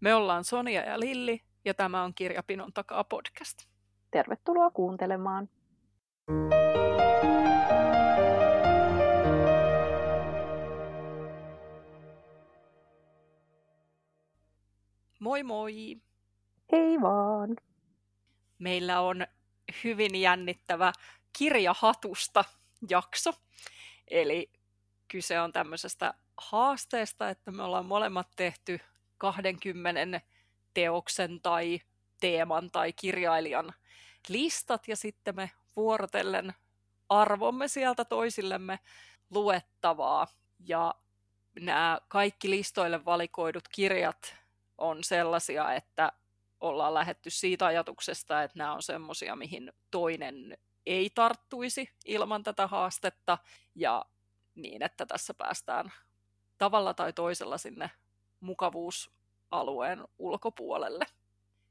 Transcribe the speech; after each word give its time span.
Me 0.00 0.14
ollaan 0.14 0.44
Sonia 0.44 0.80
ja 0.84 1.00
Lilli 1.00 1.40
ja 1.64 1.74
tämä 1.74 2.02
on 2.02 2.14
Kirjapinon 2.14 2.72
takaa 2.72 3.04
podcast. 3.04 3.58
Tervetuloa 4.10 4.70
kuuntelemaan. 4.70 5.48
Moi 15.18 15.42
moi! 15.42 15.96
Hei 16.72 17.00
vaan! 17.00 17.56
Meillä 18.58 19.00
on 19.00 19.26
hyvin 19.84 20.20
jännittävä 20.20 20.92
kirjahatusta 21.38 22.44
jakso. 22.90 23.32
Eli 24.08 24.52
kyse 25.08 25.40
on 25.40 25.52
tämmöisestä 25.52 26.14
haasteesta, 26.36 27.28
että 27.28 27.50
me 27.50 27.62
ollaan 27.62 27.86
molemmat 27.86 28.28
tehty 28.36 28.80
20 29.20 30.20
teoksen 30.74 31.40
tai 31.40 31.80
teeman 32.20 32.70
tai 32.70 32.92
kirjailijan 32.92 33.74
listat 34.28 34.88
ja 34.88 34.96
sitten 34.96 35.36
me 35.36 35.50
vuorotellen 35.76 36.54
arvomme 37.08 37.68
sieltä 37.68 38.04
toisillemme 38.04 38.78
luettavaa. 39.30 40.26
Ja 40.66 40.94
nämä 41.60 42.00
kaikki 42.08 42.50
listoille 42.50 43.04
valikoidut 43.04 43.68
kirjat 43.68 44.36
on 44.78 45.04
sellaisia, 45.04 45.74
että 45.74 46.12
ollaan 46.60 46.94
lähetty 46.94 47.30
siitä 47.30 47.66
ajatuksesta, 47.66 48.42
että 48.42 48.58
nämä 48.58 48.74
on 48.74 48.82
semmoisia, 48.82 49.36
mihin 49.36 49.72
toinen 49.90 50.58
ei 50.86 51.10
tarttuisi 51.14 51.90
ilman 52.04 52.42
tätä 52.42 52.66
haastetta 52.66 53.38
ja 53.74 54.04
niin, 54.54 54.82
että 54.82 55.06
tässä 55.06 55.34
päästään 55.34 55.92
tavalla 56.58 56.94
tai 56.94 57.12
toisella 57.12 57.58
sinne 57.58 57.90
mukavuusalueen 58.40 60.04
ulkopuolelle. 60.18 61.06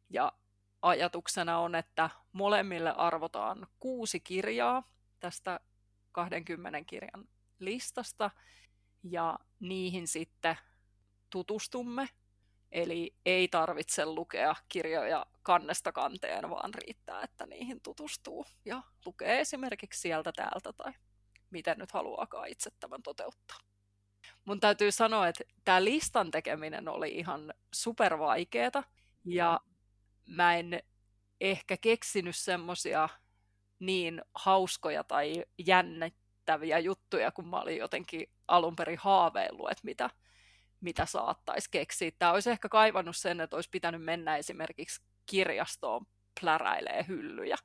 Ja 0.10 0.32
ajatuksena 0.82 1.60
on, 1.60 1.76
että 1.76 2.10
molemmille 2.32 2.92
arvotaan 2.92 3.68
kuusi 3.80 4.20
kirjaa 4.20 4.84
tästä 5.20 5.60
20 6.12 6.84
kirjan 6.84 7.28
listasta 7.60 8.32
ja 9.04 9.40
niihin 9.60 10.08
sitten 10.08 10.56
tutustumme. 11.30 12.10
Eli 12.72 13.16
ei 13.26 13.48
tarvitse 13.48 14.06
lukea 14.06 14.56
kirjoja 14.70 15.26
kannesta 15.44 15.92
kanteen, 15.92 16.50
vaan 16.50 16.74
riittää, 16.74 17.22
että 17.24 17.46
niihin 17.46 17.82
tutustuu 17.82 18.46
ja 18.66 18.84
lukee 19.06 19.40
esimerkiksi 19.40 20.02
sieltä 20.02 20.32
täältä 20.32 20.74
tai 20.74 20.94
miten 21.50 21.78
nyt 21.78 21.92
haluaakaan 21.92 22.48
itse 22.48 22.70
tämän 22.80 23.04
toteuttaa. 23.04 23.58
Mun 24.50 24.60
täytyy 24.60 24.92
sanoa, 24.92 25.28
että 25.28 25.44
tämä 25.66 25.84
listan 25.84 26.32
tekeminen 26.32 26.88
oli 26.88 27.12
ihan 27.12 27.54
super 27.74 28.20
vaikeeta 28.20 28.84
ja 29.26 29.60
mä 30.26 30.56
en 30.56 30.84
ehkä 31.42 31.78
keksinyt 31.78 32.36
semmosia 32.36 33.10
niin 33.80 34.22
hauskoja 34.34 35.04
tai 35.04 35.46
jännittäviä 35.58 36.80
juttuja, 36.80 37.32
kun 37.32 37.48
mä 37.48 37.62
olin 37.62 37.78
jotenkin 37.78 38.30
alun 38.48 38.76
perin 38.76 38.98
haaveillut, 38.98 39.72
että 39.72 39.82
mitä, 39.84 40.10
mitä 40.82 41.06
saattaisi 41.06 41.72
keksiä. 41.72 42.12
Tämä 42.20 42.32
olisi 42.32 42.50
ehkä 42.50 42.70
kaivannut 42.70 43.18
sen, 43.18 43.42
että 43.42 43.56
olisi 43.56 43.70
pitänyt 43.70 44.04
mennä 44.04 44.38
esimerkiksi 44.38 45.02
kirjastoon 45.26 46.06
pläräilee 46.42 47.06
hyllyjä, 47.08 47.58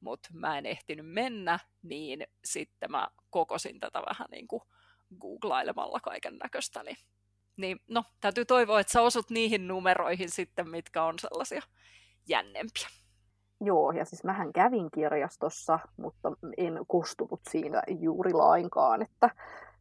mutta 0.00 0.28
mä 0.32 0.58
en 0.58 0.66
ehtinyt 0.66 1.06
mennä, 1.06 1.58
niin 1.82 2.26
sitten 2.44 2.90
mä 2.90 3.08
kokosin 3.30 3.80
tätä 3.80 4.02
vähän 4.08 4.28
niin 4.30 4.48
kuin 4.48 4.62
googlailemalla 5.20 6.00
kaiken 6.00 6.38
näköistä. 6.38 6.82
Niin, 6.82 6.96
niin 7.56 7.80
no, 7.88 8.04
täytyy 8.20 8.44
toivoa, 8.44 8.80
että 8.80 8.92
sä 8.92 9.02
osut 9.02 9.30
niihin 9.30 9.68
numeroihin 9.68 10.30
sitten, 10.30 10.70
mitkä 10.70 11.04
on 11.04 11.18
sellaisia 11.18 11.62
jännempiä. 12.28 12.88
Joo, 13.60 13.92
ja 13.92 14.04
siis 14.04 14.24
mähän 14.24 14.52
kävin 14.52 14.90
kirjastossa, 14.90 15.78
mutta 15.96 16.32
en 16.56 16.80
kostunut 16.86 17.40
siinä 17.50 17.82
juuri 18.00 18.32
lainkaan, 18.32 19.02
että 19.02 19.30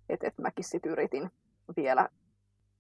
et, 0.10 0.24
et 0.24 0.38
mäkin 0.38 0.66
sitten 0.66 0.92
yritin 0.92 1.32
vielä 1.76 2.10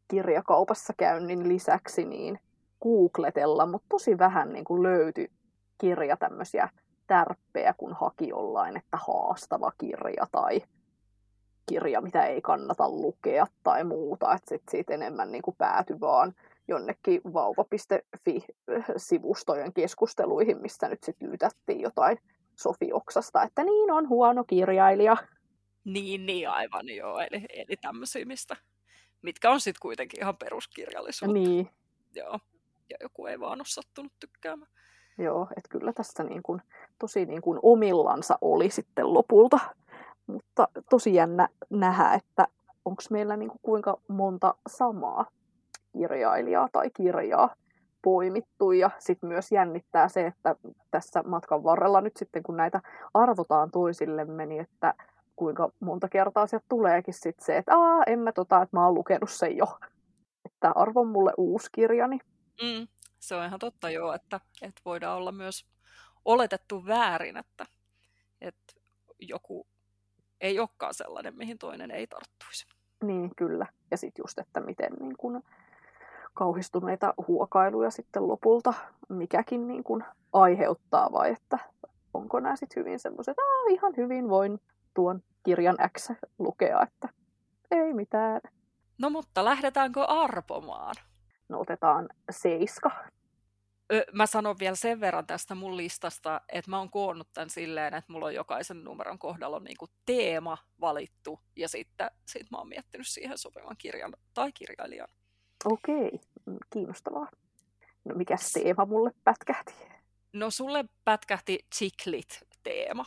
kirjakaupassa 0.08 0.94
käynnin 0.98 1.50
lisäksi 1.50 2.06
niin 2.06 2.40
googletella, 2.82 3.66
mutta 3.66 3.88
tosi 3.90 4.18
vähän 4.18 4.54
niin 4.54 4.66
kuin 4.66 4.84
löytyi 4.84 5.32
kirja 5.78 6.18
tämmöisiä 6.18 6.70
tärppejä, 7.08 7.74
kun 7.78 7.94
haki 7.94 8.28
jollain, 8.28 8.78
että 8.78 8.98
haastava 9.08 9.72
kirja 9.78 10.28
tai 10.32 10.62
kirja, 11.70 12.02
mitä 12.02 12.26
ei 12.26 12.42
kannata 12.42 12.90
lukea 12.90 13.48
tai 13.64 13.84
muuta, 13.84 14.34
että 14.34 14.50
sit 14.50 14.64
siitä 14.72 14.94
enemmän 14.94 15.32
niin 15.32 15.42
kuin 15.42 15.56
päätyi 15.58 16.00
vaan 16.00 16.34
jonnekin 16.68 17.22
vauva.fi-sivustojen 17.34 19.74
keskusteluihin, 19.74 20.62
missä 20.62 20.88
nyt 20.88 21.04
sitten 21.04 21.32
lytättiin 21.32 21.82
jotain 21.82 22.18
Sofi 22.56 22.94
Oksasta, 22.94 23.44
että 23.44 23.64
niin 23.64 23.92
on 23.92 24.10
huono 24.10 24.44
kirjailija. 24.44 25.18
Niin, 25.86 26.26
niin 26.26 26.50
aivan 26.50 26.90
joo, 26.90 27.20
eli, 27.20 27.46
eli 27.50 27.78
tämmöisiä, 27.82 28.26
mistä, 28.26 28.56
mitkä 29.22 29.52
on 29.52 29.60
sitten 29.60 29.82
kuitenkin 29.82 30.20
ihan 30.20 30.38
peruskirjallisuutta. 30.38 31.34
Niin. 31.34 31.70
Joo, 32.16 32.40
ja 32.90 32.98
joku 33.02 33.26
ei 33.26 33.40
vaan 33.40 33.60
ole 33.60 33.66
sattunut 33.66 34.14
tykkäämään. 34.20 34.72
Joo, 35.18 35.48
että 35.58 35.70
kyllä 35.70 35.94
tässä 35.94 36.24
niin 36.24 36.44
kuin, 36.44 36.62
tosi 37.00 37.26
niin 37.26 37.42
kuin 37.42 37.60
omillansa 37.64 38.38
oli 38.42 38.70
sitten 38.70 39.14
lopulta. 39.14 39.60
Mutta 40.28 40.68
tosi 40.90 41.14
jännä 41.14 41.48
nähdä, 41.70 42.14
että 42.14 42.48
onko 42.86 43.04
meillä 43.10 43.38
niin 43.38 43.50
kuin 43.50 43.60
kuinka 43.62 43.98
monta 44.08 44.56
samaa 44.68 45.26
kirjailijaa 45.94 46.70
tai 46.72 46.90
kirjaa 46.90 47.56
poimittu. 48.02 48.72
Ja 48.72 48.90
sitten 49.00 49.30
myös 49.30 49.52
jännittää 49.52 50.08
se, 50.08 50.28
että 50.28 50.56
tässä 50.92 51.24
matkan 51.24 51.64
varrella 51.64 52.02
nyt 52.02 52.18
sitten 52.18 52.44
kun 52.44 52.58
näitä 52.58 52.82
arvotaan 53.14 53.72
toisillemme, 53.72 54.46
niin 54.46 54.62
että 54.62 54.94
kuinka 55.36 55.72
monta 55.80 56.10
kertaa 56.10 56.48
sieltä 56.48 56.66
tuleekin 56.70 57.14
sitten 57.14 57.46
se, 57.46 57.58
että 57.58 57.76
Aa, 57.76 58.04
en 58.08 58.20
mä 58.20 58.32
tota, 58.32 58.62
että 58.62 58.78
mä 58.78 58.86
oon 58.86 58.94
lukenut 58.94 59.32
sen 59.32 59.58
jo. 59.58 59.66
Että 60.46 60.72
arvon 60.76 61.08
mulle 61.08 61.34
uusi 61.38 61.70
kirjani. 61.72 62.20
Mm, 62.62 62.88
se 63.20 63.36
on 63.36 63.46
ihan 63.46 63.60
totta 63.60 63.90
joo, 63.90 64.14
että, 64.14 64.40
että 64.62 64.82
voidaan 64.86 65.18
olla 65.18 65.32
myös 65.32 65.66
oletettu 66.26 66.86
väärin, 66.86 67.38
että, 67.38 67.66
että 68.42 68.74
joku 69.20 69.68
ei 70.42 70.60
olekaan 70.60 70.94
sellainen, 70.94 71.38
mihin 71.38 71.58
toinen 71.58 71.92
ei 71.92 72.08
tarttuisi. 72.08 72.66
Niin, 73.04 73.32
kyllä. 73.36 73.66
Ja 73.92 73.98
sitten 73.98 74.24
just, 74.24 74.40
että 74.40 74.60
miten 74.60 74.94
niin 75.00 75.18
kun, 75.18 75.44
kauhistuneita 76.34 77.14
huokailuja 77.28 77.92
sitten 77.92 78.28
lopulta 78.28 78.74
mikäkin 79.10 79.68
niin 79.68 79.84
kun, 79.84 80.04
aiheuttaa, 80.34 81.12
vai 81.12 81.32
että 81.32 81.60
onko 82.14 82.40
nämä 82.40 82.56
sitten 82.56 82.80
hyvin 82.80 83.00
semmoiset, 83.00 83.32
että 83.32 83.42
ihan 83.70 83.94
hyvin 83.98 84.30
voin 84.30 84.60
tuon 84.94 85.22
kirjan 85.44 85.78
X 85.98 86.10
lukea, 86.40 86.82
että 86.82 87.10
ei 87.72 87.94
mitään. 87.94 88.42
No 88.98 89.10
mutta 89.10 89.46
lähdetäänkö 89.46 90.04
arpomaan? 90.04 90.96
No 91.50 91.60
otetaan 91.60 92.10
seiska. 92.32 92.92
Mä 94.14 94.26
sanon 94.26 94.60
vielä 94.60 94.76
sen 94.76 95.00
verran 95.00 95.28
tästä 95.28 95.56
mun 95.56 95.78
listasta, 95.78 96.42
että 96.50 96.72
mä 96.72 96.78
oon 96.80 96.90
koonnut 96.90 97.34
tämän 97.34 97.50
silleen, 97.50 97.94
että 97.94 98.12
mulla 98.12 98.26
on 98.26 98.36
jokaisen 98.36 98.84
numeron 98.84 99.20
kohdalla 99.20 99.58
on 99.58 99.64
niinku 99.64 99.88
teema 100.06 100.58
valittu, 100.82 101.40
ja 101.56 101.70
sitten 101.70 102.12
sit 102.26 102.52
mä 102.52 102.58
oon 102.58 102.68
miettinyt 102.68 103.08
siihen 103.08 103.38
sopivan 103.38 103.76
kirjan 103.78 104.14
tai 104.34 104.52
kirjailijan. 104.52 105.08
Okei, 105.66 106.12
mm, 106.46 106.58
kiinnostavaa. 106.74 107.28
No 108.06 108.16
mikä 108.16 108.36
teema 108.54 108.86
mulle 108.86 109.12
pätkähti? 109.24 109.74
No 110.34 110.52
sulle 110.52 110.86
pätkähti 111.06 111.60
Chiclit-teema. 111.76 113.06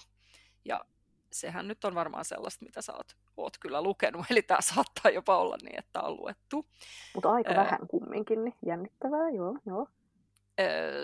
Ja 0.64 0.84
sehän 1.32 1.68
nyt 1.68 1.84
on 1.84 1.94
varmaan 1.94 2.24
sellaista, 2.24 2.64
mitä 2.64 2.82
sä 2.82 2.92
oot, 2.92 3.16
oot 3.36 3.58
kyllä 3.58 3.82
lukenut, 3.82 4.26
eli 4.30 4.42
tämä 4.42 4.60
saattaa 4.60 5.10
jopa 5.10 5.38
olla 5.38 5.56
niin, 5.62 5.78
että 5.78 6.02
on 6.02 6.16
luettu. 6.16 6.66
Mutta 7.14 7.30
aika 7.30 7.50
öö, 7.50 7.56
vähän 7.56 7.88
kumminkin, 7.88 8.44
niin 8.44 8.54
jännittävää, 8.66 9.30
joo, 9.30 9.58
joo. 9.66 9.86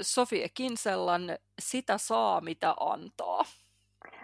Sofie 0.02 0.48
Kinsellan 0.54 1.22
Sitä 1.58 1.98
saa, 1.98 2.40
mitä 2.40 2.74
antaa. 2.80 3.44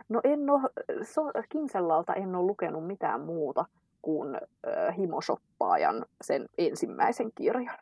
No 0.08 0.20
en 0.24 0.50
ole, 0.50 0.60
so, 1.04 1.22
Kinsellalta 1.48 2.14
en 2.14 2.34
ole 2.34 2.46
lukenut 2.46 2.86
mitään 2.86 3.20
muuta 3.20 3.64
kuin 4.02 4.34
äh, 4.34 4.96
Himosoppaajan 4.96 6.06
sen 6.20 6.48
ensimmäisen 6.58 7.30
kirjan. 7.34 7.78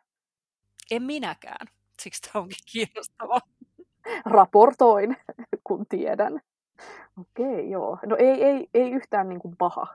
En 0.90 1.02
minäkään, 1.02 1.66
siksi 2.02 2.22
tämä 2.22 2.42
onkin 2.42 2.58
kiinnostavaa. 2.72 3.40
Raportoin, 4.24 5.16
kun 5.64 5.86
tiedän. 5.88 6.40
Okei, 7.20 7.70
joo. 7.70 7.98
No 8.06 8.16
ei, 8.16 8.44
ei, 8.44 8.68
ei 8.74 8.90
yhtään 8.90 9.28
niin 9.28 9.40
kuin 9.40 9.56
paha 9.56 9.86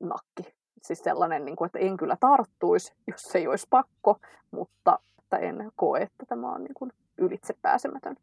nakki. 0.00 0.42
Siis 0.82 0.98
sellainen, 0.98 1.44
niin 1.44 1.56
kuin, 1.56 1.66
että 1.66 1.78
en 1.78 1.96
kyllä 1.96 2.16
tarttuisi, 2.20 2.92
jos 3.06 3.36
ei 3.36 3.46
olisi 3.46 3.66
pakko, 3.70 4.18
mutta 4.50 4.98
että 5.26 5.36
en 5.36 5.72
koe, 5.76 6.02
että 6.02 6.26
tämä 6.26 6.52
on 6.52 6.64
niin 6.64 6.74
kuin 6.74 6.92
ylitsepääsemätön 7.18 8.16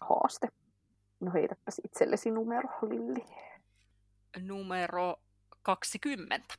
haaste. 0.00 0.48
No 1.20 1.32
heitäpäs 1.32 1.80
itsellesi 1.84 2.30
numero, 2.30 2.68
Lilli. 2.82 3.24
Numero 4.46 5.16
20. 5.62 6.54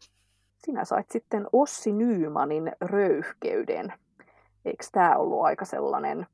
Sinä 0.65 0.85
sait 0.85 1.11
sitten 1.11 1.47
Ossi 1.53 1.91
Nyymanin 1.91 2.71
röyhkeyden. 2.81 3.93
eikö 4.65 4.85
tämä 4.91 5.17
ollut 5.17 5.45
aika 5.45 5.65
sellainen 5.65 6.27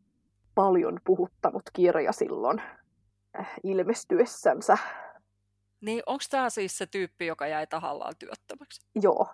paljon 0.55 0.99
puhuttanut 1.03 1.63
kirja 1.73 2.11
silloin 2.11 2.61
äh, 3.39 3.53
ilmestyessänsä. 3.63 4.77
Niin, 5.81 6.03
onko 6.05 6.23
tämä 6.29 6.49
siis 6.49 6.77
se 6.77 6.85
tyyppi, 6.85 7.25
joka 7.25 7.47
jäi 7.47 7.67
tahallaan 7.67 8.13
työttömäksi? 8.19 8.81
Joo. 9.01 9.27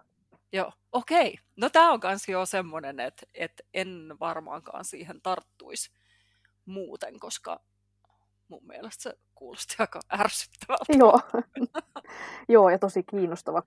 Joo, 0.53 0.71
okei. 0.91 1.37
No 1.55 1.69
tämä 1.69 1.91
on 1.91 1.99
myös 2.03 2.29
jo 2.29 2.45
semmoinen, 2.45 2.99
että, 2.99 3.25
että 3.33 3.63
en 3.73 4.15
varmaankaan 4.19 4.85
siihen 4.85 5.21
tarttuisi 5.21 5.91
muuten, 6.65 7.19
koska 7.19 7.59
mun 8.47 8.67
mielestä 8.67 9.03
se 9.03 9.17
kuulosti 9.35 9.75
aika 9.79 9.99
ärsyttävältä. 10.19 10.93
Joo. 10.97 11.19
Joo, 12.49 12.69
ja 12.69 12.79
tosi 12.79 13.03
kiinnostava 13.03 13.61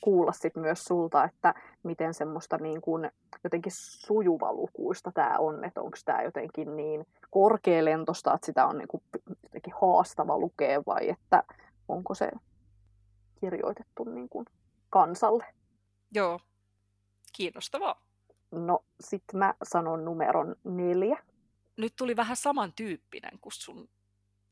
kuulla 0.00 0.32
sit 0.32 0.56
myös 0.56 0.84
sulta, 0.84 1.24
että 1.24 1.54
miten 1.82 2.14
semmoista 2.14 2.58
niin 2.58 2.80
kuin 2.80 3.10
jotenkin 3.44 3.72
sujuvalukuista 3.74 5.12
tämä 5.12 5.38
on, 5.38 5.64
että 5.64 5.80
onko 5.80 5.96
tämä 6.04 6.22
jotenkin 6.22 6.76
niin 6.76 7.06
korkealentosta, 7.30 8.34
että 8.34 8.46
sitä 8.46 8.66
on 8.66 8.78
niin 8.78 8.88
jotenkin 9.42 9.74
haastava 9.82 10.38
lukea 10.38 10.82
vai 10.86 11.10
että 11.10 11.44
onko 11.88 12.14
se 12.14 12.30
kirjoitettu 13.40 14.04
niin 14.04 14.28
kuin 14.28 14.46
kansalle. 14.90 15.57
Joo, 16.14 16.40
kiinnostavaa. 17.36 18.02
No, 18.50 18.84
sitten 19.00 19.38
mä 19.38 19.54
sanon 19.62 20.04
numeron 20.04 20.56
neljä. 20.64 21.18
Nyt 21.76 21.96
tuli 21.96 22.16
vähän 22.16 22.36
samantyyppinen 22.36 23.38
kuin 23.40 23.52
sun 23.52 23.88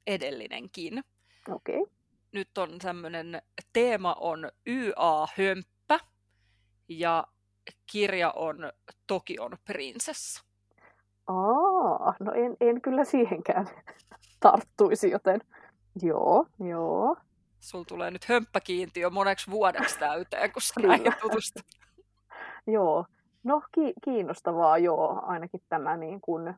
edellinenkin. 0.06 1.04
Okei. 1.50 1.80
Okay. 1.80 1.94
Nyt 2.32 2.58
on 2.58 2.78
tämmöinen, 2.78 3.42
teema 3.72 4.16
on 4.20 4.50
YA-hömppä 4.66 6.00
ja 6.88 7.26
kirja 7.92 8.30
on 8.30 8.72
Tokion 9.06 9.58
prinsessa. 9.64 10.44
Aa, 11.26 12.14
no 12.20 12.32
en, 12.32 12.56
en 12.60 12.80
kyllä 12.80 13.04
siihenkään 13.04 13.66
tarttuisi, 14.40 15.10
joten 15.10 15.40
joo, 16.02 16.46
joo. 16.68 17.16
Sul 17.66 17.84
tulee 17.84 18.10
nyt 18.10 18.28
hömppäkiintiö 18.28 19.10
moneksi 19.10 19.50
vuodeksi 19.50 19.98
täyteen, 19.98 20.52
kun 20.52 20.62
sä 20.62 20.80
näihin 20.82 21.12
tutustut. 21.20 21.62
joo, 22.66 23.06
no 23.44 23.62
ki- 23.72 23.92
kiinnostavaa 24.04 24.78
joo, 24.78 25.22
ainakin 25.22 25.60
tämä 25.68 25.96
niin 25.96 26.20
kuin, 26.20 26.54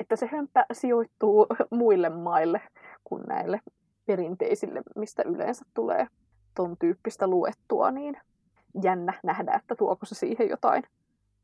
että 0.00 0.16
se 0.16 0.26
hömppä 0.32 0.66
sijoittuu 0.72 1.46
muille 1.70 2.08
maille 2.08 2.60
kuin 3.04 3.22
näille 3.22 3.60
perinteisille, 4.06 4.82
mistä 4.96 5.22
yleensä 5.22 5.64
tulee 5.74 6.06
ton 6.54 6.76
tyyppistä 6.78 7.26
luettua, 7.26 7.90
niin 7.90 8.20
jännä 8.82 9.20
nähdä, 9.22 9.52
että 9.52 9.74
tuoko 9.76 10.06
se 10.06 10.14
siihen 10.14 10.48
jotain 10.48 10.82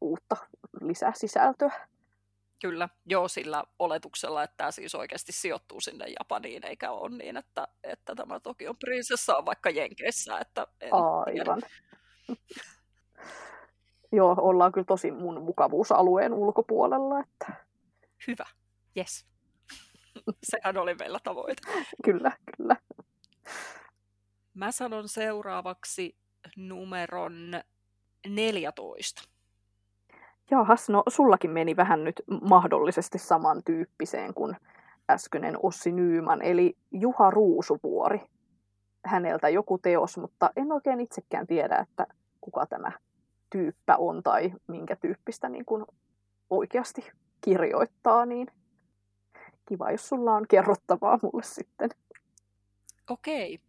uutta 0.01 0.37
lisäsisältöä. 0.81 1.87
Kyllä, 2.61 2.89
joo, 3.07 3.29
sillä 3.29 3.65
oletuksella, 3.79 4.43
että 4.43 4.57
tämä 4.57 4.71
siis 4.71 4.95
oikeasti 4.95 5.33
sijoittuu 5.33 5.81
sinne 5.81 6.05
Japaniin, 6.19 6.67
eikä 6.67 6.91
ole 6.91 7.17
niin, 7.17 7.37
että, 7.37 7.69
että 7.83 8.15
tämä 8.15 8.41
Tokion 8.41 8.77
prinsessa 8.77 9.37
on 9.37 9.47
vaikka 9.47 9.71
Jenkeissä. 9.71 10.39
Että 10.39 10.67
en 10.81 10.91
Aivan. 10.93 11.63
joo, 14.17 14.37
ollaan 14.39 14.73
kyllä 14.73 14.85
tosi 14.85 15.11
mun 15.11 15.43
mukavuusalueen 15.43 16.35
ulkopuolella. 16.35 17.21
Että... 17.21 17.67
Hyvä, 18.27 18.45
yes. 18.97 19.27
Sehän 20.51 20.77
oli 20.77 20.95
meillä 20.95 21.19
tavoite. 21.25 21.63
kyllä, 22.05 22.33
kyllä. 22.57 22.77
Mä 24.55 24.73
sanon 24.73 25.09
seuraavaksi 25.09 26.19
numeron 26.57 27.35
14. 28.27 29.23
Jahas, 30.51 30.89
no 30.89 31.03
sullakin 31.09 31.51
meni 31.51 31.77
vähän 31.77 32.05
nyt 32.05 32.23
mahdollisesti 32.43 33.19
samantyyppiseen 33.19 34.35
kuin 34.35 34.57
äskeinen 35.11 35.57
Ossi 35.63 35.93
Nyyman, 35.93 36.43
eli 36.43 36.77
Juha 36.91 37.31
Ruusuvuori. 37.31 38.21
Häneltä 39.05 39.49
joku 39.49 39.79
teos, 39.79 40.19
mutta 40.19 40.51
en 40.57 40.73
oikein 40.73 41.01
itsekään 41.01 41.47
tiedä, 41.47 41.77
että 41.77 42.07
kuka 42.41 42.67
tämä 42.67 42.93
tyyppä 43.51 43.97
on 43.97 44.23
tai 44.23 44.53
minkä 44.67 44.97
tyyppistä 44.97 45.49
niin 45.49 45.65
kuin 45.65 45.85
oikeasti 46.51 47.11
kirjoittaa, 47.41 48.27
niin 48.27 48.49
kiva, 49.69 49.91
jos 49.91 50.09
sulla 50.09 50.33
on 50.33 50.47
kerrottavaa 50.49 51.19
mulle 51.23 51.43
sitten. 51.43 51.91
Okei. 53.11 53.61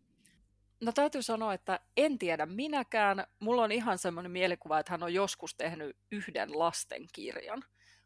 No 0.82 0.92
täytyy 0.92 1.22
sanoa, 1.22 1.54
että 1.54 1.80
en 1.98 2.18
tiedä 2.18 2.46
minäkään. 2.46 3.26
Mulla 3.40 3.64
on 3.64 3.72
ihan 3.72 3.98
semmoinen 3.98 4.32
mielikuva, 4.32 4.80
että 4.80 4.92
hän 4.92 5.04
on 5.04 5.14
joskus 5.14 5.56
tehnyt 5.56 5.98
yhden 6.12 6.60
lastenkirjan, 6.60 7.64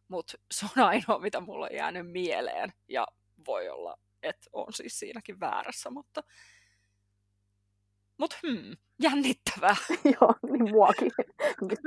mutta 0.07 0.37
se 0.51 0.65
on 0.65 0.83
ainoa, 0.85 1.19
mitä 1.19 1.39
mulla 1.39 1.65
on 1.65 1.75
jäänyt 1.75 2.11
mieleen. 2.11 2.73
Ja 2.87 3.07
voi 3.47 3.69
olla, 3.69 3.97
että 4.23 4.49
on 4.53 4.73
siis 4.73 4.99
siinäkin 4.99 5.39
väärässä, 5.39 5.89
mutta 5.89 6.23
mutta 8.17 8.37
hmm, 8.47 8.77
jännittävää. 9.01 9.75
Joo, 10.21 10.33
niin 10.51 10.71
muakin. 10.71 11.11
nyt 11.61 11.79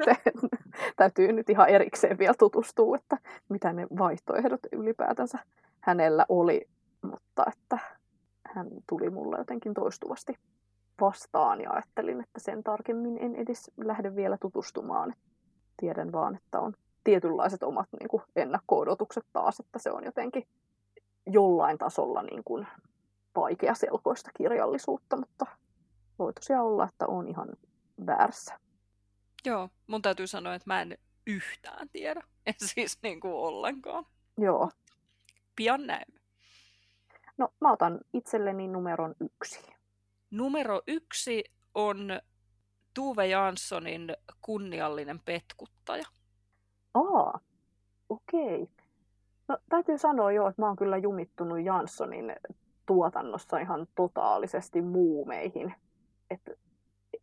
täytyy 0.97 1.33
nyt 1.33 1.51
ihan 1.51 1.69
erikseen 1.69 2.19
vielä 2.19 2.35
tutustua, 2.39 2.97
että 2.97 3.19
mitä 3.49 3.73
ne 3.73 3.87
vaihtoehdot 3.99 4.61
ylipäätänsä 4.73 5.39
hänellä 5.81 6.27
oli, 6.29 6.69
mutta 7.03 7.45
että 7.53 7.79
hän 8.55 8.69
tuli 8.89 9.11
mulle 9.11 9.39
jotenkin 9.39 9.75
toistuvasti 9.75 10.35
vastaan 11.03 11.61
ja 11.61 11.71
ajattelin, 11.71 12.21
että 12.21 12.41
sen 12.41 12.63
tarkemmin 12.63 13.19
en 13.19 13.37
edes 13.37 13.71
lähde 13.85 14.17
vielä 14.17 14.39
tutustumaan. 14.41 15.15
Tiedän 15.77 16.13
vaan, 16.13 16.37
että 16.37 16.61
on 16.61 16.75
tietynlaiset 17.05 17.63
omat 17.63 17.89
niin 18.01 18.09
kuin 18.09 18.23
ennakko-odotukset 18.37 19.25
taas, 19.33 19.61
että 19.61 19.79
se 19.79 19.91
on 19.91 20.05
jotenkin 20.05 20.47
jollain 21.27 21.79
tasolla 21.79 22.23
niin 22.23 22.45
kuin 22.45 22.67
selkoista 23.75 24.31
kirjallisuutta, 24.37 25.17
mutta 25.17 25.47
voi 26.19 26.33
tosiaan 26.33 26.67
olla, 26.67 26.85
että 26.85 27.07
on 27.07 27.29
ihan 27.29 27.49
väärässä. 28.07 28.59
Joo, 29.45 29.69
mun 29.87 30.03
täytyy 30.03 30.27
sanoa, 30.27 30.55
että 30.55 30.71
mä 30.71 30.83
en 30.83 30.99
yhtään 31.27 31.89
tiedä. 31.89 32.23
En 32.47 32.55
siis 32.57 32.99
niin 33.03 33.21
kuin 33.21 33.35
ollenkaan. 33.35 34.07
Joo. 34.39 34.71
Pian 35.57 35.87
näemme. 35.87 36.21
No, 37.39 37.49
mä 37.61 37.73
otan 37.73 38.01
itselleni 38.13 38.69
numeron 38.69 39.15
yksi. 39.21 39.73
Numero 40.33 40.83
yksi 40.87 41.45
on 41.75 42.21
Tuve 42.95 43.27
Janssonin 43.27 44.17
kunniallinen 44.43 45.21
petkuttaja. 45.25 46.05
Aa, 46.95 47.41
okei. 48.09 48.63
Okay. 48.63 48.67
No, 49.49 49.59
täytyy 49.69 49.99
sanoa 49.99 50.33
jo, 50.33 50.49
että 50.49 50.63
mä 50.63 50.67
oon 50.67 50.77
kyllä 50.77 50.97
jumittunut 50.97 51.65
Janssonin 51.65 52.37
tuotannossa 52.87 53.59
ihan 53.59 53.87
totaalisesti 53.95 54.83
muumeihin. 54.83 55.75
Et 56.31 56.41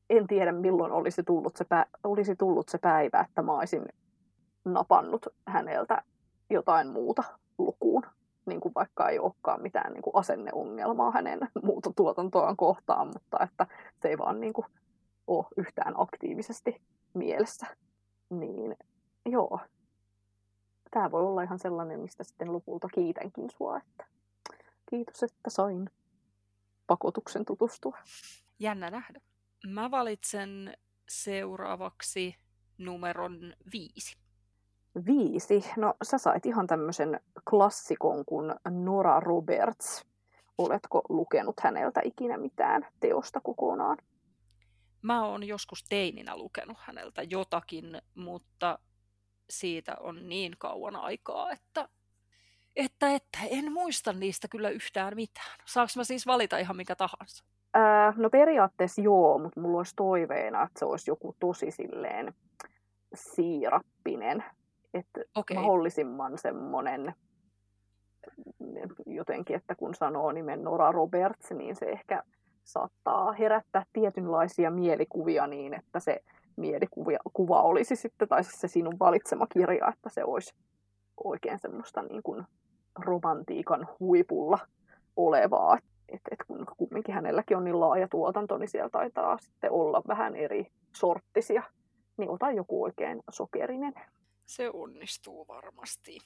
en 0.10 0.28
tiedä, 0.28 0.52
milloin 0.52 0.92
olisi 0.92 1.24
tullut, 1.24 1.56
se 1.56 1.64
pä- 1.64 2.00
olisi 2.04 2.36
tullut 2.36 2.70
se 2.70 2.78
päivä, 2.78 3.26
että 3.30 3.42
mä 3.42 3.58
olisin 3.58 3.86
napannut 4.66 5.28
häneltä 5.48 6.04
jotain 6.50 6.88
muuta 6.88 7.24
lukuun 7.58 8.04
niin 8.46 8.60
kuin 8.60 8.74
vaikka 8.76 9.10
ei 9.10 9.20
olekaan 9.20 9.62
mitään 9.62 9.94
niin 9.94 10.02
kuin 10.02 10.16
asenneongelmaa 10.16 11.12
hänen 11.12 11.40
muuta 11.64 11.94
tuotantoaan 11.96 12.58
kohtaan, 12.58 13.08
mutta 13.08 13.44
että 13.44 13.68
se 14.02 14.08
ei 14.08 14.18
vaan 14.18 14.40
niin 14.40 14.54
kuin 14.54 14.66
ole 15.28 15.46
yhtään 15.58 15.94
aktiivisesti 15.98 16.82
mielessä. 17.14 17.68
Niin 18.30 18.76
joo, 19.26 19.60
tämä 20.92 21.12
voi 21.12 21.24
olla 21.24 21.44
ihan 21.44 21.60
sellainen, 21.60 22.00
mistä 22.00 22.24
sitten 22.24 22.54
lopulta 22.54 22.88
kiitänkin 22.94 23.50
sua, 23.50 23.78
että 23.78 24.06
kiitos, 24.90 25.24
että 25.24 25.50
sain 25.50 25.90
pakotuksen 26.88 27.46
tutustua. 27.46 27.98
Jännä 28.60 28.90
nähdä. 28.90 29.22
Mä 29.68 29.92
valitsen 29.92 30.78
seuraavaksi 31.10 32.36
numeron 32.78 33.54
viisi. 33.72 34.18
Viisi. 35.06 35.64
No 35.78 35.94
sä 36.04 36.18
sait 36.18 36.46
ihan 36.46 36.68
tämmöisen 36.68 37.20
klassikon 37.50 38.26
kuin 38.26 38.56
Nora 38.70 39.20
Roberts. 39.20 40.06
Oletko 40.58 41.02
lukenut 41.10 41.60
häneltä 41.60 42.02
ikinä 42.04 42.38
mitään 42.38 42.88
teosta 43.00 43.42
kokonaan? 43.44 43.98
Mä 45.02 45.26
oon 45.26 45.44
joskus 45.44 45.84
teininä 45.90 46.38
lukenut 46.38 46.78
häneltä 46.80 47.24
jotakin, 47.24 48.02
mutta 48.16 48.80
siitä 49.50 49.96
on 50.00 50.30
niin 50.30 50.56
kauan 50.58 50.96
aikaa, 50.96 51.52
että, 51.52 51.90
että, 52.76 53.14
että 53.16 53.40
en 53.50 53.72
muista 53.72 54.14
niistä 54.14 54.48
kyllä 54.48 54.70
yhtään 54.70 55.16
mitään. 55.16 55.60
Saanko 55.66 55.92
mä 55.96 56.04
siis 56.04 56.28
valita 56.28 56.58
ihan 56.58 56.78
mikä 56.78 56.96
tahansa? 56.96 57.46
Ää, 57.74 58.14
no 58.18 58.30
periaatteessa 58.30 59.02
joo, 59.02 59.38
mutta 59.38 59.60
mulla 59.60 59.78
olisi 59.78 59.96
toiveena, 59.96 60.64
että 60.64 60.80
se 60.80 60.86
olisi 60.86 61.12
joku 61.12 61.36
tosi 61.40 61.72
silleen 61.72 62.34
siirappinen 63.14 64.44
että 64.94 65.22
okay. 65.36 65.58
mahdollisimman 65.58 66.38
semmoinen 66.38 67.14
jotenkin, 69.06 69.56
että 69.56 69.76
kun 69.76 69.96
sanoo 69.96 70.32
nimen 70.32 70.64
Nora 70.64 70.92
Roberts, 70.92 71.52
niin 71.52 71.76
se 71.76 71.86
ehkä 71.86 72.24
saattaa 72.64 73.32
herättää 73.32 73.86
tietynlaisia 73.94 74.72
mielikuvia 74.72 75.48
niin, 75.48 75.74
että 75.74 76.00
se 76.00 76.24
mielikuva 76.56 77.62
olisi 77.62 77.96
sitten, 77.96 78.28
tai 78.28 78.44
se 78.44 78.68
sinun 78.68 79.00
valitsema 79.00 79.48
kirja, 79.48 79.88
että 79.94 80.10
se 80.10 80.24
olisi 80.24 80.56
oikein 81.24 81.60
semmoista 81.60 82.02
niin 82.02 82.24
kuin 82.24 82.46
romantiikan 83.00 83.88
huipulla 84.00 84.60
olevaa. 85.16 85.78
Et, 86.10 86.22
et 86.32 86.40
kun 86.48 86.66
kumminkin 86.78 87.16
hänelläkin 87.16 87.58
on 87.58 87.64
niin 87.64 87.80
laaja 87.80 88.08
tuotanto, 88.08 88.58
niin 88.58 88.70
siellä 88.70 88.90
taitaa 88.90 89.38
sitten 89.38 89.72
olla 89.72 90.02
vähän 90.08 90.36
eri 90.36 90.68
sorttisia. 90.96 91.64
Niin 92.18 92.30
ota 92.30 92.52
joku 92.52 92.84
oikein 92.84 93.22
sokerinen. 93.30 93.94
Se 94.50 94.70
onnistuu 94.74 95.48
varmasti. 95.48 96.18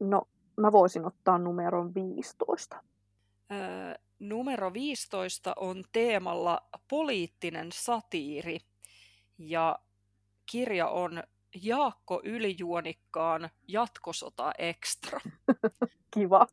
No, 0.00 0.22
mä 0.56 0.72
voisin 0.72 1.06
ottaa 1.06 1.38
numeron 1.38 1.94
15. 1.94 2.82
Öö, 3.52 3.94
numero 4.18 4.72
15 4.72 5.52
on 5.56 5.84
teemalla 5.92 6.68
poliittinen 6.88 7.68
satiiri. 7.72 8.58
Ja 9.38 9.78
kirja 10.46 10.88
on 10.88 11.22
Jaakko 11.62 12.20
Ylijuonikkaan 12.24 13.50
Jatkosota 13.68 14.52
Extra. 14.58 15.20
Kiva. 16.14 16.46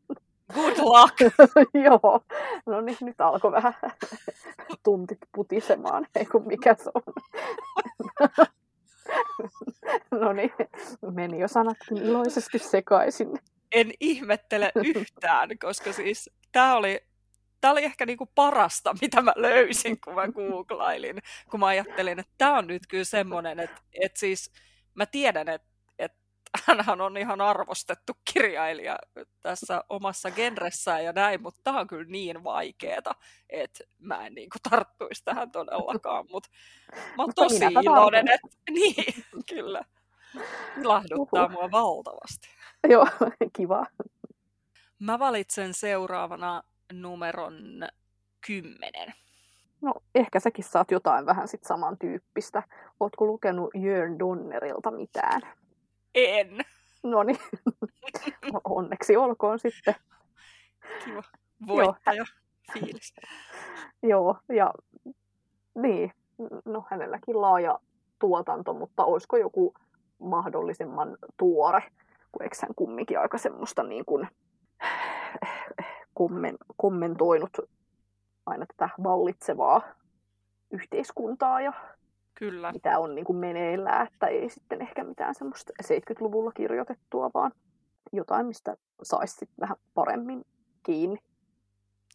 Good 0.54 0.78
luck! 0.78 1.20
Joo, 1.84 2.20
no 2.66 2.80
niin, 2.80 2.96
nyt 3.00 3.20
alkoi 3.20 3.52
vähän 3.52 3.74
tuntit 4.84 5.18
putisemaan, 5.34 6.06
ei 6.14 6.26
kun 6.26 6.46
mikä 6.46 6.74
se 6.74 6.90
on. 6.94 7.02
Meni 11.14 11.40
jo 11.40 11.48
sanatkin 11.48 11.96
iloisesti 11.96 12.58
sekaisin. 12.58 13.38
En 13.72 13.92
ihmettele 14.00 14.72
yhtään, 14.74 15.58
koska 15.58 15.92
siis 15.92 16.30
tämä 16.52 16.76
oli, 16.76 17.00
tää 17.60 17.70
oli 17.70 17.84
ehkä 17.84 18.06
niinku 18.06 18.28
parasta, 18.34 18.94
mitä 19.00 19.22
mä 19.22 19.32
löysin, 19.36 20.00
kun 20.04 20.14
mä 20.14 20.28
googlailin. 20.28 21.18
Kun 21.50 21.60
mä 21.60 21.66
ajattelin, 21.66 22.18
että 22.18 22.32
tämä 22.38 22.58
on 22.58 22.66
nyt 22.66 22.82
kyllä 22.88 23.04
semmoinen, 23.04 23.60
että, 23.60 23.82
että 23.92 24.20
siis 24.20 24.52
mä 24.94 25.06
tiedän, 25.06 25.48
että 25.48 25.68
hän 26.86 27.00
on 27.00 27.16
ihan 27.16 27.40
arvostettu 27.40 28.12
kirjailija 28.32 28.98
tässä 29.42 29.84
omassa 29.88 30.30
genressään 30.30 31.04
ja 31.04 31.12
näin, 31.12 31.42
mutta 31.42 31.60
tämä 31.64 31.80
on 31.80 31.86
kyllä 31.86 32.04
niin 32.08 32.44
vaikeeta, 32.44 33.14
että 33.50 33.84
mä 33.98 34.26
en 34.26 34.34
niin 34.34 34.50
kuin 34.50 34.62
tarttuisi 34.70 35.24
tähän 35.24 35.50
todellakaan, 35.50 36.26
mutta 36.30 36.48
mä 37.16 37.22
oon 37.22 37.32
tosi 37.34 37.64
iloinen, 37.82 38.28
että 38.28 38.48
niin, 38.70 39.24
kyllä, 39.48 39.82
ilahduttaa 40.82 41.44
Uhu. 41.44 41.52
mua 41.52 41.70
valtavasti. 41.70 42.48
Joo, 42.92 43.06
kiva. 43.52 43.86
Mä 44.98 45.18
valitsen 45.18 45.74
seuraavana 45.74 46.62
numeron 46.92 47.54
kymmenen. 48.46 49.14
No, 49.80 49.94
ehkä 50.14 50.40
säkin 50.40 50.64
saat 50.64 50.90
jotain 50.90 51.26
vähän 51.26 51.48
sit 51.48 51.64
samantyyppistä. 51.64 52.62
Ootko 53.00 53.26
lukenut 53.26 53.70
Jörn 53.74 54.18
Donnerilta 54.18 54.90
mitään? 54.90 55.40
En. 56.14 56.60
No 57.02 57.22
niin. 57.22 57.38
No, 58.52 58.60
onneksi 58.64 59.16
olkoon 59.16 59.58
sitten. 59.58 59.94
Kiva. 61.04 61.22
Voittaja. 61.66 62.16
Joo. 62.16 62.26
Fiilis. 62.72 63.14
Joo, 64.02 64.36
ja 64.48 64.74
niin, 65.74 66.12
no 66.64 66.84
hänelläkin 66.90 67.40
laaja 67.40 67.78
tuotanto, 68.18 68.74
mutta 68.74 69.04
olisiko 69.04 69.36
joku 69.36 69.74
mahdollisimman 70.18 71.16
tuore, 71.36 71.82
kun 72.32 72.42
eikö 72.42 72.56
hän 72.62 72.74
kumminkin 72.76 73.20
aika 73.20 73.38
semmoista 73.38 73.82
niin 73.82 74.04
kuin 74.04 74.28
kommen, 76.14 76.56
kommentoinut 76.76 77.50
aina 78.46 78.66
tätä 78.66 78.88
vallitsevaa 79.02 79.82
yhteiskuntaa 80.70 81.60
ja 81.60 81.72
Kyllä. 82.34 82.72
mitä 82.72 82.98
on 82.98 83.14
niin 83.14 83.24
kuin 83.24 83.36
meneillään, 83.36 84.06
että 84.06 84.26
ei 84.26 84.50
sitten 84.50 84.82
ehkä 84.82 85.04
mitään 85.04 85.34
semmoista 85.34 85.72
70-luvulla 85.82 86.52
kirjoitettua, 86.52 87.30
vaan 87.34 87.52
jotain, 88.12 88.46
mistä 88.46 88.76
saisi 89.02 89.48
vähän 89.60 89.76
paremmin 89.94 90.44
kiinni. 90.82 91.18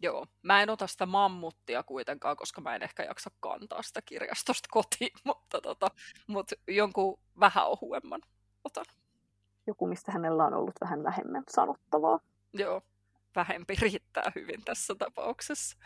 Joo, 0.04 0.26
mä 0.42 0.62
en 0.62 0.70
ota 0.70 0.88
sitä 0.88 1.06
mammuttia 1.06 1.84
kuitenkaan, 1.84 2.38
koska 2.38 2.62
mä 2.62 2.76
en 2.76 2.84
ehkä 2.84 3.04
jaksa 3.04 3.32
kantaa 3.40 3.82
sitä 3.82 4.02
kirjastosta 4.06 4.70
kotiin, 4.72 5.12
mutta, 5.26 5.62
tota, 5.62 5.92
mutta 6.28 6.56
jonkun 6.68 7.20
vähän 7.40 7.68
ohuemman 7.68 8.22
otan. 8.64 8.86
Joku, 9.68 9.88
mistä 9.88 10.12
hänellä 10.12 10.46
on 10.46 10.54
ollut 10.54 10.76
vähän 10.82 11.04
vähemmän 11.04 11.44
sanottavaa. 11.50 12.20
Joo, 12.54 12.82
vähempi 13.36 13.76
riittää 13.82 14.32
hyvin 14.36 14.64
tässä 14.66 14.96
tapauksessa. 14.96 15.78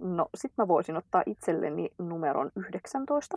No, 0.00 0.28
sit 0.34 0.52
mä 0.56 0.68
voisin 0.68 0.96
ottaa 0.96 1.22
itselleni 1.26 1.90
numeron 1.98 2.50
19. 2.56 3.36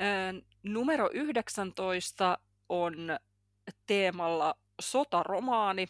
Öö, 0.00 0.40
numero 0.62 1.10
19 1.12 2.38
on 2.68 3.18
teemalla 3.86 4.54
sotaromaani, 4.80 5.86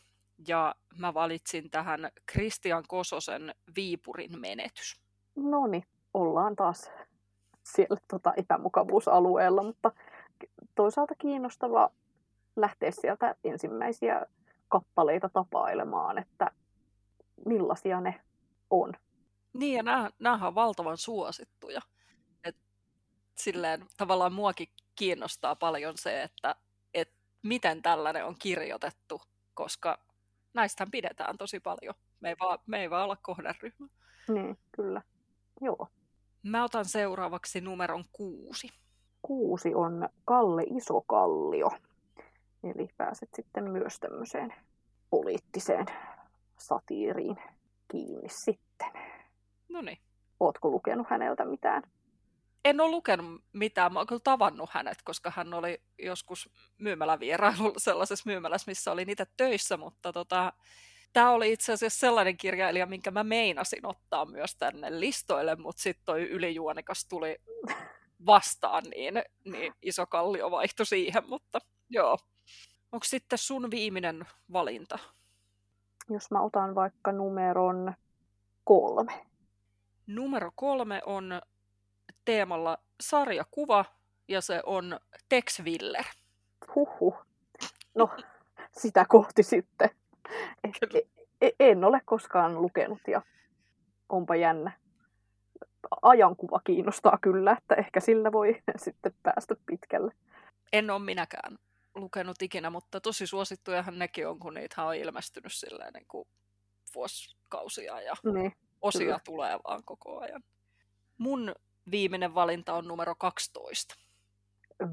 ja 0.49 0.75
mä 0.99 1.14
valitsin 1.14 1.71
tähän 1.71 2.11
Kristian 2.26 2.85
Kososen 2.88 3.55
Viipurin 3.76 4.40
menetys. 4.40 5.00
No 5.37 5.66
niin, 5.66 5.85
ollaan 6.14 6.57
taas 6.57 6.90
siellä 7.62 7.97
tota 8.09 8.33
epämukavuusalueella, 8.37 9.62
mutta 9.62 9.93
toisaalta 10.75 11.14
kiinnostava 11.19 11.90
lähteä 12.57 12.90
sieltä 12.90 13.35
ensimmäisiä 13.45 14.26
kappaleita 14.69 15.28
tapailemaan, 15.28 16.19
että 16.19 16.50
millaisia 17.47 18.00
ne 18.00 18.21
on. 18.71 18.93
Niin, 19.52 19.76
ja 19.76 19.83
nämä, 19.83 20.11
nämä 20.19 20.47
on 20.47 20.55
valtavan 20.55 20.99
suosittuja. 20.99 21.81
Et 22.45 22.57
silleen 23.35 23.87
tavallaan 23.97 24.33
muakin 24.33 24.69
kiinnostaa 24.95 25.57
paljon 25.57 25.95
se, 25.97 26.23
että 26.23 26.55
et 26.95 27.12
miten 27.43 27.83
tällainen 27.83 28.26
on 28.26 28.35
kirjoitettu, 28.38 29.23
koska 29.55 30.05
näistähän 30.56 30.90
pidetään 30.90 31.38
tosi 31.38 31.60
paljon. 31.60 31.94
Me 32.20 32.28
ei 32.28 32.36
vaan, 32.40 32.58
me 32.66 32.80
ei 32.80 32.90
vaan 32.90 33.04
olla 33.04 33.16
kohderyhmä. 33.22 33.86
Niin, 34.28 34.58
kyllä. 34.72 35.02
Joo. 35.60 35.88
Mä 36.42 36.64
otan 36.64 36.84
seuraavaksi 36.84 37.60
numeron 37.60 38.04
kuusi. 38.12 38.68
Kuusi 39.22 39.75
on 39.75 40.08
Kalle 40.25 40.62
Isokallio. 40.62 41.70
Eli 42.64 42.88
pääset 42.96 43.28
sitten 43.34 43.70
myös 43.70 43.98
tämmöiseen 44.00 44.54
poliittiseen 45.10 45.86
satiiriin 46.58 47.36
kiinni 47.88 48.28
sitten. 48.28 48.90
No 49.68 49.82
niin. 49.82 49.98
Ootko 50.40 50.70
lukenut 50.70 51.06
häneltä 51.10 51.44
mitään? 51.44 51.82
En 52.66 52.80
ole 52.80 52.90
lukenut 52.90 53.42
mitään. 53.52 53.92
Mä 53.92 53.99
oon 53.99 54.06
kyllä 54.06 54.20
tavannut 54.25 54.70
hänet, 54.73 54.99
koska 55.04 55.32
hän 55.37 55.54
oli 55.54 55.82
joskus 55.99 56.50
myymälävierailulla 56.78 57.78
sellaisessa 57.78 58.23
myymälässä, 58.26 58.70
missä 58.70 58.92
oli 58.92 59.04
niitä 59.04 59.26
töissä, 59.37 59.76
mutta 59.76 60.12
tota, 60.12 60.52
tämä 61.12 61.30
oli 61.30 61.52
itse 61.52 61.73
asiassa 61.73 61.99
sellainen 61.99 62.37
kirjailija, 62.37 62.87
minkä 62.87 63.11
mä 63.11 63.25
meinasin 63.25 63.87
ottaa 63.87 64.25
myös 64.25 64.56
tänne 64.56 65.00
listoille, 65.00 65.56
mutta 65.56 65.82
sitten 65.82 66.04
toi 66.04 66.23
ylijuonikas 66.23 67.06
tuli 67.08 67.37
vastaan, 68.26 68.85
niin, 68.85 69.23
niin 69.44 69.75
iso 69.82 70.06
kallio 70.06 70.50
vaihtui 70.50 70.87
siihen, 70.87 71.28
mutta 71.28 71.58
joo. 71.90 72.18
Onko 72.92 73.04
sitten 73.04 73.38
sun 73.38 73.70
viimeinen 73.70 74.26
valinta? 74.52 74.99
Jos 76.11 76.30
mä 76.30 76.42
otan 76.42 76.75
vaikka 76.75 77.12
numeron 77.12 77.94
kolme. 78.64 79.26
Numero 80.06 80.50
kolme 80.54 81.02
on 81.06 81.40
teemalla 82.26 82.78
sarjakuva 83.00 83.85
ja 84.28 84.40
se 84.40 84.62
on 84.66 85.00
Tex 85.28 85.62
Willer. 85.62 86.04
Huhhuh. 86.75 87.26
No, 87.95 88.11
sitä 88.73 89.04
kohti 89.09 89.42
sitten. 89.42 89.90
E, 90.64 90.99
e, 91.40 91.50
en 91.61 91.85
ole 91.85 92.00
koskaan 92.04 92.62
lukenut 92.62 93.00
ja 93.09 93.23
onpa 94.09 94.37
jännä. 94.37 94.73
Ajankuva 96.02 96.61
kiinnostaa 96.64 97.18
kyllä, 97.21 97.52
että 97.52 97.75
ehkä 97.75 98.00
sillä 98.00 98.33
voi 98.33 98.62
sitten 98.76 99.14
päästä 99.23 99.54
pitkälle. 99.66 100.12
En 100.73 100.90
ole 100.90 101.02
minäkään 101.02 101.59
lukenut 101.95 102.42
ikinä, 102.42 102.71
mutta 102.71 103.00
tosi 103.00 103.26
suosittujahan 103.26 103.99
nekin 103.99 104.28
on, 104.28 104.38
kun 104.38 104.54
niitä 104.54 104.85
on 104.85 104.95
ilmestynyt 104.95 105.52
silleen 105.52 105.92
niin 105.92 106.06
kuin 106.09 106.28
vuosikausia 106.95 108.00
ja 108.00 108.14
niin 108.33 108.52
osia 108.83 109.00
Kyllä. 109.00 109.21
tulee 109.25 109.59
vaan 109.68 109.83
koko 109.85 110.21
ajan. 110.21 110.42
Mun 111.18 111.54
viimeinen 111.90 112.35
valinta 112.35 112.75
on 112.75 112.88
numero 112.88 113.14
12. 113.14 113.95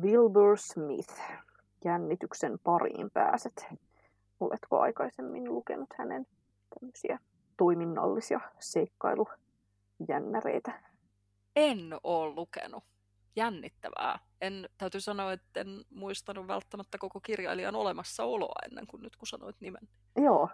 Wilbur 0.01 0.57
Smith. 0.57 1.21
Jännityksen 1.85 2.59
pariin 2.63 3.11
pääset. 3.11 3.65
Oletko 4.39 4.79
aikaisemmin 4.79 5.53
lukenut 5.53 5.89
hänen 5.97 6.27
tämmöisiä 6.79 7.19
toiminnallisia 7.57 8.39
seikkailujännäreitä? 8.59 10.83
En 11.55 11.95
ole 12.03 12.35
lukenut. 12.35 12.83
Jännittävää. 13.35 14.19
En, 14.41 14.69
täytyy 14.77 15.01
sanoa, 15.01 15.33
että 15.33 15.61
en 15.61 15.67
muistanut 15.89 16.47
välttämättä 16.47 16.97
koko 16.97 17.19
kirjailijan 17.19 17.75
olemassaoloa 17.75 18.55
ennen 18.65 18.87
kuin 18.87 19.03
nyt 19.03 19.15
kun 19.15 19.27
sanoit 19.27 19.55
nimen. 19.59 19.89
Joo. 20.15 20.49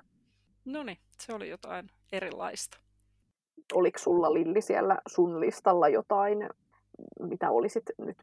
No 0.65 0.83
niin, 0.83 0.97
se 1.19 1.33
oli 1.33 1.49
jotain 1.49 1.91
erilaista 2.11 2.77
oliko 3.73 3.99
sulla 3.99 4.33
Lilli 4.33 4.61
siellä 4.61 4.97
sun 5.07 5.39
listalla 5.39 5.89
jotain, 5.89 6.49
mitä 7.19 7.49
olisit 7.49 7.85
nyt 7.97 8.17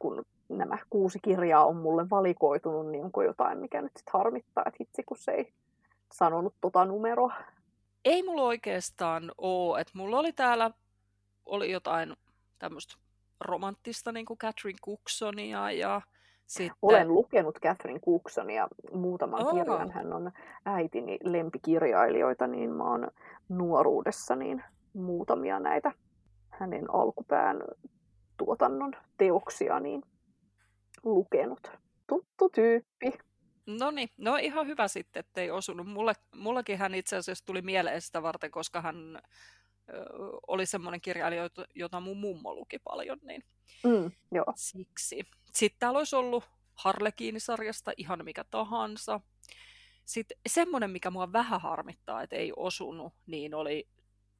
kun 0.00 0.24
nämä 0.48 0.78
kuusi 0.90 1.18
kirjaa 1.22 1.66
on 1.66 1.76
mulle 1.76 2.10
valikoitunut, 2.10 2.86
niin 2.86 3.04
onko 3.04 3.22
jotain, 3.22 3.58
mikä 3.58 3.82
nyt 3.82 3.96
sitten 3.96 4.12
harmittaa, 4.12 4.64
että 4.66 4.76
hitsi 4.80 5.02
kun 5.02 5.16
se 5.16 5.30
ei 5.30 5.52
sanonut 6.12 6.54
tota 6.60 6.84
numeroa. 6.84 7.34
Ei 8.04 8.22
mulla 8.22 8.42
oikeastaan 8.42 9.32
ole, 9.38 9.80
että 9.80 9.92
mulla 9.96 10.18
oli 10.18 10.32
täällä 10.32 10.70
oli 11.46 11.70
jotain 11.70 12.16
tämmöistä 12.58 12.94
romanttista 13.40 14.12
niin 14.12 14.26
kuin 14.26 14.38
Catherine 14.38 14.78
Cooksonia 14.86 15.70
ja 15.70 16.00
sitten... 16.48 16.78
Olen 16.82 17.08
lukenut 17.08 17.58
Catherine 17.60 18.00
Cooksonia 18.00 18.68
muutaman 18.92 19.46
oh. 19.46 19.54
kirjan. 19.54 19.90
Hän 19.90 20.12
on 20.12 20.32
äitini 20.64 21.18
lempikirjailijoita, 21.24 22.46
niin 22.46 22.70
mä 22.70 22.90
oon 22.90 23.10
nuoruudessa 23.48 24.36
niin 24.36 24.64
muutamia 24.92 25.60
näitä 25.60 25.92
hänen 26.48 26.94
alkupään 26.94 27.62
tuotannon 28.36 28.92
teoksia 29.18 29.80
niin 29.80 30.02
lukenut. 31.04 31.72
Tuttu 32.06 32.48
tyyppi. 32.48 33.18
No 33.66 33.90
niin, 33.90 34.08
no 34.18 34.36
ihan 34.36 34.66
hyvä 34.66 34.88
sitten, 34.88 35.20
ettei 35.20 35.50
osunut. 35.50 35.86
Mulle, 35.86 36.12
mullakin 36.34 36.78
hän 36.78 36.94
itse 36.94 37.16
asiassa 37.16 37.46
tuli 37.46 37.62
mieleen 37.62 38.00
sitä 38.00 38.22
varten, 38.22 38.50
koska 38.50 38.80
hän 38.80 39.18
oli 40.46 40.66
semmoinen 40.66 41.00
kirjailija, 41.00 41.50
jota 41.74 42.00
mun 42.00 42.16
mummo 42.16 42.54
luki 42.54 42.78
paljon, 42.78 43.18
niin 43.22 43.44
mm, 43.84 44.10
joo. 44.32 44.52
siksi. 44.56 45.20
Sitten 45.52 45.78
täällä 45.78 45.98
olisi 45.98 46.16
ollut 46.16 46.44
Harlekiinisarjasta 46.74 47.92
ihan 47.96 48.24
mikä 48.24 48.44
tahansa. 48.44 49.20
Sitten 50.04 50.38
semmoinen, 50.48 50.90
mikä 50.90 51.10
mua 51.10 51.32
vähän 51.32 51.60
harmittaa, 51.60 52.22
että 52.22 52.36
ei 52.36 52.52
osunut, 52.56 53.12
niin 53.26 53.54
oli 53.54 53.88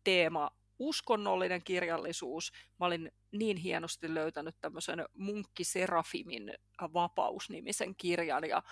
teema 0.04 0.50
uskonnollinen 0.78 1.64
kirjallisuus. 1.64 2.52
Mä 2.80 2.86
olin 2.86 3.12
niin 3.32 3.56
hienosti 3.56 4.14
löytänyt 4.14 4.56
tämmöisen 4.60 5.04
Munkki 5.14 5.64
Serafimin 5.64 6.54
vapausnimisen 6.94 7.96
kirjan, 7.96 8.44
ja 8.44 8.62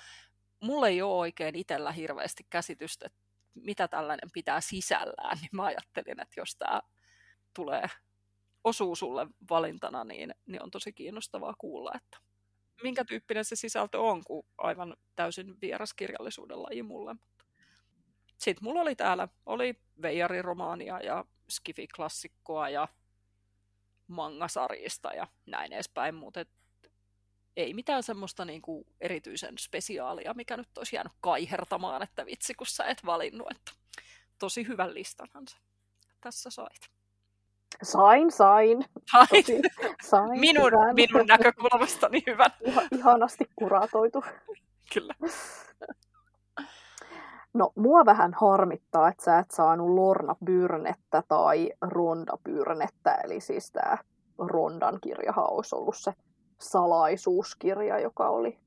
mulla 0.60 0.88
ei 0.88 1.02
ole 1.02 1.18
oikein 1.18 1.54
itsellä 1.54 1.92
hirveästi 1.92 2.46
käsitystä, 2.50 3.06
että 3.06 3.18
mitä 3.56 3.88
tällainen 3.88 4.30
pitää 4.32 4.60
sisällään, 4.60 5.38
niin 5.40 5.48
mä 5.52 5.64
ajattelin, 5.64 6.20
että 6.20 6.40
jos 6.40 6.56
tämä 6.56 6.80
tulee 7.54 7.86
osuu 8.64 8.96
sulle 8.96 9.26
valintana, 9.50 10.04
niin, 10.04 10.34
niin 10.46 10.62
on 10.62 10.70
tosi 10.70 10.92
kiinnostavaa 10.92 11.54
kuulla, 11.58 11.92
että 11.94 12.18
minkä 12.82 13.04
tyyppinen 13.04 13.44
se 13.44 13.56
sisältö 13.56 14.00
on, 14.00 14.24
kun 14.24 14.46
aivan 14.58 14.96
täysin 15.16 15.60
vieras 15.60 15.94
kirjallisuuden 15.94 16.62
laji 16.62 16.82
mulle. 16.82 17.16
Sitten 18.38 18.64
mulla 18.64 18.80
oli 18.80 18.96
täällä, 18.96 19.28
oli 19.46 19.80
Veijari-romaania 20.02 21.00
ja 21.00 21.24
Skifi-klassikkoa 21.48 22.68
ja 22.68 22.88
mangasarjista 24.06 25.14
ja 25.14 25.26
näin 25.46 25.72
edespäin, 25.72 26.14
mutta 26.14 26.44
ei 27.56 27.74
mitään 27.74 28.02
semmoista 28.02 28.44
niinku 28.44 28.86
erityisen 29.00 29.58
spesiaalia, 29.58 30.34
mikä 30.34 30.56
nyt 30.56 30.78
olisi 30.78 30.96
jäänyt 30.96 31.12
kaihertamaan, 31.20 32.02
että 32.02 32.26
vitsi 32.26 32.54
kun 32.54 32.66
sä 32.66 32.84
et 32.84 33.06
valinnut, 33.06 33.46
että 33.50 33.72
tosi 34.38 34.68
hyvän 34.68 34.94
listanhan 34.94 35.48
sä 35.48 35.56
tässä 36.20 36.50
sait. 36.50 36.90
Sain, 37.82 38.32
sain. 38.32 38.84
sain. 39.12 39.28
Tosi, 39.28 39.62
sain 40.02 40.40
minun, 40.40 40.72
hyvän. 40.72 40.94
minun 40.94 41.26
näkökulmastani 41.26 42.22
hyvän. 42.26 42.50
Ihan, 42.66 42.88
ihanasti 42.92 43.50
kuratoitu. 43.56 44.24
Kyllä. 44.94 45.14
No, 47.54 47.72
mua 47.76 48.04
vähän 48.06 48.34
harmittaa, 48.40 49.08
että 49.08 49.24
sä 49.24 49.38
et 49.38 49.50
saanut 49.50 49.90
Lorna 49.90 50.36
Byrnettä 50.44 51.22
tai 51.28 51.70
Ronda 51.80 52.38
Byrnettä, 52.44 53.14
eli 53.14 53.40
siis 53.40 53.72
tämä 53.72 53.98
Rondan 54.38 54.98
kirjahan 55.00 55.52
olisi 55.52 55.74
ollut 55.74 55.96
se 55.96 56.12
salaisuuskirja, 56.58 57.98
joka 57.98 58.28
oli 58.28 58.58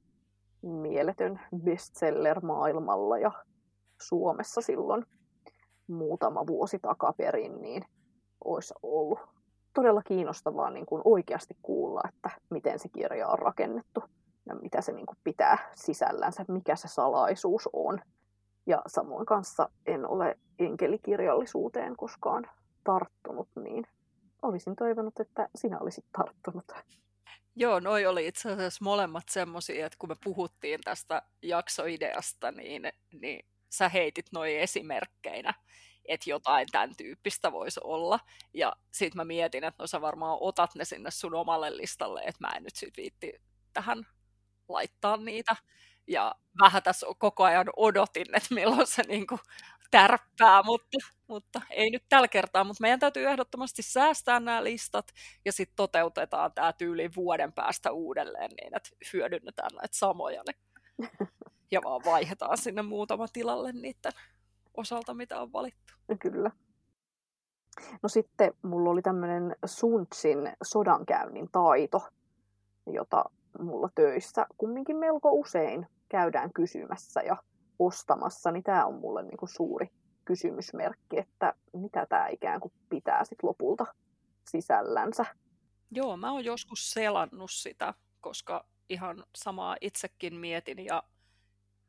mieletön 0.62 1.40
bestseller 1.64 2.46
maailmalla 2.46 3.18
ja 3.18 3.32
Suomessa 4.02 4.62
silloin 4.62 5.06
muutama 5.88 6.48
vuosi 6.48 6.80
takaperin, 6.80 7.62
niin 7.62 7.86
olisi 8.44 8.74
ollut 8.84 9.20
todella 9.74 10.02
kiinnostavaa 10.02 10.70
niin 10.70 10.86
kuin 10.86 11.02
oikeasti 11.06 11.58
kuulla, 11.62 12.02
että 12.10 12.30
miten 12.50 12.80
se 12.80 12.90
kirja 12.90 13.28
on 13.28 13.40
rakennettu 13.40 14.04
ja 14.46 14.56
mitä 14.56 14.82
se 14.82 14.92
niin 14.92 15.06
kuin 15.06 15.18
pitää 15.24 15.58
sisällänsä, 15.76 16.46
mikä 16.48 16.76
se 16.76 16.88
salaisuus 16.88 17.70
on. 17.74 18.02
Ja 18.66 18.82
samoin 18.88 19.26
kanssa 19.26 19.70
en 19.86 20.08
ole 20.08 20.38
enkelikirjallisuuteen 20.60 21.96
koskaan 21.96 22.48
tarttunut, 22.84 23.48
niin 23.64 23.86
olisin 24.42 24.76
toivonut, 24.76 25.20
että 25.20 25.50
sinä 25.56 25.80
olisit 25.80 26.06
tarttunut. 26.18 26.72
Joo, 27.56 27.80
noi 27.80 28.06
oli 28.06 28.28
itse 28.28 28.52
asiassa 28.52 28.84
molemmat 28.86 29.30
semmoisia, 29.30 29.86
että 29.86 29.98
kun 30.00 30.10
me 30.10 30.16
puhuttiin 30.24 30.80
tästä 30.84 31.22
jaksoideasta, 31.42 32.52
niin, 32.52 32.82
niin 33.12 33.46
sä 33.70 33.90
heitit 33.90 34.26
noin 34.34 34.60
esimerkkeinä, 34.60 35.54
että 36.06 36.30
jotain 36.30 36.68
tämän 36.72 36.96
tyyppistä 36.98 37.52
voisi 37.52 37.80
olla. 37.84 38.20
Ja 38.54 38.76
sitten 38.92 39.18
mä 39.18 39.26
mietin, 39.26 39.64
että 39.64 39.84
no 39.84 39.88
sä 39.88 40.02
varmaan 40.02 40.38
otat 40.42 40.76
ne 40.76 40.86
sinne 40.86 41.12
sun 41.12 41.34
omalle 41.36 41.78
listalle, 41.78 42.22
että 42.22 42.48
mä 42.48 42.54
en 42.58 42.64
nyt 42.64 42.76
sit 42.76 42.98
viitti 42.98 43.34
tähän 43.74 44.04
laittaa 44.70 45.18
niitä. 45.18 45.56
Ja 46.10 46.36
vähän 46.62 46.84
tässä 46.84 47.08
koko 47.18 47.44
ajan 47.44 47.68
odotin, 47.78 48.36
että 48.36 48.54
milloin 48.56 48.88
se 48.88 49.04
niinku 49.04 49.40
tärppää, 49.92 50.64
mutta, 50.64 50.98
mutta 51.28 51.62
ei 51.70 51.90
nyt 51.90 52.04
tällä 52.10 52.28
kertaa. 52.28 52.64
Mutta 52.64 52.82
meidän 52.82 53.00
täytyy 53.00 53.28
ehdottomasti 53.28 53.82
säästää 53.82 54.40
nämä 54.40 54.64
listat 54.64 55.12
ja 55.46 55.52
sitten 55.52 55.76
toteutetaan 55.76 56.52
tämä 56.54 56.74
tyyli 56.74 57.10
vuoden 57.16 57.54
päästä 57.54 57.92
uudelleen 57.92 58.52
niin, 58.62 58.76
että 58.76 58.90
hyödynnetään 59.14 59.70
näitä 59.74 59.98
samoja. 59.98 60.44
Niin. 60.48 61.10
Ja 61.72 61.82
vaan 61.84 62.02
vaihdetaan 62.06 62.58
sinne 62.58 62.82
muutama 62.82 63.28
tilalle 63.28 63.72
niiden 63.72 64.12
osalta, 64.78 65.14
mitä 65.14 65.42
on 65.42 65.54
valittu. 65.54 65.94
Kyllä. 66.20 66.52
No 68.02 68.10
sitten 68.10 68.54
mulla 68.62 68.90
oli 68.90 69.02
tämmöinen 69.02 69.56
Suntsin 69.66 70.38
sodankäynnin 70.64 71.50
taito, 71.52 72.08
jota 72.88 73.26
mulla 73.60 73.90
töissä 73.96 74.46
kumminkin 74.58 74.98
melko 74.98 75.32
usein 75.32 75.88
käydään 76.10 76.54
kysymässä 76.54 77.22
ja 77.22 77.38
ostamassa, 77.80 78.52
niin 78.52 78.64
tämä 78.64 78.86
on 78.86 79.00
mulle 79.00 79.24
niin 79.24 79.38
kuin 79.38 79.50
suuri 79.50 79.88
kysymysmerkki, 80.26 81.18
että 81.18 81.54
mitä 81.74 82.06
tämä 82.10 82.28
ikään 82.28 82.60
kuin 82.60 82.74
pitää 82.90 83.26
sit 83.26 83.44
lopulta 83.44 83.86
sisällänsä. 84.48 85.26
Joo, 85.92 86.18
mä 86.18 86.32
oon 86.32 86.46
joskus 86.46 86.92
selannut 86.92 87.52
sitä, 87.52 87.94
koska 88.22 88.66
ihan 88.90 89.24
samaa 89.36 89.78
itsekin 89.82 90.36
mietin 90.36 90.86
ja 90.86 91.04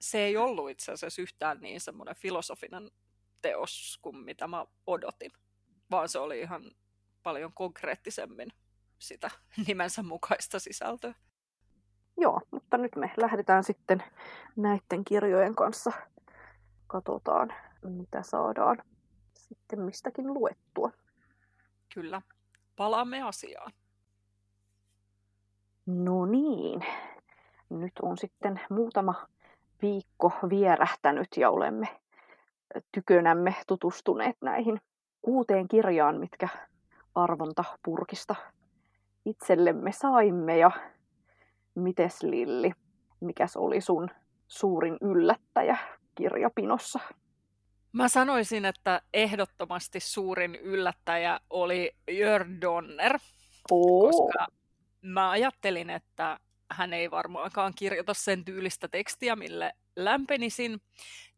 se 0.00 0.18
ei 0.18 0.36
ollut 0.36 0.70
itse 0.70 0.92
asiassa 0.92 1.22
yhtään 1.22 1.60
niin 1.60 1.80
semmoinen 1.80 2.16
filosofinen 2.16 2.90
teos 3.42 3.98
kuin 4.02 4.16
mitä 4.16 4.46
mä 4.46 4.66
odotin, 4.86 5.30
vaan 5.90 6.08
se 6.08 6.18
oli 6.18 6.40
ihan 6.40 6.70
paljon 7.22 7.52
konkreettisemmin 7.54 8.48
sitä 8.98 9.30
nimensä 9.66 10.02
mukaista 10.02 10.58
sisältöä. 10.58 11.14
Joo, 12.20 12.40
mutta 12.50 12.76
nyt 12.76 12.96
me 12.96 13.12
lähdetään 13.16 13.64
sitten 13.64 14.02
näiden 14.56 15.04
kirjojen 15.04 15.54
kanssa. 15.54 15.92
Katsotaan, 16.86 17.52
mitä 17.84 18.22
saadaan 18.22 18.78
sitten 19.34 19.80
mistäkin 19.80 20.34
luettua. 20.34 20.90
Kyllä, 21.94 22.22
palaamme 22.76 23.22
asiaan. 23.22 23.72
No 25.86 26.26
niin, 26.26 26.84
nyt 27.70 27.92
on 28.02 28.18
sitten 28.18 28.60
muutama 28.70 29.14
viikko 29.82 30.32
vierähtänyt 30.50 31.28
ja 31.36 31.50
olemme 31.50 32.00
tykönämme 32.92 33.56
tutustuneet 33.66 34.36
näihin 34.40 34.80
kuuteen 35.22 35.68
kirjaan, 35.68 36.20
mitkä 36.20 36.48
arvontapurkista 37.14 38.34
itsellemme 39.24 39.92
saimme. 39.92 40.58
Ja 40.58 40.70
mites 41.80 42.22
Lilli, 42.22 42.72
mikäs 43.20 43.56
oli 43.56 43.80
sun 43.80 44.10
suurin 44.48 44.96
yllättäjä 45.00 45.78
kirjapinossa? 46.14 47.00
Mä 47.92 48.08
sanoisin, 48.08 48.64
että 48.64 49.02
ehdottomasti 49.14 50.00
suurin 50.00 50.54
yllättäjä 50.54 51.40
oli 51.50 51.92
Jörg 52.10 52.48
Donner, 52.60 53.18
Oo. 53.70 54.10
koska 54.10 54.46
mä 55.02 55.30
ajattelin, 55.30 55.90
että 55.90 56.40
hän 56.70 56.92
ei 56.92 57.10
varmaankaan 57.10 57.72
kirjoita 57.74 58.14
sen 58.14 58.44
tyylistä 58.44 58.88
tekstiä, 58.88 59.36
mille 59.36 59.72
lämpenisin. 59.96 60.80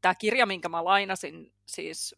Tämä 0.00 0.14
kirja, 0.14 0.46
minkä 0.46 0.68
mä 0.68 0.84
lainasin, 0.84 1.52
siis 1.66 2.14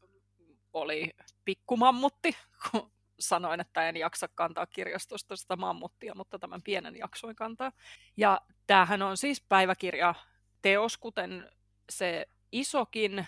oli 0.72 1.10
Pikkumammutti, 1.44 2.36
kun 2.70 2.90
sanoin, 3.20 3.60
että 3.60 3.88
en 3.88 3.96
jaksa 3.96 4.28
kantaa 4.28 4.66
kirjastosta 4.66 5.36
sitä 5.36 5.56
mammuttia, 5.56 6.14
mutta 6.14 6.38
tämän 6.38 6.62
pienen 6.62 6.96
jaksoin 6.96 7.36
kantaa. 7.36 7.72
Ja 8.16 8.40
tämähän 8.66 9.02
on 9.02 9.16
siis 9.16 9.44
päiväkirja 9.48 10.14
teos, 10.62 10.98
kuten 10.98 11.50
se 11.90 12.26
isokin 12.52 13.26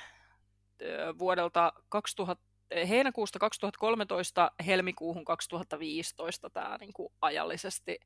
vuodelta 1.19 1.73
2000, 1.89 2.45
heinäkuusta 2.89 3.39
2013 3.39 4.51
helmikuuhun 4.67 5.25
2015 5.25 6.51
tämä 6.51 6.77
niin 6.81 6.93
kuin 6.93 7.13
ajallisesti 7.21 8.01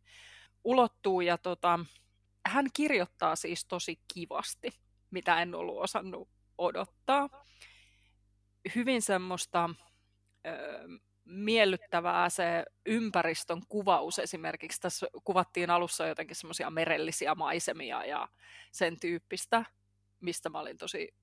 ulottuu. 0.64 1.20
Ja 1.20 1.38
tota, 1.38 1.80
hän 2.46 2.66
kirjoittaa 2.72 3.36
siis 3.36 3.64
tosi 3.64 4.00
kivasti, 4.14 4.70
mitä 5.10 5.42
en 5.42 5.54
ollut 5.54 5.78
osannut 5.78 6.28
odottaa. 6.58 7.28
Hyvin 8.74 9.02
semmoista 9.02 9.70
miellyttävää 11.30 12.28
se 12.28 12.64
ympäristön 12.86 13.62
kuvaus 13.68 14.18
esimerkiksi. 14.18 14.80
Tässä 14.80 15.06
kuvattiin 15.24 15.70
alussa 15.70 16.06
jotenkin 16.06 16.36
semmoisia 16.36 16.70
merellisiä 16.70 17.34
maisemia 17.34 18.04
ja 18.04 18.28
sen 18.72 19.00
tyyppistä, 19.00 19.64
mistä 20.20 20.48
mä 20.48 20.60
olin 20.60 20.78
tosi 20.78 21.14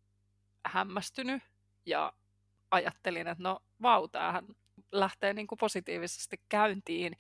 hämmästynyt 0.66 1.44
ja 1.86 2.14
ajattelin, 2.72 3.28
että 3.28 3.44
no 3.44 3.60
vau, 3.82 4.08
tämähän 4.08 4.46
lähtee 4.92 5.34
niin 5.34 5.48
kuin 5.48 5.60
positiivisesti 5.60 6.42
käyntiin. 6.50 7.18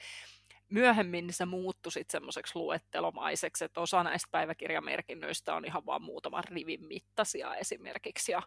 Myöhemmin 0.69 1.33
se 1.33 1.45
muuttui 1.45 1.91
sitten 1.91 2.11
semmoiseksi 2.11 2.55
luettelomaiseksi, 2.55 3.65
että 3.65 3.81
osa 3.81 4.03
näistä 4.03 4.27
päiväkirjamerkinnöistä 4.31 5.55
on 5.55 5.65
ihan 5.65 5.85
vaan 5.85 6.01
muutaman 6.01 6.43
rivin 6.43 6.85
mittaisia 6.87 7.55
esimerkiksi 7.55 8.31
ja 8.31 8.41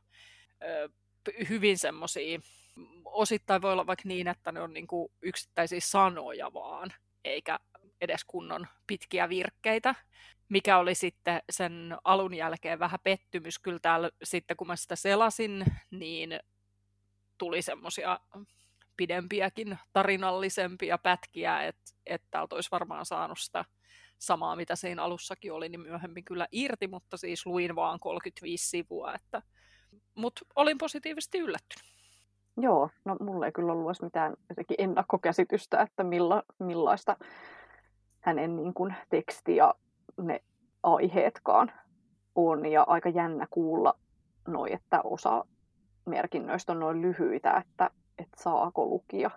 ö, 0.62 0.88
hyvin 1.48 1.79
semmoisia, 1.79 2.40
osittain 3.04 3.62
voi 3.62 3.72
olla 3.72 3.87
vaikka 3.87 4.09
niin, 4.09 4.28
että 4.28 4.52
ne 4.52 4.61
on 4.61 4.74
niin 4.74 4.87
kuin 4.87 5.12
yksittäisiä 5.22 5.80
sanoja 5.83 6.52
vaan, 6.52 6.92
eikä 7.24 7.59
edes 8.00 8.24
kunnon 8.24 8.66
pitkiä 8.87 9.28
virkkeitä, 9.28 9.94
mikä 10.48 10.78
oli 10.78 10.94
sitten 10.94 11.42
sen 11.50 11.96
alun 12.04 12.35
jälkeen 12.35 12.78
vähän 12.78 13.00
pettymys. 13.02 13.59
Kyllä 13.59 13.78
täällä 13.83 14.11
sitten 14.22 14.56
kun 14.56 14.66
mä 14.66 14.76
sitä 14.76 14.96
selasin, 14.96 15.64
niin 15.90 16.40
tuli 17.38 17.62
semmoisia 17.62 18.20
pidempiäkin 18.96 19.78
tarinallisempia 19.92 20.98
pätkiä, 20.98 21.62
että 21.62 21.83
et 22.06 22.22
täältä 22.30 22.54
olisi 22.54 22.70
varmaan 22.70 23.06
saanut 23.06 23.38
sitä 23.38 23.64
samaa, 24.18 24.56
mitä 24.56 24.76
siinä 24.76 25.02
alussakin 25.02 25.52
oli, 25.52 25.68
niin 25.68 25.80
myöhemmin 25.80 26.24
kyllä 26.24 26.46
irti, 26.52 26.87
mutta 26.87 27.16
siis 27.16 27.46
luin 27.46 27.76
vaan 27.76 28.00
35 28.00 28.68
sivua, 28.68 29.14
että 29.14 29.42
mutta 30.14 30.40
olin 30.56 30.78
positiivisesti 30.78 31.38
yllättynyt. 31.38 31.99
Joo, 32.56 32.90
no 33.04 33.16
mulla 33.20 33.46
ei 33.46 33.52
kyllä 33.52 33.72
ollut 33.72 34.02
mitään 34.02 34.36
ennakkokäsitystä, 34.78 35.82
että 35.82 36.04
milla, 36.04 36.42
millaista 36.58 37.16
hänen 38.20 38.56
niin 38.56 38.74
kuin, 38.74 38.94
teksti 39.08 39.56
ja 39.56 39.74
ne 40.22 40.40
aiheetkaan 40.82 41.72
on. 42.34 42.66
Ja 42.66 42.84
aika 42.86 43.08
jännä 43.08 43.46
kuulla 43.50 43.98
noi, 44.48 44.72
että 44.72 45.00
osa 45.04 45.44
merkinnöistä 46.06 46.72
on 46.72 46.80
noin 46.80 47.02
lyhyitä, 47.02 47.56
että, 47.56 47.90
että 48.18 48.42
saako 48.42 48.86
lukija, 48.86 49.30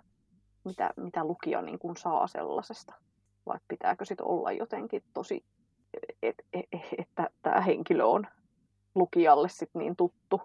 mitä, 0.64 0.90
mitä 0.96 1.24
lukija 1.24 1.62
niin 1.62 1.78
kuin 1.78 1.96
saa 1.96 2.26
sellaisesta. 2.26 2.92
Vai 3.46 3.58
pitääkö 3.68 4.04
sitten 4.04 4.26
olla 4.26 4.52
jotenkin 4.52 5.02
tosi, 5.14 5.44
et, 6.22 6.34
et, 6.52 6.66
et, 6.72 6.80
että 6.98 7.30
tämä 7.42 7.60
henkilö 7.60 8.04
on 8.04 8.26
lukijalle 8.94 9.48
sit 9.48 9.70
niin 9.74 9.96
tuttu. 9.96 10.40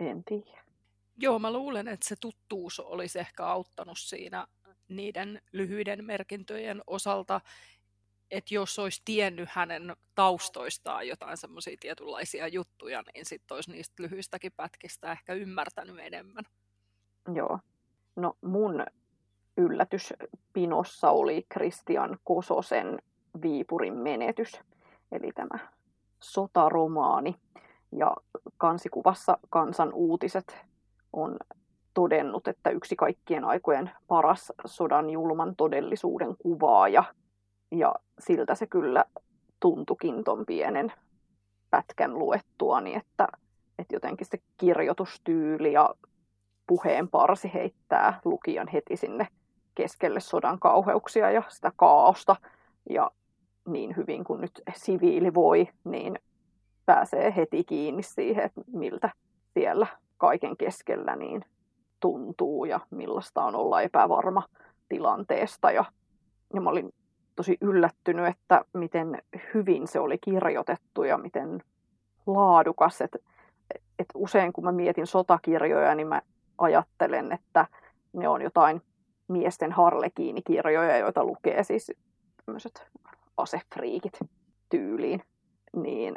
En 0.00 0.24
tiedä. 0.24 0.62
Joo, 1.16 1.38
mä 1.38 1.52
luulen, 1.52 1.88
että 1.88 2.08
se 2.08 2.16
tuttuus 2.20 2.80
olisi 2.80 3.18
ehkä 3.18 3.46
auttanut 3.46 3.98
siinä 3.98 4.46
niiden 4.88 5.42
lyhyiden 5.52 6.04
merkintöjen 6.04 6.82
osalta, 6.86 7.40
että 8.30 8.54
jos 8.54 8.78
olisi 8.78 9.02
tiennyt 9.04 9.48
hänen 9.52 9.96
taustoistaan 10.14 11.08
jotain 11.08 11.36
semmoisia 11.36 11.76
tietynlaisia 11.80 12.48
juttuja, 12.48 13.02
niin 13.14 13.24
sitten 13.26 13.54
olisi 13.54 13.70
niistä 13.70 14.02
lyhyistäkin 14.02 14.52
pätkistä 14.56 15.12
ehkä 15.12 15.34
ymmärtänyt 15.34 15.98
enemmän. 15.98 16.44
Joo. 17.34 17.58
No 18.16 18.36
mun 18.40 18.86
yllätys 19.56 20.14
Pinossa 20.52 21.10
oli 21.10 21.46
Christian 21.52 22.18
Kososen 22.24 22.98
Viipurin 23.42 23.96
menetys, 23.96 24.52
eli 25.12 25.32
tämä 25.34 25.68
sotaromaani. 26.20 27.36
Ja 27.92 28.16
kansikuvassa 28.56 29.38
Kansan 29.50 29.92
uutiset 29.92 30.56
on 31.12 31.36
todennut, 31.94 32.48
että 32.48 32.70
yksi 32.70 32.96
kaikkien 32.96 33.44
aikojen 33.44 33.90
paras 34.08 34.52
sodan 34.66 35.10
julman 35.10 35.56
todellisuuden 35.56 36.36
kuvaaja– 36.38 37.04
ja 37.72 37.94
siltä 38.18 38.54
se 38.54 38.66
kyllä 38.66 39.04
tuntukin 39.60 40.24
ton 40.24 40.46
pienen 40.46 40.92
pätkän 41.70 42.18
luettuani, 42.18 42.94
että, 42.94 43.28
että 43.78 43.94
jotenkin 43.96 44.26
se 44.26 44.38
kirjoitustyyli 44.56 45.72
ja 45.72 45.94
puheen 46.66 47.08
parsi 47.08 47.50
heittää 47.54 48.20
lukijan 48.24 48.68
heti 48.68 48.96
sinne 48.96 49.26
keskelle 49.74 50.20
sodan 50.20 50.58
kauheuksia 50.58 51.30
ja 51.30 51.42
sitä 51.48 51.72
kaaosta. 51.76 52.36
Ja 52.90 53.10
niin 53.68 53.96
hyvin 53.96 54.24
kuin 54.24 54.40
nyt 54.40 54.62
siviili 54.74 55.34
voi, 55.34 55.68
niin 55.84 56.18
pääsee 56.86 57.36
heti 57.36 57.64
kiinni 57.64 58.02
siihen, 58.02 58.44
että 58.44 58.60
miltä 58.72 59.10
siellä 59.54 59.86
kaiken 60.22 60.56
keskellä 60.56 61.16
niin 61.16 61.44
tuntuu 62.00 62.64
ja 62.64 62.80
millaista 62.90 63.44
on 63.44 63.54
olla 63.54 63.82
epävarma 63.82 64.42
tilanteesta. 64.88 65.70
Ja, 65.70 65.84
ja 66.54 66.60
mä 66.60 66.70
olin 66.70 66.94
tosi 67.36 67.56
yllättynyt, 67.60 68.26
että 68.26 68.64
miten 68.74 69.22
hyvin 69.54 69.88
se 69.88 70.00
oli 70.00 70.18
kirjoitettu 70.18 71.02
ja 71.02 71.18
miten 71.18 71.62
laadukas. 72.26 73.00
Et, 73.00 73.16
et 73.98 74.06
usein 74.14 74.52
kun 74.52 74.64
mä 74.64 74.72
mietin 74.72 75.06
sotakirjoja, 75.06 75.94
niin 75.94 76.08
mä 76.08 76.22
ajattelen, 76.58 77.32
että 77.32 77.66
ne 78.12 78.28
on 78.28 78.42
jotain 78.42 78.82
miesten 79.28 79.72
harlekiinikirjoja, 79.72 80.98
joita 80.98 81.24
lukee 81.24 81.64
siis 81.64 81.92
tämmöiset 82.46 82.86
asefriikit 83.36 84.18
tyyliin. 84.68 85.22
Niin 85.76 86.16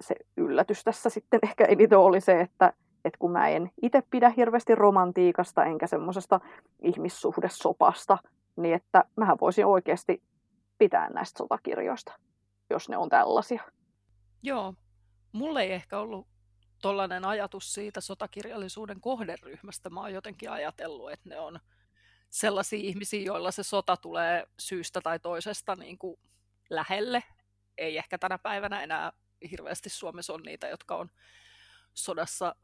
se 0.00 0.14
yllätys 0.36 0.84
tässä 0.84 1.10
sitten 1.10 1.40
ehkä 1.42 1.64
eniten 1.64 1.98
oli 1.98 2.20
se, 2.20 2.40
että, 2.40 2.72
että 3.06 3.18
kun 3.18 3.32
mä 3.32 3.48
en 3.48 3.70
itse 3.82 4.02
pidä 4.10 4.32
hirveästi 4.36 4.74
romantiikasta 4.74 5.64
enkä 5.64 5.86
semmoisesta 5.86 6.40
ihmissuhdesopasta, 6.82 8.18
niin 8.56 8.74
että 8.74 9.04
mähän 9.16 9.38
voisin 9.40 9.66
oikeasti 9.66 10.22
pitää 10.78 11.10
näistä 11.10 11.38
sotakirjoista, 11.38 12.12
jos 12.70 12.88
ne 12.88 12.96
on 12.96 13.08
tällaisia. 13.08 13.62
Joo, 14.42 14.74
mulle 15.32 15.62
ei 15.62 15.72
ehkä 15.72 15.98
ollut 15.98 16.26
tollainen 16.82 17.24
ajatus 17.24 17.74
siitä 17.74 18.00
sotakirjallisuuden 18.00 19.00
kohderyhmästä. 19.00 19.90
Mä 19.90 20.00
oon 20.00 20.12
jotenkin 20.12 20.50
ajatellut, 20.50 21.12
että 21.12 21.28
ne 21.28 21.38
on 21.38 21.60
sellaisia 22.30 22.78
ihmisiä, 22.78 23.22
joilla 23.22 23.50
se 23.50 23.62
sota 23.62 23.96
tulee 23.96 24.46
syystä 24.58 25.00
tai 25.00 25.18
toisesta 25.18 25.76
niin 25.76 25.98
kuin 25.98 26.20
lähelle. 26.70 27.22
Ei 27.78 27.98
ehkä 27.98 28.18
tänä 28.18 28.38
päivänä 28.38 28.82
enää 28.82 29.12
hirveästi 29.50 29.88
Suomessa 29.88 30.34
on 30.34 30.42
niitä, 30.42 30.68
jotka 30.68 30.96
on 30.96 31.10
sodassa 31.94 32.54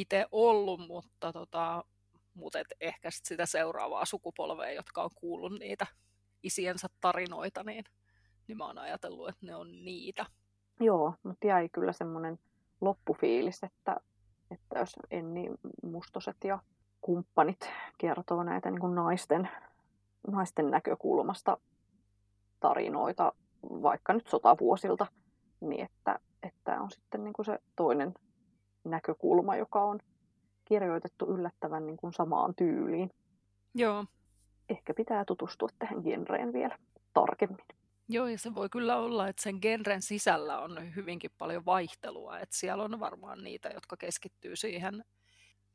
itse 0.00 0.26
ollut, 0.32 0.80
mutta 0.80 1.32
tota, 1.32 1.84
mutta 2.34 2.58
et 2.58 2.66
ehkä 2.80 3.10
sit 3.10 3.24
sitä 3.24 3.46
seuraavaa 3.46 4.04
sukupolvea, 4.04 4.70
jotka 4.72 5.02
on 5.02 5.10
kuullut 5.14 5.52
niitä 5.58 5.86
isiensä 6.42 6.88
tarinoita, 7.00 7.64
niin, 7.64 7.84
niin 8.48 8.58
mä 8.58 8.66
oon 8.66 8.78
ajatellut, 8.78 9.28
että 9.28 9.46
ne 9.46 9.54
on 9.54 9.84
niitä. 9.84 10.26
Joo, 10.80 11.14
mutta 11.22 11.46
jäi 11.46 11.68
kyllä 11.68 11.92
semmoinen 11.92 12.38
loppufiilis, 12.80 13.62
että, 13.62 14.00
että 14.50 14.78
jos 14.78 14.96
Enni 15.10 15.50
Mustoset 15.82 16.36
ja 16.44 16.58
kumppanit 17.00 17.70
kertoo 17.98 18.42
näitä 18.42 18.70
niin 18.70 18.80
kuin 18.80 18.94
naisten, 18.94 19.48
naisten 20.26 20.70
näkökulmasta 20.70 21.58
tarinoita, 22.60 23.32
vaikka 23.62 24.12
nyt 24.12 24.28
sotavuosilta, 24.28 25.06
niin 25.60 25.84
että, 25.84 26.18
että 26.42 26.80
on 26.80 26.90
sitten 26.90 27.24
niin 27.24 27.32
kuin 27.32 27.46
se 27.46 27.58
toinen 27.76 28.14
näkökulma, 28.90 29.56
joka 29.56 29.84
on 29.84 30.00
kirjoitettu 30.64 31.26
yllättävän 31.26 31.86
niin 31.86 31.96
kuin 31.96 32.12
samaan 32.12 32.54
tyyliin. 32.54 33.10
Joo, 33.74 34.04
ehkä 34.68 34.94
pitää 34.94 35.24
tutustua 35.24 35.68
tähän 35.78 36.00
genreen 36.02 36.52
vielä 36.52 36.78
tarkemmin. 37.14 37.66
Joo, 38.08 38.26
ja 38.26 38.38
se 38.38 38.54
voi 38.54 38.68
kyllä 38.68 38.96
olla, 38.96 39.28
että 39.28 39.42
sen 39.42 39.58
genren 39.62 40.02
sisällä 40.02 40.58
on 40.58 40.94
hyvinkin 40.96 41.30
paljon 41.38 41.64
vaihtelua. 41.64 42.38
Että 42.38 42.56
siellä 42.56 42.84
on 42.84 43.00
varmaan 43.00 43.44
niitä, 43.44 43.68
jotka 43.68 43.96
keskittyy 43.96 44.56
siihen 44.56 45.04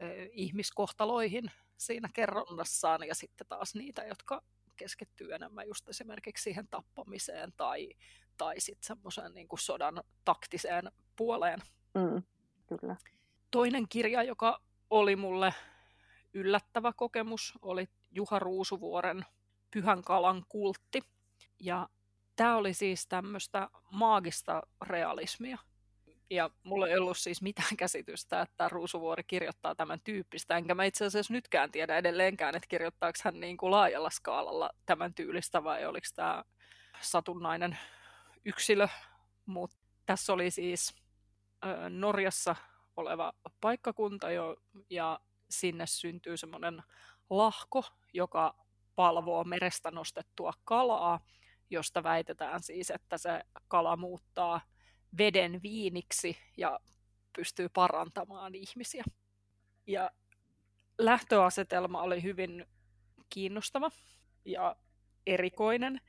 ö, 0.01 0.29
ihmiskohtaloihin 0.31 1.51
siinä 1.77 2.09
kerronnassaan, 2.13 3.07
ja 3.07 3.15
sitten 3.15 3.47
taas 3.47 3.75
niitä, 3.75 4.03
jotka 4.03 4.41
keskittyy 4.77 5.33
enemmän 5.33 5.67
just 5.67 5.89
esimerkiksi 5.89 6.43
siihen 6.43 6.67
tappamiseen 6.67 7.53
tai, 7.57 7.89
tai 8.37 8.59
sitten 8.59 8.87
semmoiseen 8.87 9.33
niin 9.33 9.47
sodan 9.59 10.03
taktiseen 10.25 10.91
puoleen. 11.15 11.59
Mm, 11.93 12.23
kyllä. 12.77 12.95
Toinen 13.51 13.85
kirja, 13.89 14.23
joka 14.23 14.61
oli 14.89 15.15
mulle 15.15 15.53
yllättävä 16.33 16.93
kokemus, 16.95 17.53
oli 17.61 17.89
Juha 18.11 18.39
Ruusuvuoren 18.39 19.25
Pyhän 19.71 20.01
kalan 20.01 20.45
kultti. 20.49 21.01
Ja 21.59 21.89
tämä 22.35 22.55
oli 22.55 22.73
siis 22.73 23.07
tämmöistä 23.07 23.69
maagista 23.91 24.61
realismia. 24.81 25.57
Ja 26.29 26.49
mulla 26.63 26.87
ei 26.87 26.97
ollut 26.97 27.17
siis 27.17 27.41
mitään 27.41 27.77
käsitystä, 27.77 28.41
että 28.41 28.69
Ruusuvuori 28.69 29.23
kirjoittaa 29.23 29.75
tämän 29.75 29.99
tyyppistä, 30.03 30.57
enkä 30.57 30.75
mä 30.75 30.83
itse 30.83 31.05
asiassa 31.05 31.33
nytkään 31.33 31.71
tiedä 31.71 31.97
edelleenkään, 31.97 32.55
että 32.55 32.67
kirjoittaako 32.67 33.19
hän 33.23 33.39
niin 33.39 33.57
kuin 33.57 33.71
laajalla 33.71 34.09
skaalalla 34.09 34.69
tämän 34.85 35.13
tyylistä 35.13 35.63
vai 35.63 35.85
oliko 35.85 36.07
tämä 36.15 36.43
satunnainen 37.01 37.77
yksilö, 38.45 38.87
mutta 39.45 39.77
tässä 40.05 40.33
oli 40.33 40.51
siis 40.51 41.00
Norjassa 41.89 42.55
oleva 42.97 43.33
paikkakunta 43.61 44.31
jo, 44.31 44.55
ja 44.89 45.19
sinne 45.49 45.87
syntyy 45.87 46.37
semmoinen 46.37 46.83
lahko, 47.29 47.83
joka 48.13 48.55
palvoo 48.95 49.43
merestä 49.43 49.91
nostettua 49.91 50.53
kalaa, 50.63 51.19
josta 51.69 52.03
väitetään 52.03 52.63
siis, 52.63 52.89
että 52.89 53.17
se 53.17 53.41
kala 53.67 53.95
muuttaa 53.95 54.61
veden 55.17 55.61
viiniksi 55.63 56.37
ja 56.57 56.79
pystyy 57.35 57.69
parantamaan 57.69 58.55
ihmisiä. 58.55 59.03
Ja 59.87 60.11
lähtöasetelma 60.97 62.01
oli 62.01 62.23
hyvin 62.23 62.65
kiinnostava 63.29 63.91
ja 64.45 64.75
erikoinen. 65.27 66.01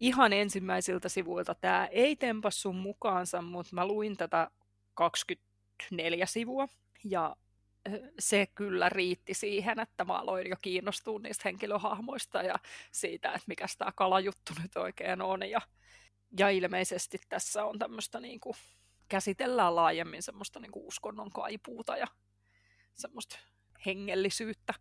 Ihan 0.00 0.32
ensimmäisiltä 0.32 1.08
sivuilta 1.08 1.54
tämä 1.54 1.86
ei 1.86 2.16
tempassu 2.16 2.72
mukaansa, 2.72 3.42
mutta 3.42 3.74
mä 3.74 3.86
luin 3.86 4.16
tätä 4.16 4.50
24 4.94 6.26
sivua 6.26 6.68
ja 7.04 7.36
se 8.18 8.46
kyllä 8.54 8.88
riitti 8.88 9.34
siihen, 9.34 9.80
että 9.80 10.04
mä 10.04 10.18
aloin 10.18 10.50
jo 10.50 10.56
kiinnostua 10.62 11.18
niistä 11.18 11.42
henkilöhahmoista 11.44 12.42
ja 12.42 12.54
siitä, 12.92 13.28
että 13.28 13.44
mikä 13.46 13.66
tämä 13.78 13.92
kalajuttu 13.92 14.52
nyt 14.62 14.76
oikein 14.76 15.22
on. 15.22 15.50
Ja, 15.50 15.60
ja 16.38 16.50
ilmeisesti 16.50 17.18
tässä 17.28 17.64
on 17.64 17.78
tämmöistä 17.78 18.20
niin 18.20 18.40
kuin, 18.40 18.54
käsitellään 19.08 19.76
laajemmin 19.76 20.22
semmoista 20.22 20.60
niin 20.60 20.72
kuin 20.72 20.86
uskonnon 20.86 21.30
kaipuuta 21.30 21.96
ja 21.96 22.06
semmoista 22.94 23.38
hengellisyyttä. 23.86 24.74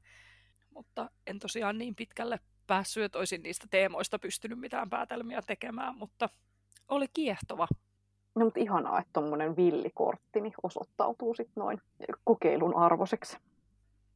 Mutta 0.69 1.09
en 1.27 1.39
tosiaan 1.39 1.77
niin 1.77 1.95
pitkälle 1.95 2.39
päässyt, 2.71 3.03
että 3.03 3.19
olisin 3.19 3.43
niistä 3.43 3.67
teemoista 3.69 4.19
pystynyt 4.19 4.59
mitään 4.59 4.89
päätelmiä 4.89 5.41
tekemään, 5.47 5.97
mutta 5.97 6.29
oli 6.87 7.07
kiehtova. 7.13 7.67
No 8.35 8.45
mutta 8.45 8.59
ihanaa, 8.59 8.99
että 8.99 9.09
tuommoinen 9.13 9.55
villikortti 9.55 10.41
niin 10.41 10.53
osoittautuu 10.63 11.33
sitten 11.33 11.61
noin 11.61 11.81
kokeilun 12.23 12.75
arvoiseksi. 12.75 13.37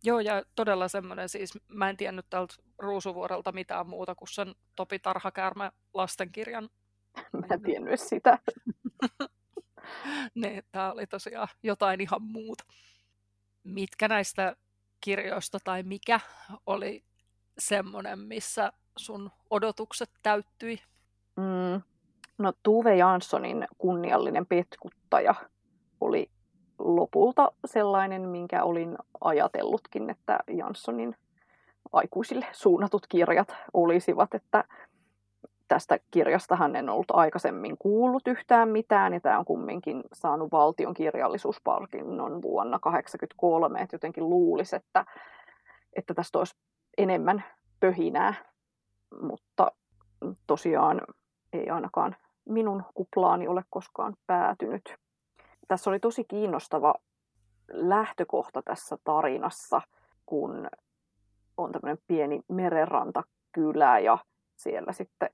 Joo, 0.03 0.19
ja 0.19 0.43
todella 0.55 0.87
semmoinen, 0.87 1.29
siis 1.29 1.53
mä 1.67 1.89
en 1.89 1.97
tiennyt 1.97 2.25
tältä 2.29 2.53
Ruusuvuorelta 2.77 3.51
mitään 3.51 3.87
muuta 3.87 4.15
kuin 4.15 4.27
sen 4.27 4.55
Topi 4.75 4.99
Tarhakäärme 4.99 5.71
lastenkirjan. 5.93 6.69
Mä 7.33 7.47
en 7.51 7.61
tiennyt 7.61 7.99
sitä. 7.99 8.39
ne, 10.35 10.63
tämä 10.71 10.91
oli 10.91 11.07
tosiaan 11.07 11.47
jotain 11.63 12.01
ihan 12.01 12.21
muuta. 12.21 12.63
Mitkä 13.63 14.07
näistä 14.07 14.55
kirjoista 15.01 15.57
tai 15.63 15.83
mikä 15.83 16.19
oli 16.65 17.03
semmoinen, 17.57 18.19
missä 18.19 18.71
sun 18.97 19.31
odotukset 19.49 20.09
täyttyi? 20.23 20.79
Mm, 21.35 21.81
no 22.37 22.53
Tuve 22.63 22.95
Janssonin 22.95 23.67
kunniallinen 23.77 24.45
petkuttaja 24.45 25.35
oli 26.01 26.29
lopulta 26.79 27.51
sellainen, 27.65 28.29
minkä 28.29 28.63
olin 28.63 28.97
ajatellutkin, 29.21 30.09
että 30.09 30.39
Janssonin 30.47 31.15
aikuisille 31.93 32.47
suunnatut 32.51 33.07
kirjat 33.07 33.55
olisivat, 33.73 34.33
että 34.33 34.63
tästä 35.67 35.99
kirjastahan 36.11 36.75
en 36.75 36.89
ollut 36.89 37.11
aikaisemmin 37.13 37.77
kuullut 37.77 38.27
yhtään 38.27 38.69
mitään, 38.69 39.13
ja 39.13 39.19
tämä 39.19 39.39
on 39.39 39.45
kumminkin 39.45 40.03
saanut 40.13 40.51
valtion 40.51 40.93
kirjallisuuspalkinnon 40.93 42.41
vuonna 42.41 42.79
1983, 42.79 43.81
että 43.81 43.95
jotenkin 43.95 44.29
luulisi, 44.29 44.75
että, 44.75 45.05
että 45.93 46.13
tästä 46.13 46.39
olisi 46.39 46.55
enemmän 46.97 47.43
pöhinää, 47.79 48.33
mutta 49.21 49.71
tosiaan 50.47 51.01
ei 51.53 51.69
ainakaan 51.69 52.15
minun 52.45 52.83
kuplaani 52.93 53.47
ole 53.47 53.63
koskaan 53.69 54.15
päätynyt. 54.27 54.95
Tässä 55.67 55.89
oli 55.89 55.99
tosi 55.99 56.23
kiinnostava 56.23 56.93
lähtökohta 57.71 58.61
tässä 58.61 58.97
tarinassa, 59.03 59.81
kun 60.25 60.67
on 61.57 61.71
tämmöinen 61.71 62.03
pieni 62.07 62.41
merenrantakylä 62.47 63.99
ja 63.99 64.17
siellä 64.55 64.91
sitten 64.91 65.29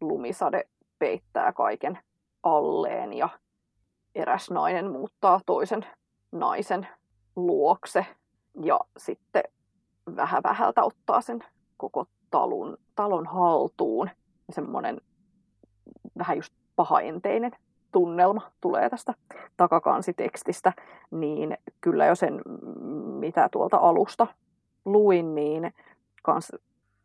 lumisade 0.00 0.68
peittää 0.98 1.52
kaiken 1.52 1.98
alleen 2.42 3.12
ja 3.12 3.28
eräs 4.14 4.50
nainen 4.50 4.90
muuttaa 4.90 5.40
toisen 5.46 5.86
naisen 6.32 6.88
luokse 7.36 8.06
ja 8.62 8.80
sitten 8.96 9.42
vähän 10.16 10.42
vähältä 10.42 10.82
ottaa 10.84 11.20
sen 11.20 11.44
koko 11.76 12.06
talon, 12.30 12.76
talon 12.94 13.26
haltuun. 13.26 14.10
Semmoinen 14.50 15.00
vähän 16.18 16.36
just 16.36 16.54
pahaenteinen 16.76 17.52
tunnelma 17.92 18.50
tulee 18.60 18.90
tästä 18.90 19.14
takakansitekstistä, 19.56 20.72
niin 21.10 21.58
kyllä 21.80 22.06
jo 22.06 22.14
sen, 22.14 22.40
mitä 23.20 23.48
tuolta 23.52 23.76
alusta 23.76 24.26
luin, 24.84 25.34
niin 25.34 25.74
kans 26.22 26.52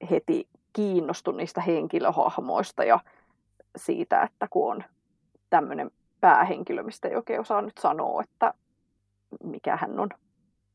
heti 0.09 0.47
kiinnostun 0.73 1.37
niistä 1.37 1.61
henkilöhahmoista 1.61 2.83
ja 2.83 2.99
siitä, 3.75 4.21
että 4.21 4.47
kun 4.49 4.71
on 4.71 4.83
tämmöinen 5.49 5.91
päähenkilö, 6.21 6.83
mistä 6.83 7.07
ei 7.07 7.15
oikein 7.15 7.41
osaa 7.41 7.61
nyt 7.61 7.77
sanoa, 7.77 8.23
että 8.23 8.53
mikä 9.43 9.77
hän 9.77 9.99
on 9.99 10.09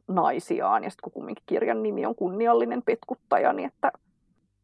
naisiaan. 0.08 0.84
Ja 0.84 0.90
sitten 0.90 1.02
kun 1.02 1.12
kumminkin 1.12 1.44
kirjan 1.46 1.82
nimi 1.82 2.06
on 2.06 2.14
kunniallinen 2.14 2.82
petkuttaja, 2.82 3.52
niin 3.52 3.68
että 3.68 3.92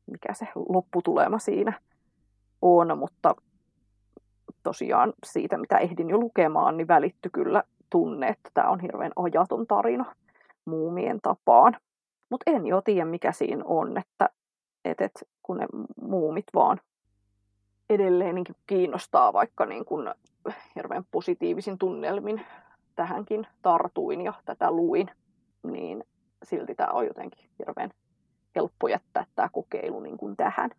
mikä 0.07 0.35
se 0.35 0.49
lopputulema 0.55 1.39
siinä 1.39 1.81
on. 2.63 2.99
Mutta 2.99 3.35
tosiaan 4.63 5.13
siitä, 5.27 5.59
mitä 5.59 5.79
ehdin 5.79 6.11
jo 6.11 6.19
lukemaan, 6.19 6.77
niin 6.77 6.89
välitty 6.89 7.31
kyllä 7.31 7.65
tunne, 7.91 8.29
että 8.29 8.51
tämä 8.55 8.71
on 8.71 8.81
hirveän 8.81 9.13
ajaton 9.17 9.67
tarina 9.67 10.15
muumien 10.65 11.21
tapaan. 11.23 11.77
Mutta 12.31 12.51
en 12.51 12.67
jo 12.67 12.83
tiedä, 12.83 13.05
mikä 13.05 13.33
siinä 13.33 13.65
on, 13.65 13.99
että 13.99 14.29
et, 14.85 15.01
et, 15.01 15.29
kun 15.43 15.57
ne 15.57 15.67
muumit 16.01 16.47
vaan 16.55 16.81
edelleen 17.91 18.35
niin 18.35 18.47
kiinnostaa, 18.67 19.33
vaikka 19.33 19.67
niin 19.67 19.85
kun 19.85 20.15
hirveän 20.77 21.05
positiivisin 21.11 21.79
tunnelmin 21.79 22.41
tähänkin 22.97 23.47
tartuin 23.63 24.21
ja 24.21 24.33
tätä 24.45 24.71
luin, 24.71 25.11
niin 25.62 26.05
silti 26.42 26.75
tämä 26.75 26.92
on 26.92 27.07
jotenkin 27.07 27.51
hirveän 27.59 27.90
helppo 28.57 28.88
jättää 28.88 29.27
tämä 29.35 29.48
kokeilu 29.53 30.01
niin 30.01 30.16
kuin 30.16 30.37
tähän. 30.37 30.70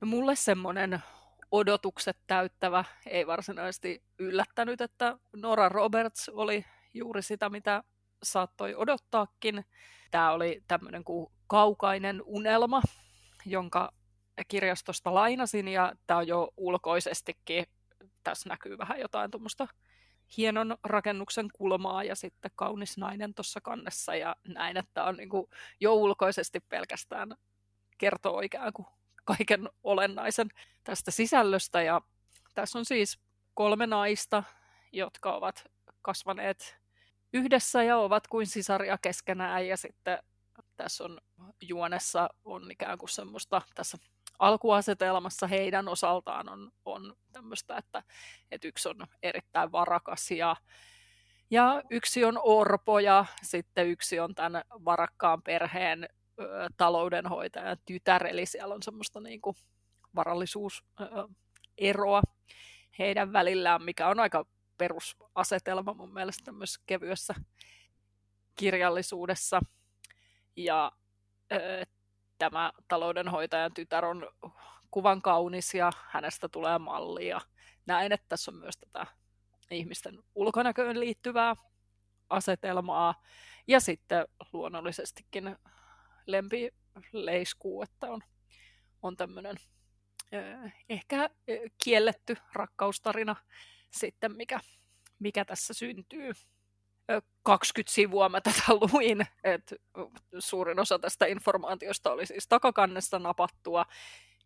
No 0.00 0.06
mulle 0.06 0.36
semmoinen 0.36 1.02
odotukset 1.50 2.16
täyttävä 2.26 2.84
ei 3.06 3.26
varsinaisesti 3.26 4.02
yllättänyt, 4.18 4.80
että 4.80 5.18
Nora 5.36 5.68
Roberts 5.68 6.28
oli 6.28 6.64
juuri 6.94 7.22
sitä, 7.22 7.48
mitä 7.50 7.82
saattoi 8.22 8.74
odottaakin. 8.74 9.64
Tämä 10.10 10.32
oli 10.32 10.62
tämmöinen 10.68 11.04
kuin 11.04 11.32
kaukainen 11.46 12.22
unelma, 12.24 12.82
jonka 13.46 13.92
kirjastosta 14.48 15.14
lainasin, 15.14 15.68
ja 15.68 15.92
tämä 16.06 16.18
on 16.18 16.28
jo 16.28 16.48
ulkoisestikin, 16.56 17.66
tässä 18.24 18.48
näkyy 18.48 18.78
vähän 18.78 19.00
jotain 19.00 19.30
tuommoista 19.30 19.68
hienon 20.36 20.76
rakennuksen 20.84 21.48
kulmaa 21.52 22.04
ja 22.04 22.14
sitten 22.14 22.50
kaunis 22.56 22.98
nainen 22.98 23.34
tuossa 23.34 23.60
kannessa 23.60 24.14
ja 24.14 24.36
näin, 24.48 24.76
että 24.76 25.04
on 25.04 25.16
niin 25.16 25.28
kuin 25.28 25.46
jo 25.80 25.94
ulkoisesti 25.94 26.60
pelkästään 26.60 27.36
kertoo 27.98 28.40
ikään 28.40 28.72
kuin 28.72 28.86
kaiken 29.24 29.68
olennaisen 29.82 30.48
tästä 30.84 31.10
sisällöstä. 31.10 31.82
Ja 31.82 32.00
tässä 32.54 32.78
on 32.78 32.84
siis 32.84 33.18
kolme 33.54 33.86
naista, 33.86 34.42
jotka 34.92 35.34
ovat 35.34 35.64
kasvaneet 36.02 36.78
yhdessä 37.32 37.82
ja 37.82 37.98
ovat 37.98 38.26
kuin 38.26 38.46
sisaria 38.46 38.98
keskenään. 39.02 39.66
Ja 39.66 39.76
sitten 39.76 40.18
tässä 40.76 41.04
on 41.04 41.20
juonessa 41.60 42.28
on 42.44 42.70
ikään 42.70 42.98
kuin 42.98 43.08
semmoista 43.08 43.62
tässä 43.74 43.98
alkuasetelmassa 44.38 45.46
heidän 45.46 45.88
osaltaan 45.88 46.48
on, 46.48 46.70
on 46.84 47.14
tämmöistä, 47.32 47.76
että, 47.76 48.02
että 48.50 48.68
yksi 48.68 48.88
on 48.88 49.06
erittäin 49.22 49.72
varakas 49.72 50.30
ja, 50.30 50.56
ja 51.50 51.82
yksi 51.90 52.24
on 52.24 52.40
orpo 52.42 52.98
ja 52.98 53.24
sitten 53.42 53.88
yksi 53.88 54.20
on 54.20 54.34
tämän 54.34 54.62
varakkaan 54.84 55.42
perheen 55.42 56.08
ö, 56.40 56.68
taloudenhoitajan 56.76 57.76
tytär, 57.86 58.26
eli 58.26 58.46
siellä 58.46 58.74
on 58.74 58.82
semmoista 58.82 59.20
niin 59.20 59.40
kuin 59.40 59.56
varallisuuseroa 60.14 62.22
heidän 62.98 63.32
välillään, 63.32 63.82
mikä 63.82 64.08
on 64.08 64.20
aika 64.20 64.44
perusasetelma 64.78 65.94
mun 65.94 66.14
mielestä 66.14 66.44
tämmöisessä 66.44 66.80
kevyessä 66.86 67.34
kirjallisuudessa. 68.54 69.60
Ja 70.56 70.92
tämä 72.38 72.72
taloudenhoitajan 72.88 73.74
tytär 73.74 74.04
on 74.04 74.28
kuvan 74.90 75.22
kaunis 75.22 75.74
ja 75.74 75.92
hänestä 76.08 76.48
tulee 76.48 76.78
malli 76.78 77.28
ja 77.28 77.40
näin, 77.86 78.12
että 78.12 78.26
tässä 78.28 78.50
on 78.50 78.56
myös 78.56 78.76
tätä 78.76 79.06
ihmisten 79.70 80.18
ulkonäköön 80.34 81.00
liittyvää 81.00 81.54
asetelmaa 82.30 83.22
ja 83.66 83.80
sitten 83.80 84.26
luonnollisestikin 84.52 85.56
lempileiskuu, 86.26 87.82
että 87.82 88.06
on, 88.06 88.20
on 89.02 89.16
tämmöinen 89.16 89.56
ehkä 90.88 91.30
kielletty 91.84 92.36
rakkaustarina 92.52 93.36
sitten, 93.90 94.36
mikä, 94.36 94.60
mikä 95.18 95.44
tässä 95.44 95.74
syntyy. 95.74 96.32
20 97.42 97.94
sivua 97.94 98.28
mä 98.28 98.40
tätä 98.40 98.62
luin, 98.92 99.26
että 99.44 99.76
suurin 100.38 100.80
osa 100.80 100.98
tästä 100.98 101.26
informaatiosta 101.26 102.12
oli 102.12 102.26
siis 102.26 102.48
takakannesta 102.48 103.18
napattua, 103.18 103.86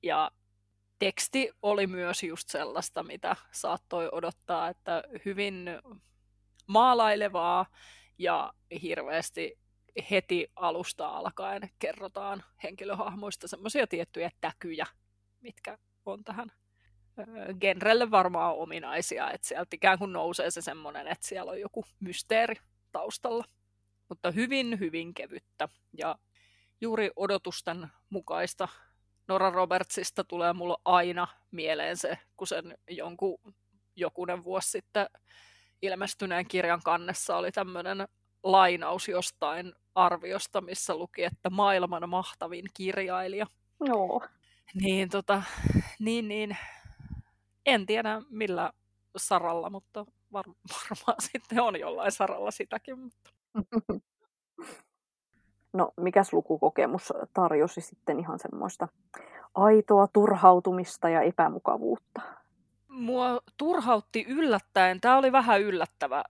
ja 0.02 0.30
teksti 0.98 1.50
oli 1.62 1.86
myös 1.86 2.22
just 2.22 2.48
sellaista, 2.48 3.02
mitä 3.02 3.36
saattoi 3.52 4.08
odottaa, 4.12 4.68
että 4.68 5.02
hyvin 5.24 5.70
maalailevaa 6.66 7.66
ja 8.18 8.52
hirveästi 8.82 9.58
heti 10.10 10.48
alusta 10.56 11.08
alkaen 11.08 11.70
kerrotaan 11.78 12.44
henkilöhahmoista 12.62 13.48
semmoisia 13.48 13.86
tiettyjä 13.86 14.30
täkyjä, 14.40 14.86
mitkä 15.40 15.78
on 16.06 16.24
tähän 16.24 16.52
genrelle 17.60 18.10
varmaan 18.10 18.54
ominaisia, 18.54 19.30
että 19.30 19.48
sieltä 19.48 19.76
ikään 19.76 19.98
kuin 19.98 20.12
nousee 20.12 20.50
se 20.50 20.60
semmoinen, 20.60 21.08
että 21.08 21.28
siellä 21.28 21.52
on 21.52 21.60
joku 21.60 21.84
mysteeri 22.00 22.54
taustalla. 22.92 23.44
Mutta 24.08 24.30
hyvin, 24.30 24.80
hyvin 24.80 25.14
kevyttä 25.14 25.68
ja 25.98 26.18
juuri 26.80 27.10
odotusten 27.16 27.88
mukaista 28.10 28.68
Nora 29.28 29.50
Robertsista 29.50 30.24
tulee 30.24 30.52
mulle 30.52 30.76
aina 30.84 31.26
mieleen 31.50 31.96
se, 31.96 32.18
kun 32.36 32.46
sen 32.46 32.78
jonkun 32.90 33.38
jokunen 33.96 34.44
vuosi 34.44 34.70
sitten 34.70 35.06
ilmestyneen 35.82 36.48
kirjan 36.48 36.80
kannessa 36.84 37.36
oli 37.36 37.52
tämmöinen 37.52 38.08
lainaus 38.42 39.08
jostain 39.08 39.72
arviosta, 39.94 40.60
missä 40.60 40.94
luki, 40.94 41.24
että 41.24 41.50
maailman 41.50 42.08
mahtavin 42.08 42.64
kirjailija. 42.74 43.46
Joo. 43.80 44.26
Niin, 44.74 45.08
tota, 45.08 45.42
niin, 45.98 46.28
niin, 46.28 46.56
en 47.66 47.86
tiedä 47.86 48.22
millä 48.30 48.72
saralla, 49.16 49.70
mutta 49.70 50.06
var, 50.32 50.44
varmaan 50.74 51.16
sitten 51.20 51.60
on 51.60 51.80
jollain 51.80 52.12
saralla 52.12 52.50
sitäkin. 52.50 52.98
Mutta. 52.98 53.30
No, 55.72 55.92
mikäs 55.96 56.32
lukukokemus 56.32 57.12
tarjosi 57.34 57.80
sitten 57.80 58.20
ihan 58.20 58.38
semmoista 58.38 58.88
aitoa 59.54 60.08
turhautumista 60.12 61.08
ja 61.08 61.22
epämukavuutta? 61.22 62.22
Mua 62.88 63.40
turhautti 63.56 64.24
yllättäen. 64.28 65.00
Tämä 65.00 65.18
oli 65.18 65.32
vähän 65.32 65.60
yllättävä 65.60 66.24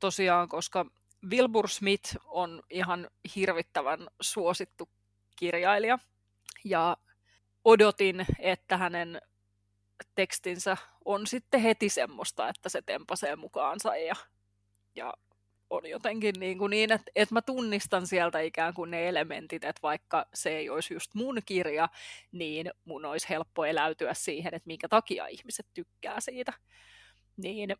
tosiaan, 0.00 0.48
koska 0.48 0.86
Wilbur 1.30 1.68
Smith 1.68 2.16
on 2.24 2.62
ihan 2.70 3.10
hirvittävän 3.36 4.08
suosittu 4.20 4.88
kirjailija. 5.36 5.98
Ja 6.64 6.96
odotin, 7.64 8.26
että 8.38 8.76
hänen 8.76 9.20
tekstinsä 10.14 10.76
on 11.04 11.26
sitten 11.26 11.60
heti 11.60 11.88
semmoista, 11.88 12.48
että 12.48 12.68
se 12.68 12.82
tempasee 12.82 13.36
mukaansa 13.36 13.96
ja, 13.96 14.14
ja 14.94 15.14
on 15.70 15.86
jotenkin 15.86 16.34
niin, 16.38 16.58
kuin 16.58 16.70
niin 16.70 16.92
että, 16.92 17.10
että 17.16 17.34
mä 17.34 17.42
tunnistan 17.42 18.06
sieltä 18.06 18.40
ikään 18.40 18.74
kuin 18.74 18.90
ne 18.90 19.08
elementit, 19.08 19.64
että 19.64 19.82
vaikka 19.82 20.26
se 20.34 20.50
ei 20.50 20.70
olisi 20.70 20.94
just 20.94 21.14
mun 21.14 21.38
kirja, 21.46 21.88
niin 22.32 22.70
mun 22.84 23.04
olisi 23.04 23.28
helppo 23.28 23.64
eläytyä 23.64 24.14
siihen, 24.14 24.54
että 24.54 24.66
minkä 24.66 24.88
takia 24.88 25.26
ihmiset 25.26 25.66
tykkää 25.74 26.20
siitä. 26.20 26.52
Niin 27.36 27.76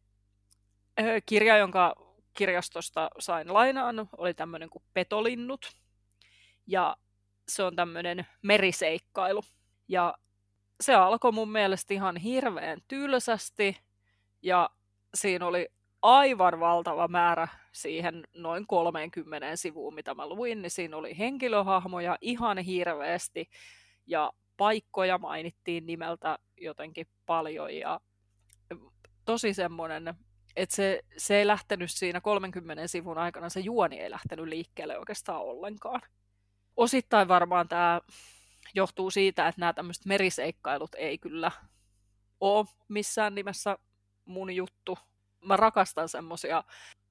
kirja, 1.26 1.56
jonka 1.56 1.94
kirjastosta 2.35 3.11
sain 3.18 3.54
lainaan, 3.54 4.08
oli 4.16 4.35
tämmöinen 4.35 4.70
kuin 4.70 4.85
Petolinnut. 4.94 5.76
Ja 6.66 6.96
se 7.48 7.62
on 7.62 7.76
tämmöinen 7.76 8.26
meriseikkailu. 8.42 9.42
Ja 9.88 10.14
se 10.83 10.95
alkoi 10.95 11.33
mun 11.33 11.53
mielestä 11.53 11.95
ihan 11.95 12.16
hirveän 12.16 12.79
tylsästi. 12.88 13.77
Ja 14.42 14.71
siinä 15.14 15.47
oli 15.47 15.68
aivan 16.03 16.61
valtava 16.61 17.09
määrä 17.09 17.49
siihen 17.73 18.25
noin 18.35 18.66
30 18.66 19.57
sivuun, 19.57 19.95
mitä 19.95 20.14
mä 20.14 20.29
luin, 20.29 20.62
niin 20.62 20.71
siinä 20.71 20.97
oli 20.97 21.18
henkilöhahmoja 21.18 22.18
ihan 22.21 22.59
hirveästi 22.59 23.51
ja 24.07 24.33
paikkoja 24.57 25.18
mainittiin 25.18 25.87
nimeltä 25.87 26.38
jotenkin 26.57 27.07
paljon 27.27 27.77
ja 27.77 28.01
tosi 29.25 29.55
semmoinen, 29.55 30.14
että 30.57 30.77
se, 30.77 31.01
se 31.16 31.37
ei 31.37 31.47
lähtenyt 31.47 31.90
siinä 31.90 32.21
30 32.21 32.87
sivun 32.87 33.18
aikana, 33.18 33.49
se 33.49 33.61
juoni 33.61 34.01
ei 34.01 34.11
lähtenyt 34.11 34.47
liikkeelle 34.47 34.99
oikeastaan 34.99 35.40
ollenkaan. 35.40 36.01
Osittain 36.77 37.29
varmaan 37.29 37.68
tämä 37.68 38.01
johtuu 38.74 39.11
siitä, 39.11 39.48
että 39.48 39.61
nämä 39.61 39.72
tämmöiset 39.72 40.04
meriseikkailut 40.06 40.94
ei 40.94 41.18
kyllä 41.18 41.50
ole 42.40 42.66
missään 42.88 43.35
nimessä 43.35 43.78
mun 44.24 44.56
juttu, 44.56 44.98
mä 45.44 45.56
rakastan 45.56 46.08
semmoisia 46.08 46.64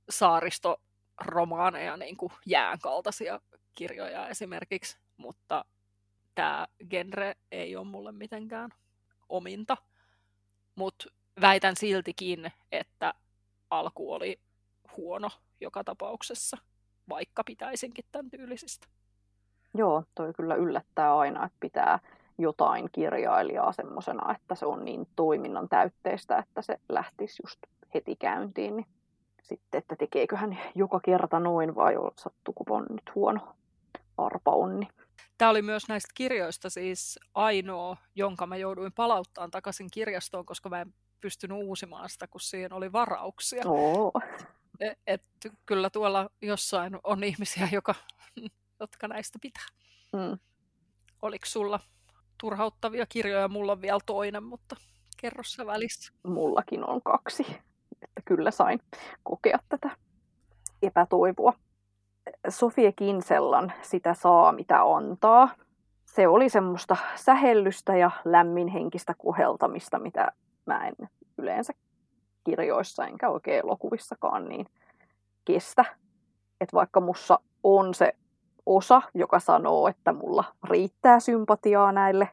saaristoromaaneja, 0.09 1.97
niin 1.97 2.17
kuin 2.17 2.31
jään 2.45 2.79
kaltaisia 2.79 3.41
kirjoja 3.75 4.27
esimerkiksi, 4.27 4.97
mutta 5.17 5.65
tämä 6.35 6.67
genre 6.89 7.35
ei 7.51 7.75
ole 7.75 7.87
mulle 7.87 8.11
mitenkään 8.11 8.69
ominta. 9.29 9.77
Mutta 10.75 11.05
väitän 11.41 11.75
siltikin, 11.75 12.51
että 12.71 13.13
alku 13.69 14.13
oli 14.13 14.39
huono 14.97 15.29
joka 15.61 15.83
tapauksessa, 15.83 16.57
vaikka 17.09 17.43
pitäisinkin 17.43 18.05
tämän 18.11 18.29
tyylisistä. 18.29 18.87
Joo, 19.73 20.03
toi 20.15 20.33
kyllä 20.33 20.55
yllättää 20.55 21.17
aina, 21.17 21.45
että 21.45 21.57
pitää 21.59 21.99
jotain 22.37 22.89
kirjailijaa 22.91 23.71
semmoisena, 23.71 24.35
että 24.35 24.55
se 24.55 24.65
on 24.65 24.85
niin 24.85 25.07
toiminnan 25.15 25.69
täytteistä, 25.69 26.37
että 26.37 26.61
se 26.61 26.79
lähtisi 26.89 27.43
just 27.43 27.59
heti 27.93 28.15
käyntiin, 28.15 28.75
niin 28.75 28.87
sitten, 29.41 29.77
että 29.77 29.95
tekeeköhän 29.95 30.59
joka 30.75 30.99
kerta 30.99 31.39
noin 31.39 31.75
vai 31.75 31.93
sattuuko 32.17 32.63
on 32.75 32.85
nyt 32.89 33.15
huono 33.15 33.55
arpa 34.17 34.51
onni. 34.51 34.87
Tämä 35.37 35.51
oli 35.51 35.61
myös 35.61 35.87
näistä 35.87 36.11
kirjoista 36.15 36.69
siis 36.69 37.19
ainoa, 37.33 37.97
jonka 38.15 38.47
mä 38.47 38.57
jouduin 38.57 38.93
palauttamaan 38.93 39.51
takaisin 39.51 39.87
kirjastoon, 39.93 40.45
koska 40.45 40.69
mä 40.69 40.81
en 40.81 40.93
pystynyt 41.21 41.57
uusimaan 41.57 42.09
sitä, 42.09 42.27
kun 42.27 42.41
siihen 42.41 42.73
oli 42.73 42.91
varauksia. 42.91 43.63
Oh. 43.65 44.11
Et, 44.79 44.99
et, 45.07 45.23
kyllä 45.65 45.89
tuolla 45.89 46.29
jossain 46.41 46.99
on 47.03 47.23
ihmisiä, 47.23 47.67
joka, 47.71 47.95
jotka 48.81 49.07
näistä 49.07 49.39
pitää. 49.41 49.65
Mm. 50.13 50.39
Oliko 51.21 51.45
sulla 51.45 51.79
turhauttavia 52.41 53.05
kirjoja? 53.05 53.47
Mulla 53.47 53.71
on 53.71 53.81
vielä 53.81 53.99
toinen, 54.05 54.43
mutta 54.43 54.75
kerro 55.21 55.43
se 55.43 55.65
välissä. 55.65 56.13
Mullakin 56.23 56.89
on 56.89 57.01
kaksi 57.01 57.45
että 58.03 58.21
kyllä 58.25 58.51
sain 58.51 58.79
kokea 59.23 59.59
tätä 59.69 59.89
epätoivoa. 60.81 61.53
Sofie 62.49 62.91
Kinsellan 62.91 63.73
Sitä 63.81 64.13
saa 64.13 64.51
mitä 64.51 64.81
antaa. 64.95 65.49
Se 66.05 66.27
oli 66.27 66.49
semmoista 66.49 66.97
sähellystä 67.15 67.95
ja 67.95 68.11
lämminhenkistä 68.25 69.13
kuheltamista, 69.17 69.99
mitä 69.99 70.31
mä 70.65 70.87
en 70.87 70.93
yleensä 71.37 71.73
kirjoissa 72.43 73.05
enkä 73.05 73.29
oikein 73.29 73.59
elokuvissakaan 73.59 74.49
niin 74.49 74.65
kestä. 75.45 75.85
Että 76.61 76.73
vaikka 76.73 77.01
mussa 77.01 77.39
on 77.63 77.93
se 77.93 78.13
osa, 78.65 79.01
joka 79.13 79.39
sanoo, 79.39 79.87
että 79.87 80.13
mulla 80.13 80.43
riittää 80.69 81.19
sympatiaa 81.19 81.91
näille 81.91 82.29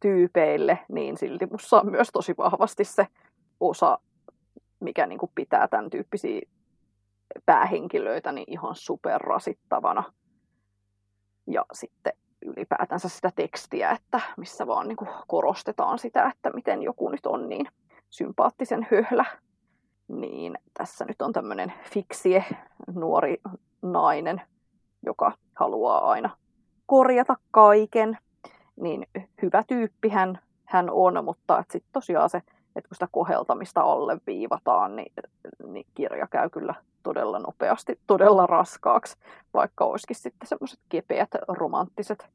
tyypeille, 0.00 0.78
niin 0.88 1.16
silti 1.16 1.46
mussa 1.46 1.80
on 1.80 1.90
myös 1.90 2.08
tosi 2.12 2.34
vahvasti 2.38 2.84
se 2.84 3.06
osa, 3.60 3.98
mikä 4.80 5.06
niin 5.06 5.18
kuin 5.18 5.32
pitää 5.34 5.68
tämän 5.68 5.90
tyyppisiä 5.90 6.40
päähenkilöitä 7.46 8.32
niin 8.32 8.52
ihan 8.52 8.74
superrasittavana. 8.74 10.02
Ja 11.46 11.64
sitten 11.72 12.12
ylipäätänsä 12.42 13.08
sitä 13.08 13.30
tekstiä, 13.36 13.90
että 13.90 14.20
missä 14.36 14.66
vaan 14.66 14.88
niin 14.88 14.96
kuin 14.96 15.10
korostetaan 15.26 15.98
sitä, 15.98 16.32
että 16.34 16.50
miten 16.50 16.82
joku 16.82 17.08
nyt 17.08 17.26
on 17.26 17.48
niin 17.48 17.68
sympaattisen 18.10 18.86
höhlä. 18.90 19.24
Niin 20.08 20.58
tässä 20.74 21.04
nyt 21.04 21.22
on 21.22 21.32
tämmöinen 21.32 21.72
fiksie 21.90 22.44
nuori 22.94 23.40
nainen, 23.82 24.42
joka 25.06 25.32
haluaa 25.56 26.10
aina 26.10 26.30
korjata 26.86 27.36
kaiken. 27.50 28.18
Niin 28.76 29.06
hyvä 29.42 29.64
tyyppi 29.66 30.08
hän, 30.08 30.38
hän 30.64 30.90
on, 30.90 31.24
mutta 31.24 31.64
sitten 31.70 31.92
tosiaan 31.92 32.30
se 32.30 32.42
että 32.76 32.88
kun 32.88 32.94
sitä 32.94 33.08
koheltamista 33.12 33.80
alleviivataan, 33.80 34.96
niin, 34.96 35.12
niin 35.66 35.86
kirja 35.94 36.26
käy 36.26 36.50
kyllä 36.50 36.74
todella 37.02 37.38
nopeasti, 37.38 38.00
todella 38.06 38.46
raskaaksi, 38.46 39.16
vaikka 39.54 39.84
olisikin 39.84 40.16
sitten 40.16 40.48
semmoiset 40.48 40.80
kepeät 40.88 41.30
romanttiset 41.48 42.26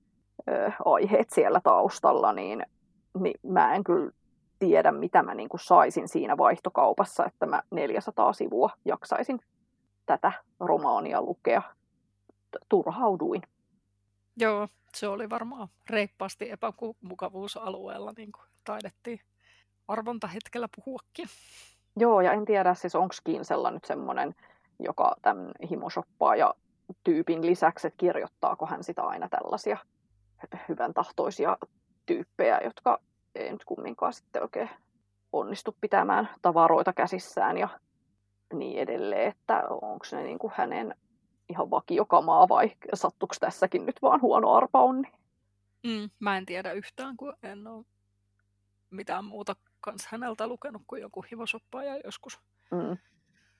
ö, 0.49 0.72
aiheet 0.86 1.30
siellä 1.30 1.61
taustalla, 1.63 2.34
niin, 2.34 2.65
niin 3.20 3.39
mä 3.43 3.76
en 3.76 3.84
kyllä 3.84 4.11
tiedä, 4.59 4.91
mitä 4.91 5.24
mä 5.24 5.36
niin 5.36 5.49
kuin 5.49 5.61
saisin 5.61 6.07
siinä 6.07 6.38
vaihtokaupassa, 6.38 7.26
että 7.26 7.45
mä 7.45 7.63
400 7.72 8.34
sivua 8.34 8.70
jaksaisin 8.86 9.39
tätä 10.05 10.32
romaania 10.59 11.22
lukea. 11.22 11.61
Turhauduin. 12.69 13.41
Joo, 14.37 14.67
se 14.95 15.07
oli 15.07 15.29
varmaan 15.29 15.67
reippaasti 15.89 16.51
epämukavuusalueella, 16.51 18.13
niin 18.17 18.31
kuin 18.31 18.45
taidettiin 18.63 19.19
arvontahetkellä 19.87 20.67
puhuakin. 20.75 21.27
Joo, 21.97 22.21
ja 22.21 22.31
en 22.31 22.45
tiedä 22.45 22.73
siis 22.73 22.95
onko 22.95 23.15
Kinsella 23.23 23.71
nyt 23.71 23.85
semmoinen, 23.85 24.35
joka 24.79 25.15
tämän 25.21 25.51
himosoppaa 25.69 26.35
ja 26.35 26.53
tyypin 27.03 27.45
lisäksi, 27.45 27.87
että 27.87 27.97
kirjoittaako 27.97 28.65
hän 28.65 28.83
sitä 28.83 29.03
aina 29.03 29.29
tällaisia 29.29 29.77
hyvän 30.69 30.93
tahtoisia 30.93 31.57
tyyppejä, 32.05 32.61
jotka 32.63 32.99
ei 33.35 33.51
nyt 33.51 33.65
kumminkaan 33.65 34.13
sitten 34.13 34.41
oikein 34.41 34.69
onnistu 35.33 35.77
pitämään 35.81 36.29
tavaroita 36.41 36.93
käsissään 36.93 37.57
ja 37.57 37.69
niin 38.53 38.79
edelleen, 38.79 39.27
että 39.27 39.63
onko 39.69 40.05
ne 40.11 40.23
niin 40.23 40.39
kuin 40.39 40.53
hänen 40.55 40.95
ihan 41.49 41.69
vakiokamaa 41.71 42.49
vai 42.49 42.71
sattuiko 42.93 43.35
tässäkin 43.39 43.85
nyt 43.85 44.01
vaan 44.01 44.21
huono 44.21 44.53
arpa 44.53 44.81
onni? 44.81 45.11
Mm, 45.83 46.09
mä 46.19 46.37
en 46.37 46.45
tiedä 46.45 46.71
yhtään, 46.71 47.17
kun 47.17 47.33
en 47.43 47.67
ole 47.67 47.85
mitään 48.89 49.25
muuta 49.25 49.55
kans 49.79 50.07
häneltä 50.07 50.47
lukenut 50.47 50.81
kuin 50.87 51.01
joku 51.01 51.25
ja 51.85 51.97
joskus. 52.03 52.39
Mm. 52.71 52.97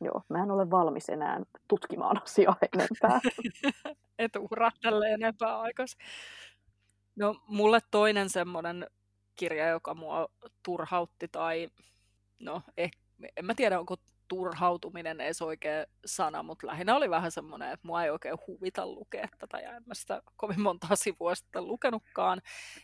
Joo, 0.01 0.21
mä 0.29 0.43
en 0.43 0.51
ole 0.51 0.69
valmis 0.69 1.09
enää 1.09 1.41
tutkimaan 1.67 2.23
asiaa 2.23 2.55
enempää. 2.73 3.19
Et 4.19 4.35
uhraa 4.35 4.71
tälle 4.81 5.13
enempää 5.13 5.59
aikaisin. 5.59 5.99
No, 7.15 7.35
mulle 7.47 7.79
toinen 7.91 8.29
semmoinen 8.29 8.88
kirja, 9.35 9.69
joka 9.69 9.93
mua 9.93 10.27
turhautti 10.63 11.27
tai 11.27 11.69
no, 12.39 12.61
eh, 12.77 12.91
en 13.38 13.45
mä 13.45 13.53
tiedä, 13.55 13.79
onko 13.79 13.95
turhautuminen 14.28 15.21
edes 15.21 15.41
oikea 15.41 15.86
sana, 16.05 16.43
mutta 16.43 16.67
lähinnä 16.67 16.95
oli 16.95 17.09
vähän 17.09 17.32
semmoinen, 17.32 17.71
että 17.71 17.88
mua 17.88 18.03
ei 18.03 18.09
oikein 18.09 18.38
huvita 18.47 18.88
lukea 18.88 19.28
tätä 19.38 19.59
ja 19.59 19.75
en 19.75 19.84
mä 19.86 19.93
sitä 19.93 20.21
kovin 20.36 20.61
monta 20.61 20.88
sivua 20.95 21.36
sitten 21.36 21.67
lukenutkaan, 21.67 22.41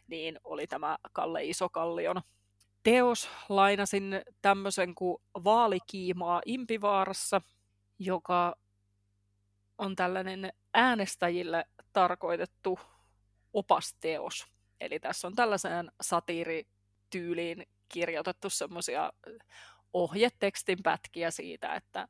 niin 0.08 0.40
oli 0.44 0.68
tämä 0.68 0.98
Kalle 1.12 1.44
Isokallion 1.44 2.22
teos. 2.84 3.30
Lainasin 3.50 4.22
tämmöisen 4.42 4.96
kuin 4.96 5.22
Vaalikiimaa 5.44 6.42
Impivaarassa, 6.46 7.42
joka 8.00 8.56
on 9.78 9.96
tällainen 9.96 10.54
äänestäjille 10.74 11.66
tarkoitettu 11.94 12.80
opasteos. 13.54 14.48
Eli 14.80 15.00
tässä 15.00 15.28
on 15.28 15.36
tällaiseen 15.36 15.92
satiirityyliin 16.02 17.68
kirjoitettu 17.90 18.50
semmoisia 18.50 19.14
ohjetekstin 19.94 20.84
pätkiä 20.84 21.32
siitä, 21.32 21.76
että 21.76 22.08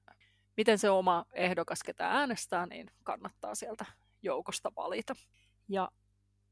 miten 0.57 0.79
se 0.79 0.89
oma 0.89 1.25
ehdokas, 1.33 1.83
ketä 1.83 2.09
äänestää, 2.09 2.65
niin 2.65 2.91
kannattaa 3.03 3.55
sieltä 3.55 3.85
joukosta 4.21 4.71
valita. 4.75 5.15
Ja 5.67 5.91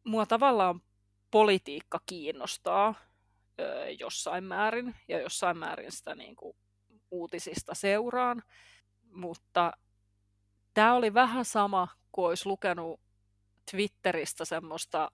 mua 0.04 0.26
tavallaan 0.26 0.82
politiikka 1.32 2.00
kiinnostaa 2.06 2.96
ö, 3.60 3.90
jossain 3.90 4.44
määrin, 4.44 4.96
ja 5.08 5.20
jossain 5.20 5.58
määrin 5.58 5.92
sitä 5.92 6.16
niin 6.16 6.36
kuin, 6.36 6.58
uutisista 7.12 7.76
seuraan, 7.76 8.44
mutta 9.14 9.72
tämä 10.74 10.94
oli 10.94 11.14
vähän 11.14 11.46
sama 11.46 11.88
kuin 12.12 12.28
olisi 12.28 12.46
lukenut 12.46 13.00
Twitteristä 13.72 14.46
semmoista 14.46 15.12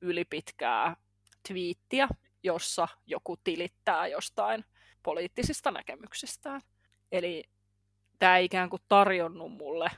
ylipitkää 0.00 0.96
twiittiä, 1.48 2.08
jossa 2.42 2.88
joku 3.06 3.36
tilittää 3.36 4.06
jostain 4.06 4.64
poliittisista 5.02 5.70
näkemyksistään. 5.70 6.60
Eli 7.12 7.44
tämä 8.18 8.36
ei 8.36 8.44
ikään 8.44 8.70
kuin 8.70 8.82
tarjonnut 8.88 9.52
mulle 9.52 9.90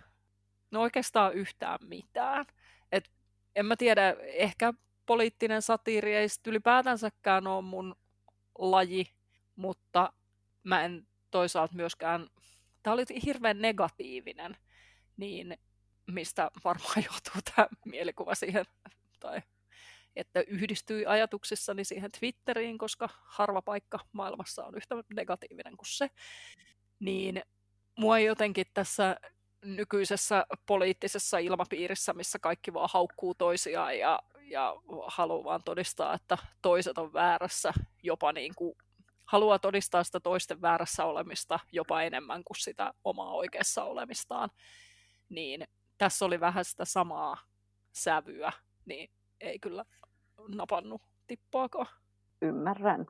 no 0.70 0.80
oikeastaan 0.80 1.34
yhtään 1.34 1.78
mitään. 1.86 2.46
Et 2.92 3.11
en 3.57 3.66
mä 3.66 3.76
tiedä, 3.76 4.16
ehkä 4.22 4.74
poliittinen 5.07 5.62
satiiri 5.62 6.14
ei 6.14 6.26
ylipäätänsäkään 6.46 7.46
ole 7.46 7.62
mun 7.62 7.96
laji, 8.59 9.07
mutta 9.57 10.12
mä 10.62 10.84
en 10.84 11.07
toisaalta 11.30 11.74
myöskään, 11.74 12.28
tämä 12.82 12.94
oli 12.94 13.05
hirveän 13.26 13.62
negatiivinen, 13.62 14.57
niin 15.16 15.59
mistä 16.07 16.50
varmaan 16.64 17.05
johtuu 17.12 17.42
tämä 17.55 17.68
mielikuva 17.84 18.34
siihen, 18.34 18.64
tai 19.20 19.42
että 20.16 20.40
yhdistyi 20.40 21.06
ajatuksissani 21.06 21.84
siihen 21.84 22.10
Twitteriin, 22.20 22.78
koska 22.78 23.08
harva 23.24 23.62
paikka 23.62 23.98
maailmassa 24.12 24.64
on 24.64 24.76
yhtä 24.76 24.94
negatiivinen 25.16 25.76
kuin 25.76 25.88
se, 25.88 26.10
niin 27.00 27.42
mua 27.98 28.18
jotenkin 28.18 28.66
tässä 28.74 29.16
nykyisessä 29.64 30.46
poliittisessa 30.66 31.38
ilmapiirissä, 31.38 32.12
missä 32.12 32.38
kaikki 32.38 32.74
vaan 32.74 32.88
haukkuu 32.92 33.34
toisiaan 33.34 33.98
ja, 33.98 34.20
ja 34.42 34.74
haluaa 35.06 35.44
vaan 35.44 35.64
todistaa, 35.64 36.14
että 36.14 36.38
toiset 36.62 36.98
on 36.98 37.12
väärässä, 37.12 37.72
jopa 38.02 38.32
niin 38.32 38.54
kuin 38.54 38.74
haluaa 39.24 39.58
todistaa 39.58 40.04
sitä 40.04 40.20
toisten 40.20 40.62
väärässä 40.62 41.04
olemista 41.04 41.58
jopa 41.72 42.02
enemmän 42.02 42.44
kuin 42.44 42.60
sitä 42.60 42.94
omaa 43.04 43.32
oikeassa 43.32 43.84
olemistaan, 43.84 44.50
niin 45.28 45.64
tässä 45.98 46.24
oli 46.24 46.40
vähän 46.40 46.64
sitä 46.64 46.84
samaa 46.84 47.36
sävyä, 47.92 48.52
niin 48.84 49.10
ei 49.40 49.58
kyllä 49.58 49.84
napannut 50.49 51.03
tippaakaan. 51.26 51.86
Ymmärrän. 52.42 53.07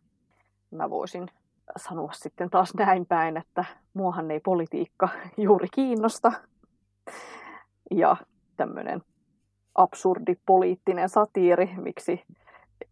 Mä 0.71 0.91
voisin 0.91 1.29
sanoa 1.77 2.13
sitten 2.13 2.51
taas 2.51 2.75
näin 2.75 3.07
päin, 3.07 3.37
että 3.37 3.65
muahan 3.95 4.31
ei 4.31 4.41
politiikka 4.41 5.09
juuri 5.37 5.69
kiinnosta. 5.75 6.33
Ja 7.91 8.17
tämmöinen 8.57 9.03
absurdi 9.75 10.35
poliittinen 10.47 11.09
satiiri, 11.09 11.71
miksi 11.77 12.25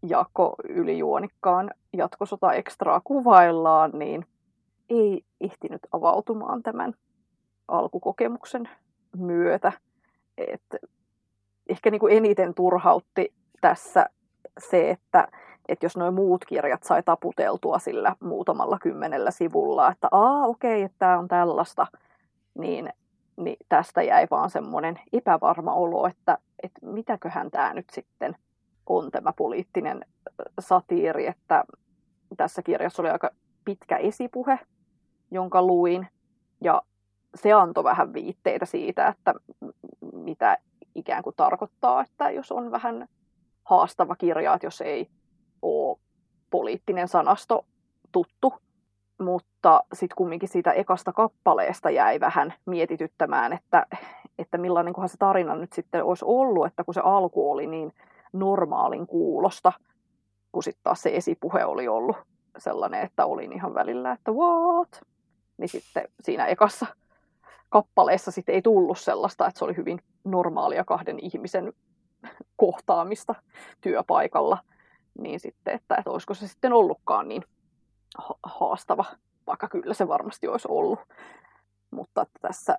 Jako 0.08 0.54
ylijuonikkaan 0.68 1.70
jatkosota 1.92 2.52
ekstraa 2.52 3.00
kuvaillaan, 3.04 3.90
niin 3.94 4.26
ei 4.90 5.24
ehtinyt 5.40 5.80
avautumaan 5.92 6.62
tämän 6.62 6.94
alkukokemuksen 7.68 8.68
myötä. 9.16 9.72
Et 10.38 10.62
ehkä 11.68 11.90
niin 11.90 12.00
eniten 12.10 12.54
turhautti 12.54 13.32
tässä 13.60 14.06
se, 14.70 14.90
että, 14.90 15.28
että 15.68 15.86
jos 15.86 15.96
nuo 15.96 16.10
muut 16.10 16.44
kirjat 16.44 16.82
sai 16.82 17.02
taputeltua 17.02 17.78
sillä 17.78 18.16
muutamalla 18.20 18.78
kymmenellä 18.78 19.30
sivulla, 19.30 19.90
että 19.90 20.08
aa 20.10 20.46
okei, 20.46 20.72
okay, 20.72 20.82
että 20.82 20.98
tämä 20.98 21.18
on 21.18 21.28
tällaista, 21.28 21.86
niin, 22.58 22.92
niin 23.36 23.56
tästä 23.68 24.02
jäi 24.02 24.26
vaan 24.30 24.50
semmoinen 24.50 25.00
epävarma 25.12 25.74
olo, 25.74 26.06
että, 26.06 26.38
että 26.62 26.86
mitäköhän 26.86 27.50
tämä 27.50 27.74
nyt 27.74 27.90
sitten 27.90 28.36
on 28.86 29.10
tämä 29.10 29.32
poliittinen 29.32 30.04
satiiri, 30.60 31.26
että 31.26 31.64
tässä 32.36 32.62
kirjassa 32.62 33.02
oli 33.02 33.10
aika 33.10 33.30
pitkä 33.64 33.96
esipuhe, 33.96 34.58
jonka 35.30 35.62
luin, 35.62 36.08
ja 36.60 36.82
se 37.34 37.52
antoi 37.52 37.84
vähän 37.84 38.12
viitteitä 38.12 38.66
siitä, 38.66 39.08
että 39.08 39.34
mitä 40.12 40.58
ikään 40.94 41.22
kuin 41.22 41.36
tarkoittaa, 41.36 42.02
että 42.02 42.30
jos 42.30 42.52
on 42.52 42.70
vähän 42.70 43.08
haastava 43.64 44.16
kirja, 44.16 44.54
että 44.54 44.66
jos 44.66 44.80
ei 44.80 45.08
ole 45.62 45.98
poliittinen 46.50 47.08
sanasto 47.08 47.64
tuttu. 48.12 48.54
Mutta 49.20 49.84
sitten 49.92 50.16
kumminkin 50.16 50.48
siitä 50.48 50.72
ekasta 50.72 51.12
kappaleesta 51.12 51.90
jäi 51.90 52.20
vähän 52.20 52.54
mietityttämään, 52.66 53.52
että, 53.52 53.86
että 54.38 54.58
millainen 54.58 54.94
se 55.06 55.16
tarina 55.18 55.54
nyt 55.54 55.72
sitten 55.72 56.04
olisi 56.04 56.24
ollut, 56.28 56.66
että 56.66 56.84
kun 56.84 56.94
se 56.94 57.00
alku 57.04 57.50
oli 57.50 57.66
niin 57.66 57.92
normaalin 58.32 59.06
kuulosta, 59.06 59.72
kun 60.52 60.62
sitten 60.62 60.82
taas 60.82 61.02
se 61.02 61.16
esipuhe 61.16 61.64
oli 61.64 61.88
ollut 61.88 62.16
sellainen, 62.58 63.00
että 63.00 63.26
olin 63.26 63.52
ihan 63.52 63.74
välillä, 63.74 64.12
että 64.12 64.32
what? 64.32 65.00
Niin 65.58 65.68
sitten 65.68 66.08
siinä 66.20 66.46
ekassa 66.46 66.86
kappaleessa 67.68 68.30
sitten 68.30 68.54
ei 68.54 68.62
tullut 68.62 68.98
sellaista, 68.98 69.46
että 69.46 69.58
se 69.58 69.64
oli 69.64 69.76
hyvin 69.76 69.98
normaalia 70.24 70.84
kahden 70.84 71.18
ihmisen 71.18 71.72
kohtaamista 72.56 73.34
työpaikalla, 73.80 74.58
niin 75.18 75.40
sitten, 75.40 75.74
että, 75.74 75.96
että 75.96 76.10
olisiko 76.10 76.34
se 76.34 76.48
sitten 76.48 76.72
ollutkaan 76.72 77.28
niin 77.28 77.44
haastava, 78.42 79.04
vaikka 79.46 79.68
kyllä 79.68 79.94
se 79.94 80.08
varmasti 80.08 80.48
olisi 80.48 80.68
ollut. 80.70 80.98
Mutta 81.90 82.22
että 82.22 82.38
tässä 82.42 82.78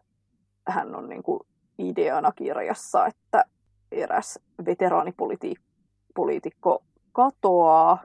hän 0.67 0.95
on 0.95 1.09
niin 1.09 1.23
kuin 1.23 1.39
ideana 1.77 2.31
kirjassa, 2.31 3.05
että 3.05 3.45
eräs 3.91 4.39
veteraanipoliitikko 4.65 6.83
katoaa 7.11 8.03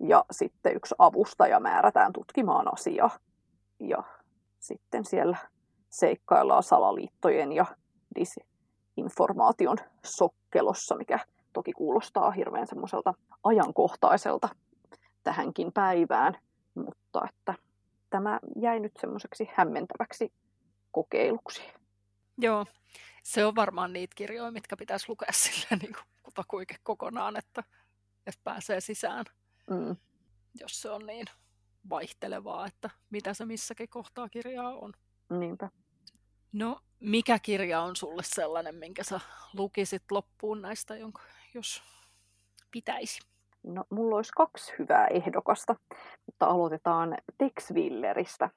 ja 0.00 0.24
sitten 0.30 0.76
yksi 0.76 0.94
avustaja 0.98 1.60
määrätään 1.60 2.12
tutkimaan 2.12 2.74
asiaa. 2.74 3.10
Ja 3.80 4.02
sitten 4.58 5.04
siellä 5.04 5.36
seikkaillaan 5.90 6.62
salaliittojen 6.62 7.52
ja 7.52 7.66
informaation 8.96 9.76
sokkelossa, 10.04 10.96
mikä 10.96 11.18
toki 11.52 11.72
kuulostaa 11.72 12.30
hirveän 12.30 12.66
semmoiselta 12.66 13.14
ajankohtaiselta 13.44 14.48
tähänkin 15.22 15.72
päivään, 15.72 16.38
mutta 16.74 17.28
että 17.28 17.54
tämä 18.10 18.40
jäi 18.56 18.80
nyt 18.80 18.92
semmoiseksi 19.00 19.48
hämmentäväksi 19.54 20.32
kokeiluksi. 20.92 21.62
Joo, 22.38 22.66
se 23.22 23.46
on 23.46 23.56
varmaan 23.56 23.92
niitä 23.92 24.14
kirjoja, 24.16 24.50
mitkä 24.50 24.76
pitäisi 24.76 25.06
lukea 25.08 25.32
silleen 25.32 25.78
niin 25.82 25.94
kuin 25.94 26.04
kutakuike 26.22 26.76
kokonaan, 26.82 27.36
että, 27.36 27.64
että 28.26 28.40
pääsee 28.44 28.80
sisään, 28.80 29.24
Mm. 29.70 29.96
jos 30.60 30.82
se 30.82 30.90
on 30.90 31.06
niin 31.06 31.26
vaihtelevaa, 31.90 32.66
että 32.66 32.90
mitä 33.10 33.34
se 33.34 33.44
missäkin 33.44 33.88
kohtaa 33.88 34.28
kirjaa 34.28 34.74
on. 34.74 34.92
Niinpä. 35.30 35.70
No, 36.54 36.78
mikä 37.00 37.38
kirja 37.38 37.80
on 37.80 37.96
sulle 37.96 38.22
sellainen, 38.24 38.74
minkä 38.74 39.04
sä 39.04 39.20
lukisit 39.54 40.02
loppuun 40.10 40.62
näistä, 40.62 40.96
jonka, 40.96 41.22
jos 41.54 41.82
pitäisi? 42.70 43.20
No, 43.62 43.84
mulla 43.90 44.16
olisi 44.16 44.32
kaksi 44.36 44.74
hyvää 44.78 45.06
ehdokasta, 45.06 45.76
mutta 46.26 46.46
aloitetaan 46.46 47.16
Tex 47.38 47.72
Willeristä. 47.72 48.50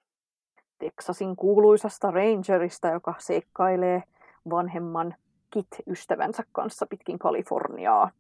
Texasin 0.80 1.36
kuuluisasta 1.36 2.12
Rangerista, 2.12 2.88
joka 2.88 3.14
seikkailee 3.18 4.04
vanhemman 4.50 5.16
Kit-ystävänsä 5.50 6.44
kanssa 6.52 6.86
pitkin 6.86 7.20
Kaliforniaa. 7.20 8.12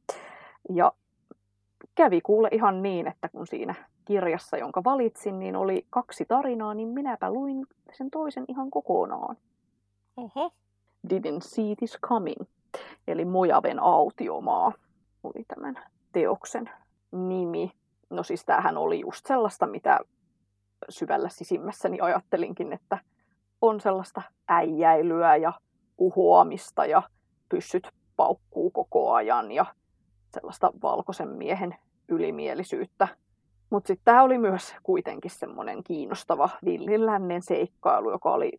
Ja 0.70 0.92
kävi 1.96 2.22
kuule 2.22 2.50
ihan 2.52 2.82
niin, 2.82 3.08
että 3.08 3.30
kun 3.30 3.48
siinä 3.48 3.76
kirjassa, 4.06 4.58
jonka 4.58 4.84
valitsin, 4.84 5.40
niin 5.40 5.56
oli 5.56 5.86
kaksi 5.90 6.26
tarinaa, 6.26 6.74
niin 6.74 6.88
minäpä 6.88 7.32
luin 7.32 7.66
sen 7.94 8.12
toisen 8.12 8.46
ihan 8.48 8.72
kokonaan. 8.72 9.38
Didn't 11.10 11.42
see 11.42 11.76
this 11.76 11.98
coming, 12.08 12.42
eli 13.08 13.26
Mojaven 13.26 13.80
autiomaa 13.80 14.72
oli 15.24 15.46
tämän 15.48 15.80
teoksen 16.12 16.70
nimi. 17.12 17.72
No 18.10 18.24
siis 18.24 18.46
tämähän 18.46 18.78
oli 18.78 19.00
just 19.00 19.26
sellaista, 19.26 19.68
mitä 19.68 20.00
syvällä 20.90 21.30
sisimmässäni 21.30 22.00
ajattelinkin, 22.02 22.74
että 22.74 22.98
on 23.62 23.82
sellaista 23.82 24.22
äijäilyä 24.48 25.36
ja 25.36 25.54
uhoamista 25.98 26.86
ja 26.86 27.04
pyssyt 27.50 27.90
paukkuu 28.16 28.72
koko 28.72 29.14
ajan 29.14 29.52
ja 29.52 29.66
sellaista 30.34 30.72
valkoisen 30.82 31.30
miehen 31.30 31.76
ylimielisyyttä. 32.08 33.08
Mutta 33.70 33.88
sitten 33.88 34.06
tämä 34.06 34.24
oli 34.24 34.38
myös 34.38 34.76
kuitenkin 34.84 35.32
semmoinen 35.32 35.84
kiinnostava 35.84 36.50
villilännen 36.66 37.42
seikkailu, 37.42 38.12
joka 38.12 38.32
oli 38.32 38.52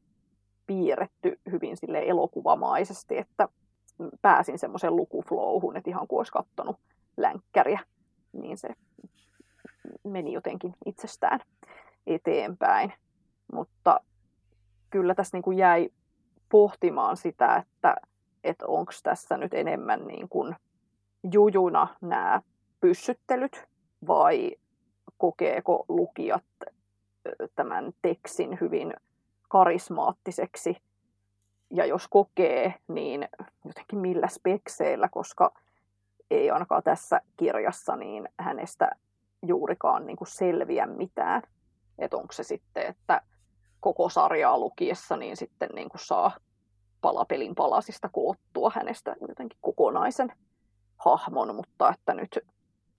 piirretty 0.69 1.41
hyvin 1.51 1.77
sille 1.77 2.03
elokuvamaisesti, 2.07 3.19
että 3.19 3.49
pääsin 4.23 4.59
semmoisen 4.59 4.97
lukuflowhun, 4.97 5.77
että 5.77 5.91
ihan 5.91 6.09
kuin 6.09 6.19
olisi 6.19 6.33
kattonut 6.33 6.77
länkkäriä, 7.16 7.81
niin 8.33 8.59
se 8.59 8.69
meni 10.05 10.33
jotenkin 10.33 10.75
itsestään 10.87 11.41
eteenpäin. 12.07 12.93
Mutta 13.53 14.01
kyllä 14.91 15.14
tässä 15.14 15.37
niin 15.37 15.43
kuin 15.43 15.59
jäi 15.59 15.91
pohtimaan 16.49 17.16
sitä, 17.16 17.57
että, 17.57 17.97
että 18.45 18.66
onko 18.66 18.93
tässä 19.03 19.37
nyt 19.37 19.55
enemmän 19.55 20.07
niin 20.07 20.29
kuin 20.29 20.57
jujuna 21.33 21.89
nämä 22.01 22.43
pyssyttelyt 22.81 23.69
vai 24.07 24.57
kokeeko 25.19 25.85
lukijat 25.89 26.45
tämän 27.55 27.93
tekstin 28.03 28.59
hyvin 28.61 28.95
karismaattiseksi. 29.49 30.77
Ja 31.71 31.87
jos 31.87 32.09
kokee, 32.09 32.75
niin 32.89 33.29
jotenkin 33.65 33.99
millä 33.99 34.29
spekseillä, 34.29 35.09
koska 35.09 35.53
ei 36.31 36.51
ainakaan 36.51 36.83
tässä 36.83 37.21
kirjassa 37.37 37.97
niin 37.97 38.29
hänestä 38.39 38.91
juurikaan 39.47 40.07
niin 40.07 40.17
kuin 40.17 40.29
selviä 40.29 40.87
mitään. 40.87 41.43
Että 41.99 42.17
onko 42.17 42.33
se 42.33 42.43
sitten, 42.43 42.87
että 42.87 43.21
koko 43.81 44.09
sarjaa 44.09 44.59
lukiessa 44.59 45.17
niin 45.17 45.37
sitten 45.37 45.69
niin 45.75 45.89
kuin 45.89 46.01
saa 46.05 46.37
palapelin 47.01 47.55
palasista 47.55 48.09
koottua 48.13 48.73
hänestä 48.75 49.17
jotenkin 49.29 49.59
kokonaisen 49.61 50.33
hahmon, 50.97 51.55
mutta 51.55 51.91
että 51.91 52.15
nyt 52.15 52.39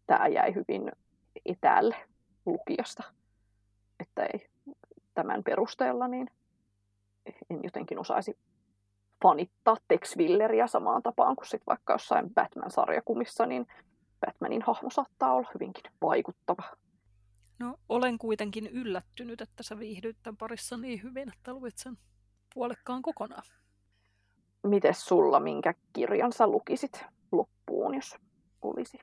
tämä 0.07 0.27
jäi 0.27 0.55
hyvin 0.55 0.91
etäälle 1.45 1.95
lukijasta. 2.45 3.03
Että 3.99 4.25
ei 4.25 4.49
tämän 5.13 5.43
perusteella 5.43 6.07
niin 6.07 6.31
en 7.25 7.63
jotenkin 7.63 7.99
osaisi 7.99 8.37
fanittaa 9.23 9.77
Tex 9.87 10.17
Willeria 10.17 10.67
samaan 10.67 11.03
tapaan 11.03 11.35
kuin 11.35 11.47
sit 11.47 11.61
vaikka 11.67 11.93
jossain 11.93 12.33
Batman-sarjakumissa, 12.33 13.45
niin 13.45 13.67
Batmanin 14.25 14.61
hahmo 14.61 14.89
saattaa 14.89 15.33
olla 15.33 15.49
hyvinkin 15.53 15.83
vaikuttava. 16.01 16.63
No, 17.59 17.75
olen 17.89 18.17
kuitenkin 18.17 18.67
yllättynyt, 18.67 19.41
että 19.41 19.63
sä 19.63 19.79
viihdyit 19.79 20.17
tämän 20.23 20.37
parissa 20.37 20.77
niin 20.77 21.03
hyvin, 21.03 21.33
että 21.33 21.53
luit 21.53 21.77
sen 21.77 21.97
puolekkaan 22.53 23.01
kokonaan. 23.01 23.43
Mites 24.63 25.05
sulla, 25.05 25.39
minkä 25.39 25.73
kirjan 25.93 26.33
sä 26.33 26.47
lukisit 26.47 27.05
loppuun, 27.31 27.95
jos 27.95 28.15
olisi 28.61 28.99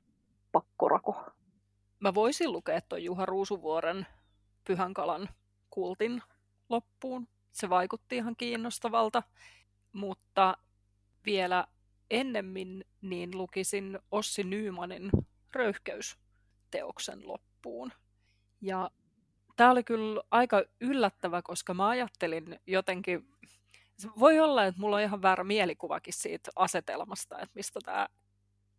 pakkorako? 0.52 1.24
Mä 2.00 2.14
voisin 2.14 2.52
lukea 2.52 2.80
tuon 2.80 3.04
Juha 3.04 3.26
Ruusuvuoren 3.26 4.06
Pyhänkalan 4.64 5.28
kultin 5.70 6.22
loppuun. 6.68 7.28
Se 7.56 7.70
vaikutti 7.70 8.16
ihan 8.16 8.36
kiinnostavalta, 8.36 9.22
mutta 9.92 10.56
vielä 11.26 11.66
ennemmin 12.10 12.84
niin 13.00 13.38
lukisin 13.38 13.98
Ossi 14.10 14.44
Nyymanin 14.44 15.10
röyhkeysteoksen 15.52 17.28
loppuun. 17.28 17.92
Ja 18.60 18.90
tämä 19.56 19.70
oli 19.70 19.84
kyllä 19.84 20.22
aika 20.30 20.62
yllättävä, 20.80 21.42
koska 21.42 21.74
mä 21.74 21.88
ajattelin 21.88 22.60
jotenkin, 22.66 23.28
voi 24.18 24.40
olla, 24.40 24.64
että 24.64 24.80
mulla 24.80 24.96
on 24.96 25.02
ihan 25.02 25.22
väärä 25.22 25.44
mielikuvakin 25.44 26.14
siitä 26.14 26.50
asetelmasta, 26.56 27.38
että 27.38 27.54
mistä 27.54 27.80
tämä 27.84 28.08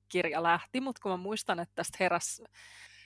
kirja 0.09 0.43
lähti, 0.43 0.82
mutta 0.82 1.01
kun 1.01 1.11
mä 1.11 1.17
muistan, 1.17 1.59
että 1.59 1.75
tästä 1.75 1.97
heräsi 1.99 2.43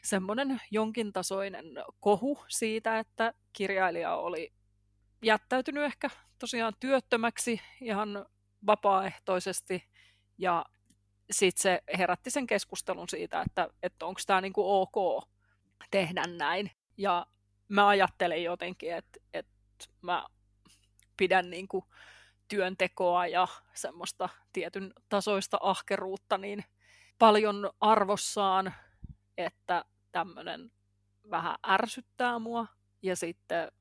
semmoinen 0.04 0.62
jonkin 0.72 1.14
tasoinen 1.14 1.66
kohu 2.00 2.44
siitä, 2.48 3.00
että 3.00 3.34
kirjailija 3.54 4.16
oli 4.16 4.54
jättäytynyt 5.22 5.84
ehkä 5.84 6.10
tosiaan 6.40 6.74
työttömäksi 6.80 7.62
ihan 7.82 8.26
vapaaehtoisesti 8.66 9.90
ja 10.38 10.66
sitten 11.32 11.62
se 11.62 11.82
herätti 11.98 12.30
sen 12.30 12.48
keskustelun 12.48 13.10
siitä, 13.10 13.42
että, 13.42 13.70
että 13.84 14.06
onko 14.06 14.22
tämä 14.28 14.42
niinku 14.42 14.82
ok 14.82 15.28
tehdä 15.92 16.24
näin. 16.28 16.72
Ja 16.98 17.26
mä 17.68 17.88
ajattelen 17.88 18.44
jotenkin, 18.44 18.94
että, 18.94 19.20
että 19.34 19.54
mä 20.02 20.26
pidän 21.18 21.50
niinku 21.50 21.86
työntekoa 22.48 23.28
ja 23.28 23.48
semmoista 23.74 24.30
tietyn 24.54 24.94
tasoista 25.10 25.58
ahkeruutta 25.62 26.38
niin 26.38 26.64
paljon 27.20 27.70
arvossaan, 27.80 28.74
että 29.38 29.86
tämmöinen 30.12 30.72
vähän 31.30 31.56
ärsyttää 31.68 32.40
mua. 32.40 32.68
Ja 33.02 33.16
sitten, 33.16 33.72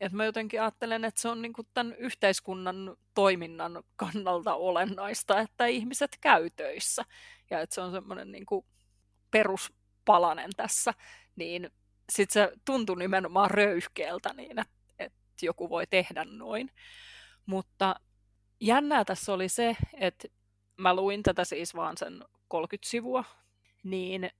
et 0.00 0.12
mä 0.12 0.24
jotenkin 0.24 0.62
ajattelen, 0.62 1.04
että 1.04 1.20
se 1.20 1.28
on 1.28 1.42
niinku 1.42 1.62
tämän 1.74 1.94
yhteiskunnan 1.94 2.96
toiminnan 3.14 3.82
kannalta 3.96 4.54
olennaista, 4.54 5.40
että 5.40 5.66
ihmiset 5.66 6.18
käy 6.20 6.50
töissä. 6.50 7.04
Ja 7.50 7.60
että 7.60 7.74
se 7.74 7.80
on 7.80 7.92
semmoinen 7.92 8.32
niinku 8.32 8.66
peruspalanen 9.30 10.50
tässä. 10.56 10.94
Niin 11.36 11.70
sitten 12.12 12.32
se 12.32 12.52
tuntui 12.64 12.96
nimenomaan 12.96 13.50
röyhkeältä 13.50 14.32
niin, 14.34 14.58
että, 14.58 14.74
että 14.98 15.18
joku 15.42 15.70
voi 15.70 15.86
tehdä 15.86 16.24
noin. 16.24 16.70
Mutta 17.46 17.94
jännää 18.60 19.04
tässä 19.04 19.32
oli 19.32 19.48
se, 19.48 19.76
että 20.00 20.28
mä 20.76 20.94
luin 20.94 21.22
tätä 21.22 21.44
siis 21.44 21.74
vaan 21.74 21.96
sen 21.96 22.24
30 22.48 22.90
sivua, 22.90 23.24
niin 23.82 24.30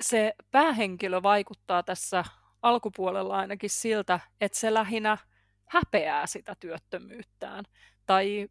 se 0.00 0.34
päähenkilö 0.50 1.22
vaikuttaa 1.22 1.82
tässä 1.82 2.24
alkupuolella 2.62 3.36
ainakin 3.36 3.70
siltä, 3.70 4.20
että 4.40 4.58
se 4.58 4.74
lähinnä 4.74 5.18
häpeää 5.66 6.26
sitä 6.26 6.54
työttömyyttään. 6.60 7.64
Tai, 8.06 8.48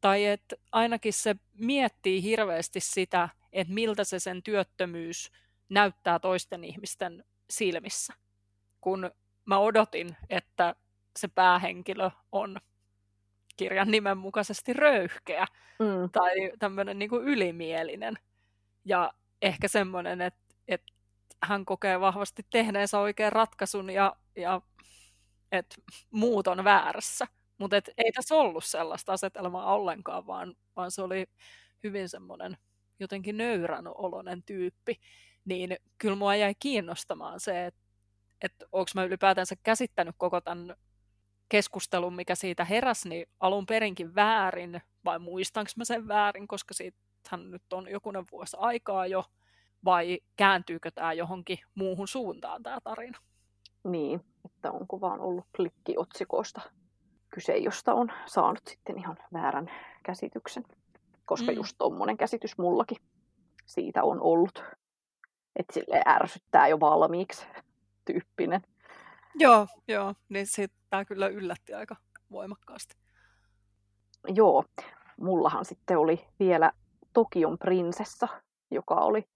tai 0.00 0.26
että 0.26 0.56
ainakin 0.72 1.12
se 1.12 1.36
miettii 1.58 2.22
hirveästi 2.22 2.80
sitä, 2.80 3.28
että 3.52 3.74
miltä 3.74 4.04
se 4.04 4.18
sen 4.18 4.42
työttömyys 4.42 5.32
näyttää 5.68 6.18
toisten 6.18 6.64
ihmisten 6.64 7.24
silmissä. 7.50 8.14
Kun 8.80 9.10
mä 9.44 9.58
odotin, 9.58 10.16
että 10.30 10.74
se 11.18 11.28
päähenkilö 11.28 12.10
on 12.32 12.60
kirjan 13.56 13.90
nimen 13.90 14.18
mukaisesti 14.18 14.72
röyhkeä 14.72 15.46
mm. 15.78 16.10
tai 16.12 16.52
tämmöinen 16.58 16.98
niin 16.98 17.10
ylimielinen. 17.24 18.18
Ja 18.84 19.12
ehkä 19.42 19.68
semmoinen, 19.68 20.20
että, 20.20 20.54
että 20.68 20.92
hän 21.44 21.64
kokee 21.64 22.00
vahvasti 22.00 22.42
tehneensä 22.50 22.98
oikean 22.98 23.32
ratkaisun 23.32 23.90
ja, 23.90 24.16
ja 24.36 24.60
että 25.52 25.76
muut 26.10 26.46
on 26.46 26.64
väärässä. 26.64 27.26
Mutta 27.58 27.76
ei 27.76 28.12
tässä 28.12 28.34
ollut 28.34 28.64
sellaista 28.64 29.12
asetelmaa 29.12 29.74
ollenkaan, 29.74 30.26
vaan, 30.26 30.54
vaan 30.76 30.90
se 30.90 31.02
oli 31.02 31.26
hyvin 31.84 32.08
semmoinen 32.08 32.56
jotenkin 33.00 33.36
nöyrän 33.36 33.84
oloinen 33.86 34.42
tyyppi. 34.42 35.00
Niin 35.44 35.76
kyllä 35.98 36.16
mua 36.16 36.36
jäi 36.36 36.54
kiinnostamaan 36.58 37.40
se, 37.40 37.66
että, 37.66 37.80
että 38.42 38.66
onko 38.72 38.90
mä 38.94 39.04
ylipäätänsä 39.04 39.54
käsittänyt 39.62 40.14
koko 40.18 40.40
tämän 40.40 40.76
keskustelun, 41.48 42.14
mikä 42.14 42.34
siitä 42.34 42.64
heräsi, 42.64 43.08
niin 43.08 43.26
alun 43.40 43.66
perinkin 43.66 44.14
väärin, 44.14 44.80
vai 45.04 45.18
muistanko 45.18 45.70
mä 45.76 45.84
sen 45.84 46.08
väärin, 46.08 46.48
koska 46.48 46.74
siitähän 46.74 47.50
nyt 47.50 47.72
on 47.72 47.88
jokunen 47.88 48.24
vuosi 48.32 48.56
aikaa 48.60 49.06
jo, 49.06 49.24
vai 49.84 50.18
kääntyykö 50.36 50.90
tämä 50.90 51.12
johonkin 51.12 51.58
muuhun 51.74 52.08
suuntaan 52.08 52.62
tämä 52.62 52.78
tarina? 52.84 53.18
Niin, 53.84 54.24
että 54.44 54.72
onko 54.72 55.00
vaan 55.00 55.20
ollut 55.20 55.44
klikkiotsikoista 55.56 56.60
kyse, 57.30 57.56
josta 57.56 57.94
on 57.94 58.12
saanut 58.26 58.66
sitten 58.66 58.98
ihan 58.98 59.16
väärän 59.32 59.70
käsityksen. 60.02 60.64
Koska 61.24 61.52
mm. 61.52 61.56
just 61.56 61.74
tommonen 61.78 62.16
käsitys 62.16 62.58
mullakin 62.58 62.96
siitä 63.66 64.04
on 64.04 64.20
ollut. 64.20 64.64
Että 65.56 65.74
sille 65.74 66.02
ärsyttää 66.06 66.68
jo 66.68 66.80
valmiiksi 66.80 67.46
tyyppinen. 68.06 68.62
Joo, 69.34 69.66
joo. 69.88 70.14
Niin 70.28 70.46
tämä 70.90 71.04
kyllä 71.04 71.28
yllätti 71.28 71.74
aika 71.74 71.96
voimakkaasti. 72.30 72.96
Joo. 74.28 74.64
Mullahan 75.20 75.64
sitten 75.64 75.98
oli 75.98 76.26
vielä 76.38 76.72
Tokion 77.12 77.58
prinsessa, 77.58 78.28
joka 78.70 78.94
oli 78.94 79.28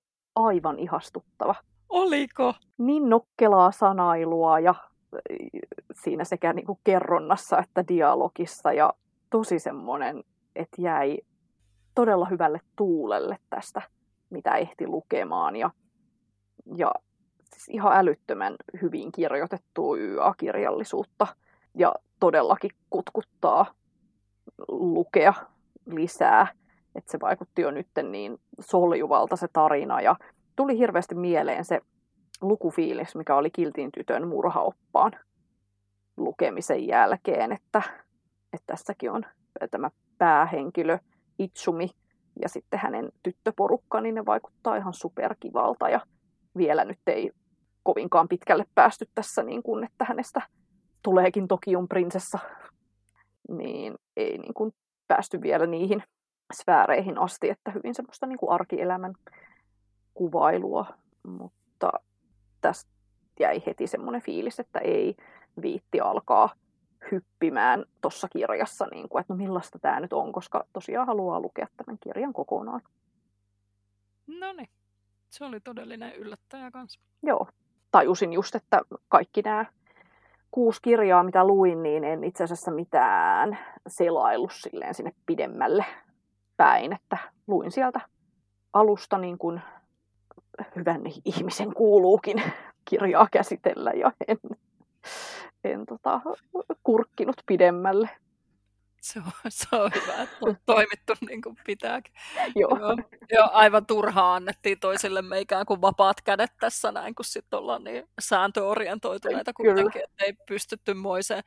aivan 0.47 0.79
ihastuttava. 0.79 1.55
Oliko? 1.89 2.55
Niin 2.79 3.09
nokkelaa 3.09 3.73
sanailua 3.73 4.61
ja 4.61 4.75
siinä 6.03 6.25
sekä 6.25 6.53
niin 6.53 6.67
kuin 6.67 6.79
kerronnassa 6.85 7.59
että 7.59 7.85
dialogissa 7.89 8.73
ja 8.73 8.93
tosi 9.31 9.59
semmoinen, 9.59 10.25
että 10.57 10.83
jäi 10.83 11.19
todella 11.95 12.25
hyvälle 12.25 12.61
tuulelle 12.77 13.39
tästä, 13.51 13.83
mitä 14.31 14.57
ehti 14.57 14.87
lukemaan 14.87 15.57
ja, 15.57 15.71
ja 16.77 16.93
siis 17.55 17.69
ihan 17.69 17.93
älyttömän 17.97 18.57
hyvin 18.83 19.13
kirjoitettua 19.13 19.97
YA-kirjallisuutta 19.97 21.27
ja 21.75 21.95
todellakin 22.21 22.71
kutkuttaa 22.91 23.67
lukea 24.69 25.35
lisää. 25.87 26.47
Että 26.99 27.11
se 27.11 27.19
vaikutti 27.21 27.63
jo 27.63 27.71
nyt 27.71 27.89
niin 28.03 28.39
soljuvalta 28.61 29.37
se 29.37 29.47
tarina. 29.53 30.01
Ja 30.01 30.17
tuli 30.57 30.79
hirveästi 30.79 31.15
mieleen 31.15 31.65
se 31.65 31.81
lukufiilis, 32.41 33.17
mikä 33.17 33.37
oli 33.37 33.51
Kiltin 33.51 33.93
tytön 33.93 34.29
murhaoppaan 34.29 35.13
lukemisen 36.17 36.87
jälkeen, 36.87 37.53
että, 37.53 37.83
että 38.53 38.67
tässäkin 38.67 39.11
on 39.11 39.27
tämä 39.71 39.91
päähenkilö 40.19 40.99
Itsumi 41.39 41.91
ja 42.43 42.49
sitten 42.49 42.81
hänen 42.81 43.13
tyttöporukka, 43.23 44.01
niin 44.01 44.15
ne 44.15 44.27
vaikuttaa 44.27 44.77
ihan 44.77 44.93
superkivalta. 44.93 45.89
Ja 45.89 46.01
vielä 46.57 46.85
nyt 46.85 46.99
ei 47.07 47.31
kovinkaan 47.83 48.29
pitkälle 48.29 48.65
päästy 48.75 49.09
tässä, 49.15 49.43
niin 49.43 49.63
kuin, 49.63 49.85
että 49.85 50.05
hänestä 50.05 50.43
tuleekin 51.03 51.49
Tokion 51.49 51.89
prinsessa, 51.89 52.39
niin 53.49 53.95
ei 54.17 54.39
niin 54.39 54.55
kuin 54.55 54.75
päästy 55.09 55.43
vielä 55.43 55.67
niihin 55.67 56.03
sfääreihin 56.55 57.19
asti, 57.19 57.51
että 57.51 57.71
hyvin 57.71 57.95
semmoista 57.95 58.27
niin 58.27 58.39
kuin 58.39 58.51
arkielämän 58.51 59.15
kuvailua, 60.15 60.87
mutta 61.23 61.93
tästä 62.61 62.91
jäi 63.41 63.63
heti 63.67 63.87
semmoinen 63.87 64.23
fiilis, 64.23 64.61
että 64.61 64.79
ei 64.79 65.17
viitti 65.63 66.01
alkaa 66.01 66.51
hyppimään 67.13 67.85
tuossa 68.01 68.29
kirjassa, 68.29 68.87
niin 68.91 69.09
kuin, 69.09 69.21
että 69.21 69.33
no 69.33 69.37
millaista 69.37 69.79
tämä 69.79 70.01
nyt 70.01 70.13
on, 70.13 70.33
koska 70.33 70.65
tosiaan 70.73 71.07
haluaa 71.07 71.41
lukea 71.41 71.67
tämän 71.77 71.99
kirjan 72.01 72.33
kokonaan. 72.33 72.81
No 74.27 74.53
niin, 74.53 74.69
se 75.29 75.45
oli 75.45 75.61
todellinen 75.61 76.17
yllättäjä 76.17 76.71
kanssa. 76.71 77.01
Joo, 77.23 77.49
tajusin 77.91 78.33
just, 78.33 78.55
että 78.55 78.81
kaikki 79.09 79.43
nämä 79.43 79.65
kuusi 80.51 80.83
kirjaa, 80.83 81.23
mitä 81.23 81.45
luin, 81.45 81.83
niin 81.83 82.05
en 82.05 82.25
itse 82.25 82.45
asiassa 82.45 82.71
mitään 82.71 83.59
selailu 83.87 84.49
silleen 84.49 84.95
sinne 84.95 85.13
pidemmälle 85.27 85.85
päin, 86.59 86.93
että 86.93 87.19
luin 87.47 87.71
sieltä 87.71 88.01
alusta 88.73 89.19
niin 89.19 89.39
kuin 89.39 89.63
hyvän 90.77 91.03
ihmisen 91.25 91.75
kuuluukin 91.75 92.43
kirjaa 92.85 93.29
käsitellä 93.33 93.91
ja 93.91 94.13
en, 94.29 94.39
en 95.65 95.87
tota, 95.87 96.21
kurkkinut 96.83 97.37
pidemmälle. 97.47 98.11
Se 99.01 99.19
on, 99.19 99.33
se 99.49 99.77
on 99.77 99.91
hyvä, 99.95 100.23
että 100.23 100.37
on 100.41 100.57
toimittu 100.67 101.13
niin 101.29 101.43
kuin 101.43 101.57
pitääkin. 101.67 102.15
Joo. 102.57 102.79
Joo, 102.79 102.97
jo, 103.31 103.49
aivan 103.53 103.87
turhaa 103.87 104.35
annettiin 104.35 104.81
toisille 104.81 105.41
ikään 105.41 105.67
kuin 105.67 105.81
vapaat 105.81 106.21
kädet 106.21 106.51
tässä 106.61 106.93
näin, 106.93 107.15
kun 107.15 107.25
sitten 107.25 107.59
ollaan 107.59 107.85
niin 107.85 108.09
sääntöorientoituneita 108.21 109.53
kuitenkin, 109.53 110.03
että 110.05 110.25
ei 110.25 110.33
pystytty 110.49 110.95
moiseen. 110.95 111.43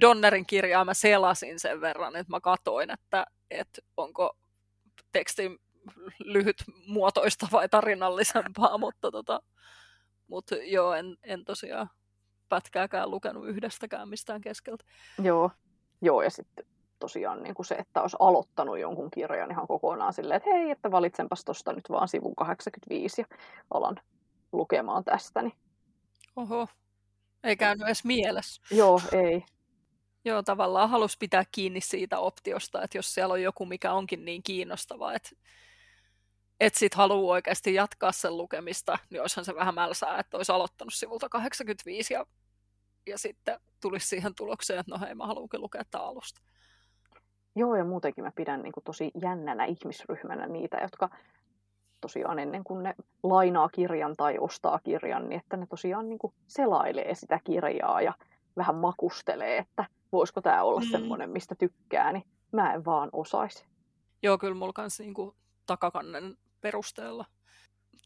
Donnerin 0.00 0.46
kirjaa 0.46 0.84
mä 0.84 0.94
selasin 0.94 1.60
sen 1.60 1.80
verran, 1.80 2.16
että 2.16 2.30
mä 2.30 2.40
katoin, 2.40 2.90
että, 2.90 3.26
että 3.50 3.82
onko 3.96 4.36
teksti 5.12 5.60
lyhyt 6.18 6.64
muotoista 6.86 7.48
vai 7.52 7.68
tarinallisempaa, 7.68 8.78
mutta 8.84 9.10
tota, 9.10 9.42
mut 10.28 10.44
joo, 10.62 10.92
en, 10.92 11.16
en 11.22 11.44
tosiaan 11.44 11.90
pätkääkään 12.48 13.10
lukenut 13.10 13.48
yhdestäkään 13.48 14.08
mistään 14.08 14.40
keskeltä. 14.40 14.84
Joo, 15.22 15.50
joo 16.02 16.22
ja 16.22 16.30
sitten 16.30 16.66
tosiaan 16.98 17.42
niin 17.42 17.54
kuin 17.54 17.66
se, 17.66 17.74
että 17.74 18.02
olisi 18.02 18.16
aloittanut 18.20 18.78
jonkun 18.78 19.10
kirjan 19.10 19.50
ihan 19.50 19.66
kokonaan 19.66 20.12
silleen, 20.12 20.36
että 20.36 20.50
hei, 20.50 20.70
että 20.70 20.90
valitsenpas 20.90 21.44
tuosta 21.44 21.72
nyt 21.72 21.90
vaan 21.90 22.08
sivun 22.08 22.36
85 22.36 23.20
ja 23.20 23.36
alan 23.70 23.96
lukemaan 24.52 25.04
tästä. 25.04 25.42
Niin... 25.42 25.56
Oho, 26.36 26.68
ei 27.44 27.56
käynyt 27.56 27.86
edes 27.86 28.04
mielessä. 28.04 28.62
Joo, 28.70 29.00
ei. 29.12 29.44
Joo, 30.24 30.42
tavallaan 30.42 30.90
halus 30.90 31.16
pitää 31.18 31.44
kiinni 31.52 31.80
siitä 31.80 32.18
optiosta, 32.18 32.82
että 32.82 32.98
jos 32.98 33.14
siellä 33.14 33.32
on 33.32 33.42
joku, 33.42 33.66
mikä 33.66 33.92
onkin 33.92 34.24
niin 34.24 34.42
kiinnostava, 34.42 35.12
että 35.12 35.30
et 36.60 36.74
sit 36.74 36.94
haluaa 36.94 37.32
oikeasti 37.32 37.74
jatkaa 37.74 38.12
sen 38.12 38.36
lukemista, 38.36 38.98
niin 39.10 39.20
olisihan 39.20 39.44
se 39.44 39.54
vähän 39.54 39.74
mälsää, 39.74 40.18
että 40.18 40.36
olisi 40.36 40.52
aloittanut 40.52 40.94
sivulta 40.94 41.28
85 41.28 42.14
ja, 42.14 42.26
ja 43.06 43.18
sitten 43.18 43.60
tulisi 43.80 44.08
siihen 44.08 44.34
tulokseen, 44.34 44.80
että 44.80 44.92
no 44.92 45.06
hei, 45.06 45.14
mä 45.14 45.26
haluankin 45.26 45.60
lukea 45.60 45.82
tämä 45.90 46.04
alusta. 46.04 46.40
Joo, 47.56 47.76
ja 47.76 47.84
muutenkin 47.84 48.24
mä 48.24 48.32
pidän 48.36 48.62
niin 48.62 48.72
kuin 48.72 48.84
tosi 48.84 49.10
jännänä 49.22 49.64
ihmisryhmänä 49.64 50.46
niitä, 50.46 50.76
jotka 50.82 51.10
tosiaan 52.00 52.38
ennen 52.38 52.64
kuin 52.64 52.82
ne 52.82 52.94
lainaa 53.22 53.68
kirjan 53.68 54.16
tai 54.16 54.38
ostaa 54.38 54.78
kirjan, 54.78 55.28
niin 55.28 55.40
että 55.40 55.56
ne 55.56 55.66
tosiaan 55.66 56.08
niin 56.08 56.18
kuin 56.18 56.34
selailee 56.46 57.14
sitä 57.14 57.40
kirjaa 57.44 58.00
ja 58.00 58.14
vähän 58.56 58.74
makustelee, 58.74 59.58
että 59.58 59.84
voisiko 60.14 60.40
tämä 60.40 60.62
olla 60.62 60.80
mm. 60.80 60.86
semmoinen, 60.86 61.30
mistä 61.30 61.54
tykkää, 61.54 62.12
niin 62.12 62.24
mä 62.52 62.74
en 62.74 62.84
vaan 62.84 63.08
osaisi. 63.12 63.64
Joo, 64.22 64.38
kyllä 64.38 64.54
mulla 64.54 64.72
kanssa 64.72 65.02
niin 65.02 65.14
kuin 65.14 65.36
takakannen 65.66 66.36
perusteella 66.60 67.24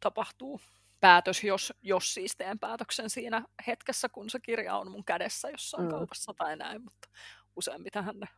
tapahtuu 0.01 0.61
päätös, 1.01 1.45
jos, 1.45 1.73
jos 1.83 2.15
siis 2.15 2.37
teen 2.37 2.59
päätöksen 2.59 3.11
siinä 3.11 3.45
hetkessä, 3.67 4.09
kun 4.09 4.31
se 4.31 4.41
kirja 4.41 4.77
on 4.77 4.91
mun 4.91 5.05
kädessä 5.05 5.51
jossain 5.51 5.85
mm. 5.85 5.91
kaupassa 5.91 6.35
tai 6.35 6.57
näin, 6.57 6.83
mutta 6.83 7.09
useimmitenhän 7.57 8.21
ne 8.21 8.29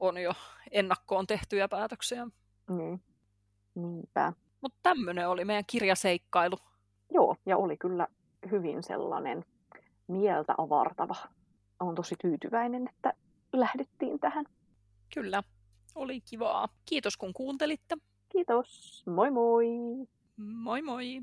on 0.00 0.18
jo 0.18 0.32
ennakkoon 0.70 1.26
tehtyjä 1.26 1.68
päätöksiä. 1.68 2.26
Niin, 2.70 3.02
niinpä. 3.74 4.32
Mutta 4.60 4.78
tämmöinen 4.82 5.28
oli 5.28 5.44
meidän 5.44 5.64
kirjaseikkailu. 5.66 6.56
Joo, 7.10 7.36
ja 7.46 7.56
oli 7.56 7.76
kyllä 7.76 8.08
hyvin 8.50 8.82
sellainen 8.82 9.44
mieltä 10.08 10.54
avartava. 10.58 11.16
Olen 11.82 11.94
tosi 11.94 12.14
tyytyväinen, 12.20 12.88
että 12.88 13.14
lähdettiin 13.52 14.20
tähän. 14.20 14.44
Kyllä, 15.14 15.42
oli 15.94 16.20
kivaa. 16.20 16.68
Kiitos 16.84 17.16
kun 17.16 17.32
kuuntelitte. 17.32 17.96
Kiitos. 18.28 19.02
Moi 19.06 19.30
moi. 19.30 19.66
Moi 20.36 20.82
moi. 20.82 21.22